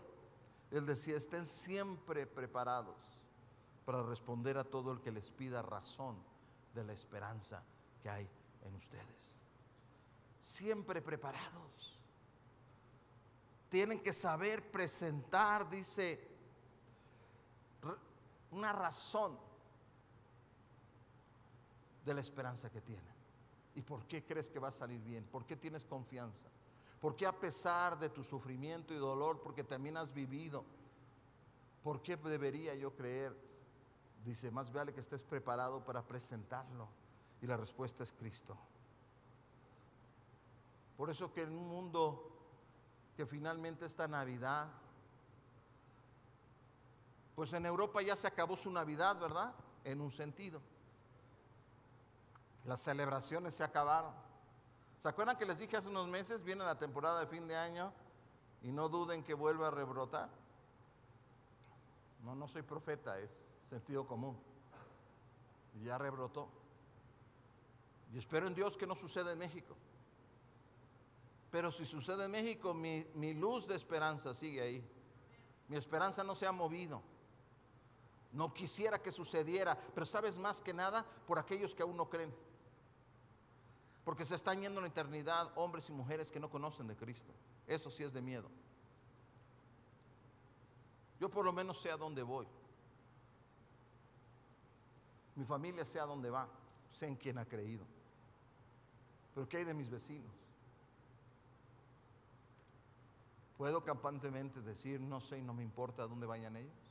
él 0.71 0.85
decía, 0.85 1.17
estén 1.17 1.47
siempre 1.47 2.27
preparados 2.27 2.97
para 3.87 4.03
responder 4.03 4.59
a 4.59 4.65
todo 4.65 4.93
el 4.93 5.01
que 5.01 5.13
les 5.13 5.31
pida 5.31 5.63
razón 5.63 6.17
de 6.75 6.85
la 6.85 6.93
esperanza 6.93 7.63
que 8.03 8.11
hay 8.11 8.29
en 8.63 8.75
ustedes. 8.75 9.45
Siempre 10.39 11.01
preparados. 11.01 11.99
Tienen 13.69 14.01
que 14.01 14.13
saber 14.13 14.71
presentar, 14.71 15.71
dice, 15.71 16.34
una 18.55 18.73
razón 18.73 19.37
de 22.05 22.15
la 22.15 22.21
esperanza 22.21 22.71
que 22.71 22.81
tienen. 22.81 23.15
¿Y 23.75 23.83
por 23.83 24.07
qué 24.07 24.25
crees 24.25 24.49
que 24.49 24.59
va 24.59 24.69
a 24.69 24.73
salir 24.73 25.01
bien? 25.01 25.25
¿Por 25.25 25.45
qué 25.45 25.57
tienes 25.57 25.85
confianza? 25.85 26.49
¿Por 27.01 27.17
qué 27.17 27.27
a 27.27 27.39
pesar 27.39 27.99
de 27.99 28.09
tu 28.09 28.23
sufrimiento 28.23 28.95
y 28.95 28.99
dolor, 28.99 29.41
porque 29.43 29.65
también 29.65 29.97
has 29.97 30.13
vivido, 30.13 30.65
por 31.83 32.01
qué 32.01 32.17
debería 32.17 32.75
yo 32.75 32.95
creer? 32.95 33.37
Dice, 34.25 34.51
más 34.51 34.73
vale 34.73 34.95
que 34.95 35.01
estés 35.01 35.23
preparado 35.23 35.85
para 35.85 36.03
presentarlo. 36.03 36.89
Y 37.43 37.47
la 37.47 37.59
respuesta 37.59 38.03
es 38.03 38.13
Cristo. 38.13 38.57
Por 40.97 41.11
eso 41.11 41.33
que 41.33 41.43
en 41.43 41.51
un 41.51 41.69
mundo 41.69 42.31
que 43.17 43.27
finalmente 43.27 43.85
esta 43.85 44.09
Navidad, 44.09 44.69
pues 47.35 47.53
en 47.53 47.67
Europa 47.67 48.01
ya 48.03 48.17
se 48.17 48.27
acabó 48.27 48.57
su 48.57 48.71
Navidad, 48.71 49.19
¿verdad? 49.19 49.55
En 49.85 50.01
un 50.01 50.11
sentido. 50.11 50.61
Las 52.65 52.81
celebraciones 52.81 53.55
se 53.55 53.65
acabaron. 53.65 54.13
¿Se 54.99 55.09
acuerdan 55.09 55.37
que 55.37 55.45
les 55.45 55.59
dije 55.59 55.77
hace 55.77 55.89
unos 55.89 56.09
meses, 56.09 56.43
viene 56.43 56.65
la 56.65 56.79
temporada 56.79 57.21
de 57.21 57.27
fin 57.27 57.47
de 57.47 57.57
año 57.57 57.93
y 58.63 58.73
no 58.73 58.89
duden 58.89 59.23
que 59.23 59.35
vuelva 59.35 59.69
a 59.69 59.71
rebrotar? 59.71 60.31
No, 62.23 62.35
no 62.35 62.49
soy 62.49 62.63
profeta, 62.63 63.19
es 63.19 63.31
sentido 63.69 64.07
común. 64.07 64.39
Ya 65.83 65.99
rebrotó. 65.99 66.49
Y 68.13 68.19
espero 68.19 68.47
en 68.47 68.55
Dios 68.55 68.77
que 68.77 68.87
no 68.87 68.95
suceda 68.95 69.33
en 69.33 69.39
México. 69.39 69.77
Pero 71.51 71.71
si 71.71 71.85
sucede 71.85 72.25
en 72.25 72.31
México, 72.31 72.73
mi, 72.73 73.07
mi 73.15 73.35
luz 73.35 73.67
de 73.67 73.75
esperanza 73.75 74.33
sigue 74.33 74.63
ahí. 74.63 74.91
Mi 75.69 75.77
esperanza 75.77 76.25
no 76.25 76.35
se 76.35 76.47
ha 76.47 76.53
movido. 76.53 77.03
No 78.35 78.53
quisiera 78.53 79.01
que 79.01 79.13
sucediera, 79.13 79.79
pero 79.95 80.05
sabes 80.05 80.37
más 80.37 80.61
que 80.61 80.75
nada 80.75 81.07
por 81.25 81.39
aquellos 81.39 81.73
que 81.73 81.85
aún 81.85 81.97
no 81.97 82.11
creen. 82.11 82.35
Porque 84.05 84.25
se 84.25 84.35
están 84.35 84.61
yendo 84.61 84.81
en 84.81 84.85
la 84.85 84.91
eternidad 84.91 85.53
hombres 85.55 85.89
y 85.89 85.93
mujeres 85.93 86.33
que 86.33 86.41
no 86.41 86.51
conocen 86.51 86.89
de 86.89 86.97
Cristo. 86.97 87.33
Eso 87.69 87.93
sí 87.93 88.03
es 88.03 88.13
de 88.13 88.21
miedo. 88.21 88.51
Yo 91.21 91.31
por 91.31 91.45
lo 91.45 91.53
menos 91.53 91.81
sé 91.81 91.93
a 91.93 91.97
dónde 91.97 92.25
voy. 92.25 92.47
Mi 95.37 95.45
familia 95.45 95.85
sé 95.85 96.01
a 96.01 96.05
dónde 96.05 96.29
va. 96.29 96.49
Sé 96.93 97.07
en 97.07 97.15
quién 97.15 97.39
ha 97.39 97.45
creído. 97.45 97.87
Pero 99.33 99.49
¿qué 99.49 99.59
hay 99.59 99.65
de 99.65 99.75
mis 99.75 99.89
vecinos? 99.89 100.33
¿Puedo 103.57 103.85
campantemente 103.85 104.61
decir, 104.61 105.01
no 105.01 105.21
sé 105.21 105.39
y 105.39 105.43
no 105.43 105.55
me 105.55 105.63
importa 105.63 106.03
a 106.03 106.07
dónde 106.09 106.27
vayan 106.27 106.57
ellos? 106.57 106.84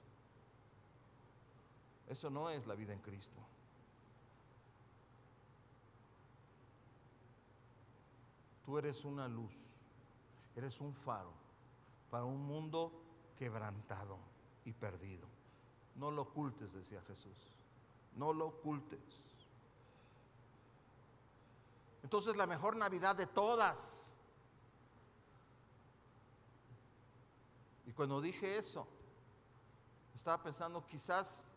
Eso 2.07 2.29
no 2.29 2.49
es 2.49 2.67
la 2.67 2.75
vida 2.75 2.93
en 2.93 2.99
Cristo. 2.99 3.39
Tú 8.65 8.77
eres 8.77 9.03
una 9.03 9.27
luz, 9.27 9.51
eres 10.55 10.79
un 10.79 10.93
faro 10.93 11.33
para 12.09 12.23
un 12.23 12.45
mundo 12.45 12.91
quebrantado 13.37 14.17
y 14.65 14.73
perdido. 14.73 15.27
No 15.95 16.11
lo 16.11 16.23
ocultes, 16.23 16.73
decía 16.73 17.01
Jesús. 17.01 17.37
No 18.15 18.33
lo 18.33 18.47
ocultes. 18.47 18.99
Entonces 22.03 22.35
la 22.35 22.47
mejor 22.47 22.75
Navidad 22.75 23.15
de 23.15 23.27
todas. 23.27 24.15
Y 27.85 27.91
cuando 27.91 28.21
dije 28.21 28.57
eso, 28.57 28.87
estaba 30.15 30.41
pensando 30.41 30.85
quizás 30.85 31.52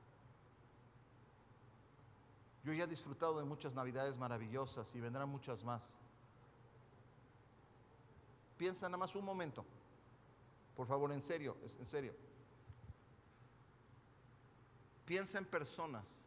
yo 2.67 2.73
ya 2.73 2.83
he 2.83 2.89
disfrutado 2.89 3.39
de 3.39 3.45
muchas 3.45 3.77
Navidades 3.77 4.19
maravillosas 4.19 4.93
y 4.97 5.01
vendrán 5.01 5.29
muchas 5.29 5.62
más. 5.62 5.95
Piensa 8.59 8.89
nada 8.89 8.99
más 8.99 9.14
un 9.14 9.25
momento. 9.25 9.64
Por 10.75 10.89
favor, 10.89 11.12
en 11.12 11.23
serio, 11.23 11.57
en 11.62 11.87
serio. 11.87 12.12
Piensa 15.05 15.39
en 15.39 15.45
personas 15.45 16.19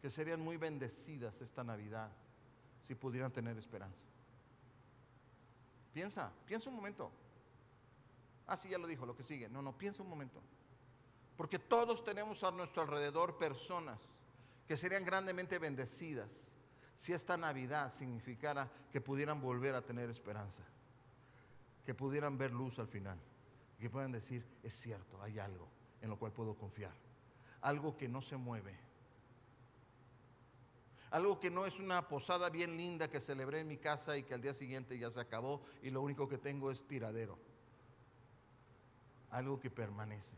que 0.00 0.10
serían 0.10 0.40
muy 0.40 0.58
bendecidas 0.58 1.40
esta 1.40 1.64
Navidad 1.64 2.12
si 2.80 2.94
pudieran 2.94 3.32
tener 3.32 3.58
esperanza. 3.58 4.06
Piensa, 5.92 6.30
piensa 6.46 6.70
un 6.70 6.76
momento. 6.76 7.10
Ah, 8.46 8.56
sí, 8.56 8.68
ya 8.68 8.78
lo 8.78 8.86
dijo, 8.86 9.06
lo 9.06 9.16
que 9.16 9.24
sigue. 9.24 9.48
No, 9.48 9.60
no, 9.60 9.76
piensa 9.76 10.04
un 10.04 10.08
momento. 10.08 10.40
Porque 11.36 11.58
todos 11.58 12.04
tenemos 12.04 12.44
a 12.44 12.52
nuestro 12.52 12.82
alrededor 12.82 13.38
personas 13.38 14.20
que 14.66 14.76
serían 14.76 15.04
grandemente 15.04 15.58
bendecidas 15.58 16.52
si 16.94 17.12
esta 17.12 17.36
Navidad 17.36 17.92
significara 17.92 18.70
que 18.90 19.00
pudieran 19.00 19.40
volver 19.40 19.74
a 19.74 19.82
tener 19.82 20.08
esperanza, 20.08 20.62
que 21.84 21.94
pudieran 21.94 22.38
ver 22.38 22.52
luz 22.52 22.78
al 22.78 22.88
final, 22.88 23.18
que 23.78 23.90
puedan 23.90 24.12
decir, 24.12 24.44
es 24.62 24.74
cierto, 24.74 25.22
hay 25.22 25.38
algo 25.38 25.68
en 26.00 26.10
lo 26.10 26.18
cual 26.18 26.32
puedo 26.32 26.56
confiar, 26.56 26.94
algo 27.60 27.96
que 27.96 28.08
no 28.08 28.22
se 28.22 28.36
mueve, 28.36 28.76
algo 31.10 31.38
que 31.38 31.50
no 31.50 31.66
es 31.66 31.78
una 31.78 32.08
posada 32.08 32.50
bien 32.50 32.76
linda 32.76 33.08
que 33.08 33.20
celebré 33.20 33.60
en 33.60 33.68
mi 33.68 33.76
casa 33.76 34.16
y 34.16 34.22
que 34.22 34.34
al 34.34 34.40
día 34.40 34.54
siguiente 34.54 34.98
ya 34.98 35.10
se 35.10 35.20
acabó 35.20 35.62
y 35.82 35.90
lo 35.90 36.02
único 36.02 36.28
que 36.28 36.38
tengo 36.38 36.70
es 36.70 36.86
tiradero, 36.86 37.38
algo 39.30 39.60
que 39.60 39.70
permanece. 39.70 40.36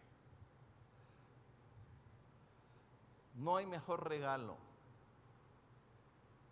No 3.38 3.56
hay 3.56 3.66
mejor 3.66 4.08
regalo. 4.08 4.56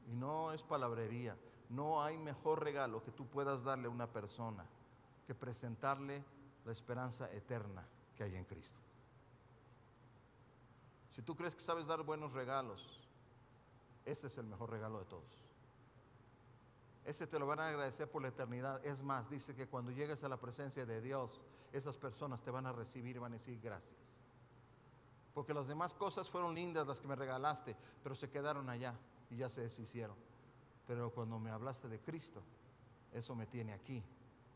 Y 0.07 0.15
no 0.15 0.53
es 0.53 0.63
palabrería. 0.63 1.37
No 1.69 2.03
hay 2.03 2.17
mejor 2.17 2.63
regalo 2.63 3.03
que 3.03 3.11
tú 3.11 3.27
puedas 3.27 3.65
darle 3.65 3.89
a 3.89 3.91
una 3.91 4.07
persona 4.07 4.65
que 5.27 5.35
presentarle 5.35 6.25
la 6.65 6.73
esperanza 6.73 7.31
eterna 7.33 7.85
que 8.17 8.23
hay 8.23 8.37
en 8.37 8.45
Cristo. 8.45 8.79
Si 11.11 11.23
tú 11.23 11.35
crees 11.35 11.57
que 11.57 11.61
sabes 11.61 11.87
dar 11.87 12.03
buenos 12.05 12.33
regalos, 12.35 13.01
ese 14.05 14.29
es 14.29 14.39
el 14.39 14.47
mejor 14.47 14.71
regalo 14.71 15.01
de 15.01 15.07
todos. 15.07 15.45
Ese 17.05 17.27
te 17.27 17.39
lo 17.39 17.47
van 17.47 17.59
a 17.59 17.69
agradecer 17.69 18.09
por 18.09 18.23
la 18.23 18.29
eternidad. 18.29 18.85
Es 18.85 19.03
más, 19.03 19.29
dice 19.29 19.57
que 19.57 19.67
cuando 19.67 19.91
llegues 19.91 20.23
a 20.23 20.29
la 20.29 20.37
presencia 20.37 20.87
de 20.87 21.01
Dios, 21.01 21.41
esas 21.73 21.97
personas 21.97 22.43
te 22.43 22.53
van 22.53 22.67
a 22.67 22.73
recibir 22.73 23.17
y 23.17 23.19
van 23.19 23.33
a 23.33 23.37
decir 23.39 23.61
gracias 23.61 24.16
porque 25.37 25.53
las 25.53 25.69
demás 25.69 25.93
cosas 25.93 26.31
fueron 26.31 26.55
lindas 26.55 26.87
las 26.87 26.99
que 26.99 27.07
me 27.07 27.15
regalaste, 27.15 27.77
pero 28.03 28.15
se 28.15 28.31
quedaron 28.31 28.71
allá 28.71 28.95
y 29.29 29.37
ya 29.37 29.51
se 29.51 29.61
deshicieron. 29.61 30.17
Pero 30.87 31.11
cuando 31.11 31.39
me 31.39 31.51
hablaste 31.51 31.89
de 31.89 32.01
Cristo, 32.01 32.43
eso 33.13 33.35
me 33.35 33.45
tiene 33.47 33.75
aquí 33.75 34.03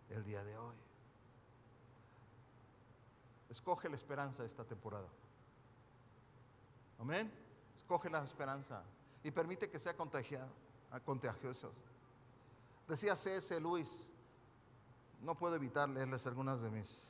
el 0.09 0.24
día 0.24 0.43
de 0.43 0.57
hoy. 0.57 0.74
Escoge 3.51 3.91
la 3.91 3.97
esperanza 3.97 4.43
esta 4.43 4.64
temporada. 4.64 5.07
Amén. 6.99 7.31
Escoge 7.76 8.09
la 8.09 8.24
esperanza 8.24 8.83
y 9.22 9.31
permite 9.31 9.68
que 9.68 9.78
sea 9.78 9.95
contagiado. 9.95 10.49
Decía 12.89 13.16
C.S. 13.16 13.61
Luis, 13.61 14.14
no 15.20 15.35
puedo 15.35 15.57
evitar 15.57 15.91
leerles 15.91 16.26
algunas 16.26 16.62
de 16.62 16.70
mis, 16.70 17.07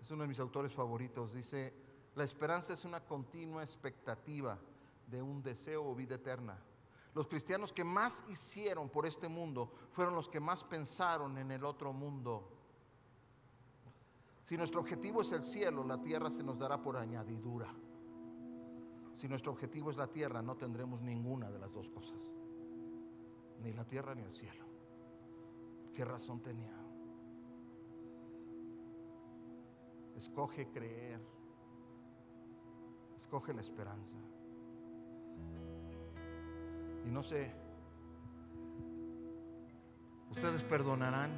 es 0.00 0.10
uno 0.10 0.22
de 0.22 0.28
mis 0.28 0.40
autores 0.40 0.72
favoritos, 0.72 1.34
dice, 1.34 1.86
la 2.18 2.24
esperanza 2.24 2.72
es 2.72 2.84
una 2.84 2.98
continua 2.98 3.62
expectativa 3.62 4.58
de 5.06 5.22
un 5.22 5.40
deseo 5.40 5.88
o 5.88 5.94
vida 5.94 6.16
eterna. 6.16 6.58
Los 7.14 7.28
cristianos 7.28 7.72
que 7.72 7.84
más 7.84 8.24
hicieron 8.28 8.88
por 8.88 9.06
este 9.06 9.28
mundo 9.28 9.72
fueron 9.92 10.16
los 10.16 10.28
que 10.28 10.40
más 10.40 10.64
pensaron 10.64 11.38
en 11.38 11.52
el 11.52 11.64
otro 11.64 11.92
mundo. 11.92 12.50
Si 14.42 14.56
nuestro 14.56 14.80
objetivo 14.80 15.22
es 15.22 15.30
el 15.30 15.44
cielo, 15.44 15.84
la 15.84 16.02
tierra 16.02 16.28
se 16.28 16.42
nos 16.42 16.58
dará 16.58 16.82
por 16.82 16.96
añadidura. 16.96 17.72
Si 19.14 19.28
nuestro 19.28 19.52
objetivo 19.52 19.88
es 19.90 19.96
la 19.96 20.08
tierra, 20.08 20.42
no 20.42 20.56
tendremos 20.56 21.02
ninguna 21.02 21.52
de 21.52 21.60
las 21.60 21.72
dos 21.72 21.88
cosas. 21.88 22.32
Ni 23.62 23.72
la 23.72 23.84
tierra 23.84 24.16
ni 24.16 24.22
el 24.22 24.32
cielo. 24.32 24.64
¿Qué 25.94 26.04
razón 26.04 26.42
tenía? 26.42 26.74
Escoge 30.16 30.68
creer 30.68 31.37
Escoge 33.18 33.52
la 33.52 33.62
esperanza. 33.62 34.16
Y 37.04 37.10
no 37.10 37.20
sé, 37.20 37.50
ustedes 40.30 40.62
perdonarán 40.62 41.32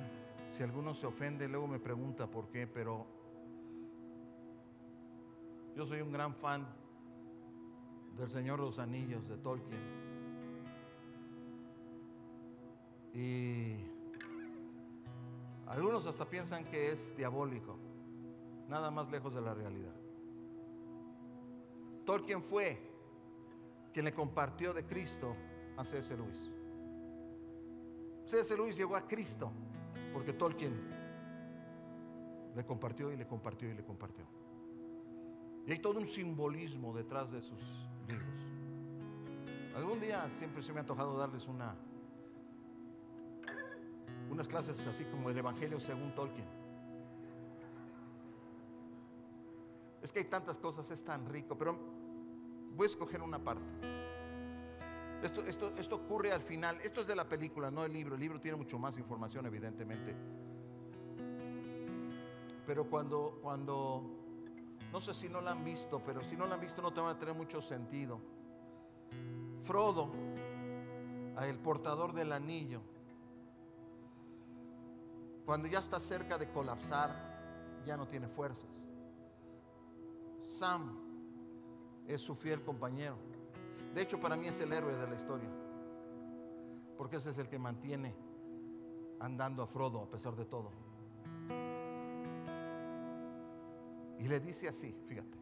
si 0.50 0.62
alguno 0.62 0.94
se 0.94 1.06
ofende, 1.06 1.48
luego 1.48 1.66
me 1.66 1.78
pregunta 1.78 2.26
por 2.26 2.48
qué, 2.48 2.66
pero 2.66 3.06
yo 5.74 5.86
soy 5.86 6.02
un 6.02 6.12
gran 6.12 6.34
fan 6.34 6.66
del 8.14 8.28
Señor 8.28 8.58
de 8.58 8.66
los 8.66 8.78
Anillos 8.78 9.26
de 9.26 9.38
Tolkien. 9.38 9.80
Y 13.14 13.76
algunos 15.66 16.06
hasta 16.06 16.26
piensan 16.26 16.66
que 16.66 16.90
es 16.90 17.16
diabólico, 17.16 17.78
nada 18.68 18.90
más 18.90 19.10
lejos 19.10 19.34
de 19.34 19.40
la 19.40 19.54
realidad. 19.54 19.99
Tolkien 22.10 22.42
fue 22.42 22.76
quien 23.92 24.04
le 24.04 24.12
compartió 24.12 24.74
de 24.74 24.84
Cristo 24.84 25.36
a 25.76 25.84
C.S. 25.84 26.16
Luis. 26.16 26.50
C.S. 28.26 28.56
Luis 28.56 28.76
llegó 28.76 28.96
a 28.96 29.06
Cristo 29.06 29.52
porque 30.12 30.32
Tolkien 30.32 30.74
le 32.56 32.64
compartió 32.64 33.12
y 33.12 33.16
le 33.16 33.28
compartió 33.28 33.70
y 33.70 33.74
le 33.74 33.84
compartió. 33.84 34.24
Y 35.64 35.70
hay 35.70 35.78
todo 35.78 36.00
un 36.00 36.06
simbolismo 36.08 36.92
detrás 36.92 37.30
de 37.30 37.42
sus 37.42 37.62
libros. 38.08 39.76
Algún 39.76 40.00
día 40.00 40.28
siempre 40.30 40.64
se 40.64 40.72
me 40.72 40.78
ha 40.78 40.80
antojado 40.80 41.16
darles 41.16 41.46
una 41.46 41.76
unas 44.28 44.48
clases 44.48 44.84
así 44.88 45.04
como 45.04 45.30
el 45.30 45.38
Evangelio 45.38 45.78
según 45.78 46.12
Tolkien. 46.16 46.59
Es 50.02 50.12
que 50.12 50.20
hay 50.20 50.24
tantas 50.24 50.58
cosas, 50.58 50.90
es 50.90 51.04
tan 51.04 51.28
rico, 51.28 51.56
pero 51.56 51.78
Voy 52.80 52.86
a 52.86 52.86
escoger 52.86 53.20
una 53.20 53.38
parte. 53.38 53.66
Esto, 55.22 55.44
esto, 55.44 55.72
esto 55.76 55.96
ocurre 55.96 56.32
al 56.32 56.40
final. 56.40 56.78
Esto 56.82 57.02
es 57.02 57.06
de 57.06 57.14
la 57.14 57.28
película, 57.28 57.70
no 57.70 57.84
el 57.84 57.92
libro. 57.92 58.14
El 58.14 58.20
libro 58.20 58.40
tiene 58.40 58.56
mucho 58.56 58.78
más 58.78 58.96
información, 58.96 59.44
evidentemente. 59.44 60.16
Pero 62.66 62.88
cuando, 62.88 63.38
cuando, 63.42 64.02
no 64.90 65.00
sé 65.00 65.12
si 65.12 65.28
no 65.28 65.40
la 65.40 65.50
han 65.50 65.62
visto, 65.62 66.02
pero 66.02 66.24
si 66.24 66.36
no 66.36 66.46
la 66.46 66.54
han 66.54 66.60
visto 66.60 66.80
no 66.80 66.92
te 66.92 67.00
va 67.00 67.10
a 67.10 67.18
tener 67.18 67.34
mucho 67.34 67.60
sentido. 67.60 68.20
Frodo, 69.60 70.10
el 71.42 71.58
portador 71.58 72.12
del 72.14 72.32
anillo, 72.32 72.80
Cuando 75.44 75.66
ya 75.66 75.80
está 75.80 75.98
cerca 75.98 76.38
de 76.38 76.50
colapsar, 76.50 77.82
ya 77.84 77.96
no 77.96 78.06
tiene 78.06 78.28
fuerzas. 78.28 78.89
Sam 80.40 80.98
es 82.06 82.20
su 82.20 82.34
fiel 82.34 82.62
compañero. 82.62 83.16
De 83.94 84.02
hecho, 84.02 84.20
para 84.20 84.36
mí 84.36 84.48
es 84.48 84.60
el 84.60 84.72
héroe 84.72 84.96
de 84.96 85.06
la 85.06 85.14
historia. 85.14 85.50
Porque 86.96 87.16
ese 87.16 87.30
es 87.30 87.38
el 87.38 87.48
que 87.48 87.58
mantiene 87.58 88.14
andando 89.20 89.62
a 89.62 89.66
Frodo 89.66 90.00
a 90.02 90.10
pesar 90.10 90.34
de 90.34 90.44
todo. 90.44 90.70
Y 94.18 94.28
le 94.28 94.40
dice 94.40 94.68
así, 94.68 94.94
fíjate. 95.06 95.38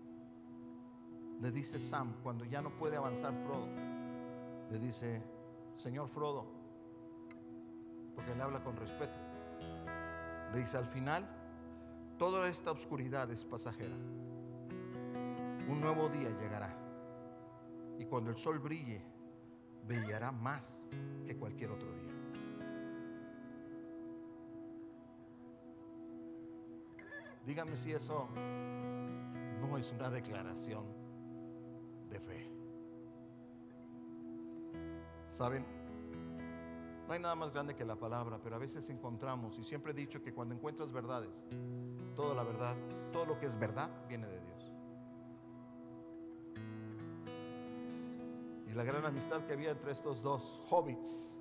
Le 1.41 1.51
dice 1.53 1.79
Sam, 1.79 2.15
cuando 2.23 2.45
ya 2.45 2.61
no 2.61 2.77
puede 2.77 2.97
avanzar 2.97 3.33
Frodo, 3.45 3.67
le 4.71 4.79
dice, 4.79 5.23
Señor 5.75 6.09
Frodo, 6.09 6.47
porque 8.15 8.35
le 8.35 8.43
habla 8.43 8.63
con 8.63 8.77
respeto. 8.77 9.19
Le 10.53 10.61
dice, 10.61 10.77
al 10.77 10.87
final, 10.87 11.29
toda 12.19 12.49
esta 12.49 12.73
oscuridad 12.73 13.31
es 13.31 13.45
pasajera. 13.45 13.97
Un 15.69 15.81
nuevo 15.81 16.09
día 16.09 16.31
llegará. 16.31 16.75
Y 17.99 18.07
cuando 18.07 18.31
el 18.31 18.37
sol 18.37 18.59
brille, 18.59 19.03
brillará 19.87 20.33
más 20.33 20.87
que 21.27 21.37
cualquier 21.37 21.71
otro 21.71 21.93
día. 21.93 22.15
Dígame 27.45 27.77
si 27.77 27.93
eso 27.93 28.29
no 29.61 29.79
es 29.79 29.93
una 29.93 30.11
declaración 30.11 30.85
de 32.09 32.21
fe. 32.21 32.51
¿Saben? 35.25 35.65
No 37.07 37.15
hay 37.15 37.21
nada 37.21 37.35
más 37.35 37.53
grande 37.53 37.75
que 37.75 37.85
la 37.85 37.97
palabra, 37.97 38.39
pero 38.43 38.57
a 38.57 38.59
veces 38.59 38.91
encontramos, 38.91 39.59
y 39.59 39.65
siempre 39.65 39.93
he 39.93 39.95
dicho 39.95 40.23
que 40.23 40.35
cuando 40.35 40.55
encuentras 40.55 40.93
verdades, 40.93 41.49
toda 42.15 42.35
la 42.35 42.43
verdad, 42.43 42.77
todo 43.13 43.25
lo 43.25 43.39
que 43.39 43.47
es 43.47 43.59
verdad 43.59 43.91
viene 44.09 44.27
de 44.27 44.41
Dios. 44.41 44.48
Y 48.69 48.75
la 48.75 48.85
gran 48.85 49.05
amistad 49.05 49.45
que 49.47 49.55
había 49.55 49.71
entre 49.71 49.93
estos 49.93 50.23
dos 50.23 50.63
hobbits 50.71 51.41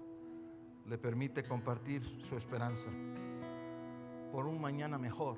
le 0.86 0.98
permite 0.98 1.44
compartir 1.44 2.04
su 2.24 2.38
esperanza 2.38 2.90
por 4.32 4.46
un 4.46 4.62
mañana 4.62 4.98
mejor 4.98 5.38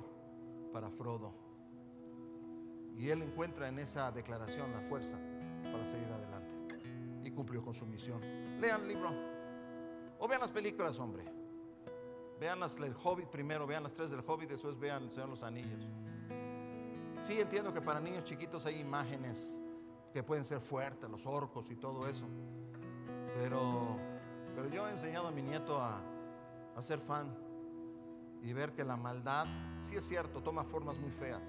para 0.72 0.88
Frodo. 0.90 1.32
Y 2.96 3.08
él 3.08 3.22
encuentra 3.22 3.68
en 3.68 3.78
esa 3.78 4.12
declaración 4.12 4.72
la 4.72 4.80
fuerza 4.80 5.18
para 5.72 5.84
seguir 5.84 6.08
adelante. 6.08 6.78
Y 7.24 7.30
cumplió 7.32 7.62
con 7.62 7.74
su 7.74 7.86
misión. 7.86 8.20
Lean 8.60 8.82
el 8.82 8.88
libro. 8.88 9.10
O 10.18 10.28
vean 10.28 10.40
las 10.40 10.50
películas, 10.50 10.98
hombre. 10.98 11.24
Vean 12.38 12.60
las 12.60 12.78
del 12.78 12.94
Hobbit 13.02 13.28
primero, 13.28 13.66
vean 13.66 13.82
las 13.82 13.94
tres 13.94 14.10
del 14.10 14.20
Hobbit, 14.26 14.50
después 14.50 14.78
vean 14.78 15.10
el 15.10 15.30
los 15.30 15.42
Anillos. 15.42 15.88
Sí, 17.20 17.38
entiendo 17.38 17.72
que 17.72 17.82
para 17.82 18.00
niños 18.00 18.24
chiquitos 18.24 18.64
hay 18.64 18.80
imágenes 18.80 19.54
que 20.12 20.22
pueden 20.22 20.44
ser 20.44 20.60
fuertes, 20.60 21.08
los 21.10 21.26
orcos 21.26 21.70
y 21.70 21.76
todo 21.76 22.06
eso. 22.08 22.26
Pero, 23.34 23.96
pero 24.54 24.68
yo 24.68 24.86
he 24.88 24.90
enseñado 24.90 25.28
a 25.28 25.30
mi 25.30 25.42
nieto 25.42 25.80
a, 25.80 26.00
a 26.76 26.82
ser 26.82 26.98
fan 27.00 27.32
y 28.42 28.52
ver 28.52 28.72
que 28.72 28.84
la 28.84 28.96
maldad, 28.96 29.46
sí 29.82 29.96
es 29.96 30.04
cierto, 30.04 30.42
toma 30.42 30.64
formas 30.64 30.98
muy 30.98 31.10
feas, 31.10 31.42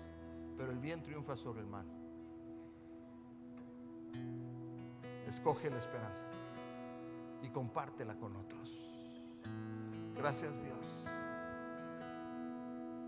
pero 0.57 0.72
el 0.72 0.80
bien 0.80 1.01
triunfa 1.01 1.36
sobre 1.38 1.62
el 1.62 1.68
mal. 1.68 1.86
Escoge 5.28 5.70
la 5.70 5.78
esperanza 5.80 6.26
y 7.41 7.49
compártela 7.49 8.16
con 8.16 8.36
otros. 8.36 8.70
Gracias 10.16 10.62
Dios. 10.62 11.07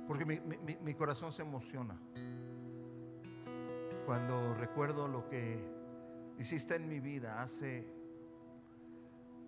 Porque 0.08 0.26
mi, 0.26 0.40
mi- 0.40 0.78
mi 0.82 0.94
corazón 0.96 1.32
se 1.32 1.42
emociona 1.44 1.96
cuando 4.06 4.54
recuerdo 4.56 5.08
lo 5.08 5.28
que 5.30 5.58
hiciste 6.38 6.76
en 6.76 6.88
mi 6.88 7.00
vida 7.00 7.42
hace, 7.42 7.88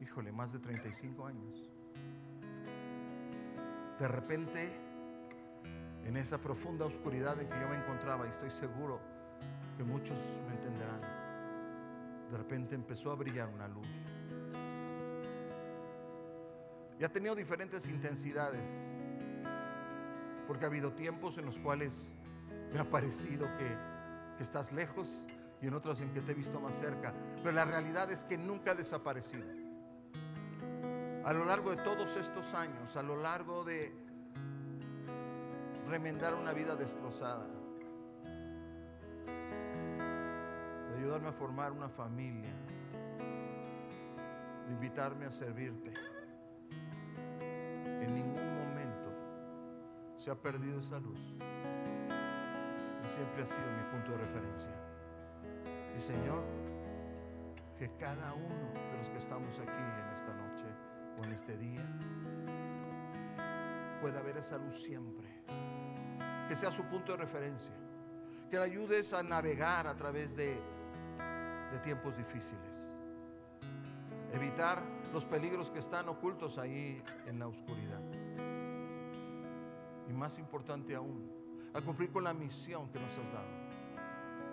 híjole, 0.02 0.32
más 0.32 0.54
de 0.54 0.60
35 0.60 1.28
años. 1.28 1.72
De 4.00 4.08
repente, 4.08 4.80
en 6.06 6.18
esa 6.18 6.38
profunda 6.38 6.86
oscuridad 6.86 7.40
en 7.42 7.50
que 7.50 7.60
yo 7.60 7.68
me 7.68 7.76
encontraba, 7.76 8.26
y 8.26 8.30
estoy 8.30 8.52
seguro 8.52 9.00
que 9.78 9.84
muchos 9.84 10.18
me 10.48 10.56
entenderán, 10.56 11.02
de 12.32 12.38
repente 12.38 12.76
empezó 12.76 13.12
a 13.12 13.16
brillar 13.16 13.50
una 13.50 13.68
luz. 13.68 13.88
Y 17.00 17.04
ha 17.04 17.10
tenido 17.10 17.36
diferentes 17.36 17.88
intensidades, 17.88 18.70
porque 20.48 20.64
ha 20.64 20.68
habido 20.68 20.94
tiempos 20.94 21.38
en 21.38 21.46
los 21.46 21.60
cuales 21.60 22.16
me 22.72 22.80
ha 22.80 22.90
parecido 22.90 23.48
que, 23.58 23.95
que 24.38 24.44
estás 24.44 24.72
lejos 24.72 25.26
y 25.62 25.68
en 25.68 25.74
otros 25.74 26.02
en 26.02 26.12
que 26.12 26.22
te 26.22 26.32
he 26.32 26.36
visto 26.36 26.60
más 26.60 26.76
cerca, 26.76 27.14
pero 27.42 27.54
la 27.54 27.66
realidad 27.66 28.12
es 28.12 28.24
que 28.24 28.38
nunca 28.38 28.72
ha 28.72 28.76
desaparecido 28.76 29.46
a 31.26 31.34
lo 31.34 31.44
largo 31.44 31.72
de 31.72 31.78
todos 31.78 32.16
estos 32.18 32.54
años, 32.54 32.96
a 32.96 33.02
lo 33.02 33.16
largo 33.16 33.64
de 33.64 33.92
remendar 35.88 36.36
una 36.36 36.54
vida 36.54 36.76
destrozada, 36.76 37.48
de 39.26 40.98
ayudarme 41.00 41.30
a 41.30 41.32
formar 41.32 41.72
una 41.72 41.90
familia, 41.90 42.54
de 44.68 44.72
invitarme 44.72 45.26
a 45.26 45.32
servirte. 45.32 45.92
En 47.40 48.14
ningún 48.14 48.56
momento 48.60 49.10
se 50.18 50.30
ha 50.30 50.36
perdido 50.36 50.80
esa 50.80 51.00
luz 51.00 51.20
siempre 53.08 53.44
ha 53.44 53.46
sido 53.46 53.66
mi 53.72 53.84
punto 53.92 54.12
de 54.12 54.18
referencia. 54.18 54.72
Y 55.96 56.00
Señor, 56.00 56.44
que 57.78 57.90
cada 57.98 58.34
uno 58.34 58.74
de 58.74 58.98
los 58.98 59.10
que 59.10 59.18
estamos 59.18 59.60
aquí 59.60 59.70
en 59.70 60.14
esta 60.14 60.34
noche 60.34 60.66
o 61.20 61.24
en 61.24 61.32
este 61.32 61.58
día 61.58 61.86
pueda 64.02 64.22
ver 64.22 64.38
esa 64.38 64.58
luz 64.58 64.82
siempre. 64.82 65.28
Que 66.48 66.56
sea 66.56 66.72
su 66.72 66.84
punto 66.86 67.14
de 67.14 67.18
referencia. 67.18 67.74
Que 68.50 68.58
le 68.58 68.64
ayudes 68.64 69.14
a 69.14 69.24
navegar 69.24 69.88
a 69.88 69.96
través 69.96 70.36
de, 70.36 70.60
de 71.72 71.80
tiempos 71.80 72.16
difíciles. 72.16 72.88
Evitar 74.32 74.84
los 75.12 75.26
peligros 75.26 75.72
que 75.72 75.80
están 75.80 76.10
ocultos 76.10 76.58
ahí 76.58 77.02
en 77.26 77.40
la 77.40 77.48
oscuridad. 77.48 78.02
Y 80.08 80.14
más 80.14 80.38
importante 80.40 80.94
aún, 80.96 81.35
a 81.76 81.82
cumplir 81.82 82.10
con 82.12 82.24
la 82.24 82.34
misión 82.34 82.90
que 82.90 83.00
nos 83.00 83.18
has 83.18 83.32
dado. 83.34 83.66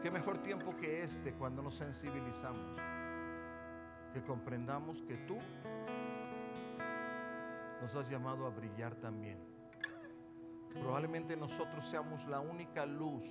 Qué 0.03 0.11
mejor 0.11 0.39
tiempo 0.39 0.77
que 0.77 1.03
este 1.03 1.33
cuando 1.35 1.63
nos 1.63 1.77
sensibilizamos. 1.77 2.77
Que 4.13 4.23
comprendamos 4.23 5.01
que 5.03 5.17
tú 5.19 5.39
nos 7.81 7.95
has 7.95 8.11
llamado 8.11 8.47
a 8.47 8.51
brillar 8.51 8.97
también. 8.97 9.39
Probablemente 10.75 11.37
nosotros 11.37 11.85
seamos 11.85 12.27
la 12.27 12.41
única 12.41 12.85
luz 12.85 13.25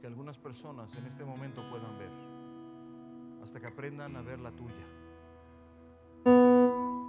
que 0.00 0.06
algunas 0.06 0.38
personas 0.38 0.92
en 0.96 1.06
este 1.06 1.24
momento 1.24 1.62
puedan 1.68 1.98
ver, 1.98 2.10
hasta 3.42 3.60
que 3.60 3.66
aprendan 3.66 4.16
a 4.16 4.22
ver 4.22 4.40
la 4.40 4.50
tuya. 4.50 4.86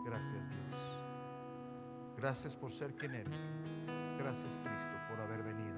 Gracias 0.06 0.50
Dios. 0.50 0.76
Gracias 2.18 2.56
por 2.56 2.72
ser 2.72 2.96
quien 2.96 3.16
eres. 3.16 3.60
Gracias 4.18 4.60
Cristo 4.64 4.92
por 5.22 5.32
haber 5.32 5.43
venido. 5.43 5.76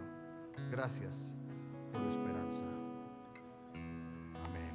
Gracias 0.71 1.35
por 1.91 2.01
la 2.01 2.09
esperanza. 2.09 2.63
Amén. 4.45 4.73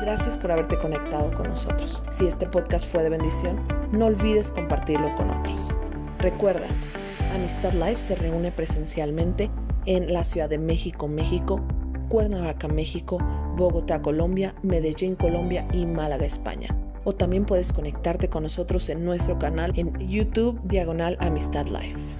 Gracias 0.00 0.38
por 0.38 0.50
haberte 0.52 0.78
conectado 0.78 1.32
con 1.34 1.48
nosotros. 1.48 2.02
Si 2.10 2.26
este 2.26 2.46
podcast 2.46 2.90
fue 2.90 3.02
de 3.02 3.10
bendición, 3.10 3.60
no 3.92 4.06
olvides 4.06 4.50
compartirlo 4.50 5.14
con 5.14 5.30
otros. 5.30 5.76
Recuerda, 6.18 6.66
Amistad 7.34 7.72
Live 7.72 7.96
se 7.96 8.16
reúne 8.16 8.52
presencialmente 8.52 9.50
en 9.86 10.12
la 10.12 10.24
Ciudad 10.24 10.48
de 10.48 10.58
México, 10.58 11.08
México, 11.08 11.60
Cuernavaca, 12.08 12.68
México, 12.68 13.18
Bogotá, 13.56 14.00
Colombia, 14.02 14.54
Medellín, 14.62 15.16
Colombia 15.16 15.66
y 15.72 15.86
Málaga, 15.86 16.24
España. 16.24 16.81
O 17.04 17.12
también 17.12 17.44
puedes 17.44 17.72
conectarte 17.72 18.28
con 18.28 18.44
nosotros 18.44 18.88
en 18.88 19.04
nuestro 19.04 19.38
canal 19.38 19.72
en 19.76 19.98
YouTube 19.98 20.60
Diagonal 20.64 21.16
Amistad 21.20 21.66
Live. 21.66 22.11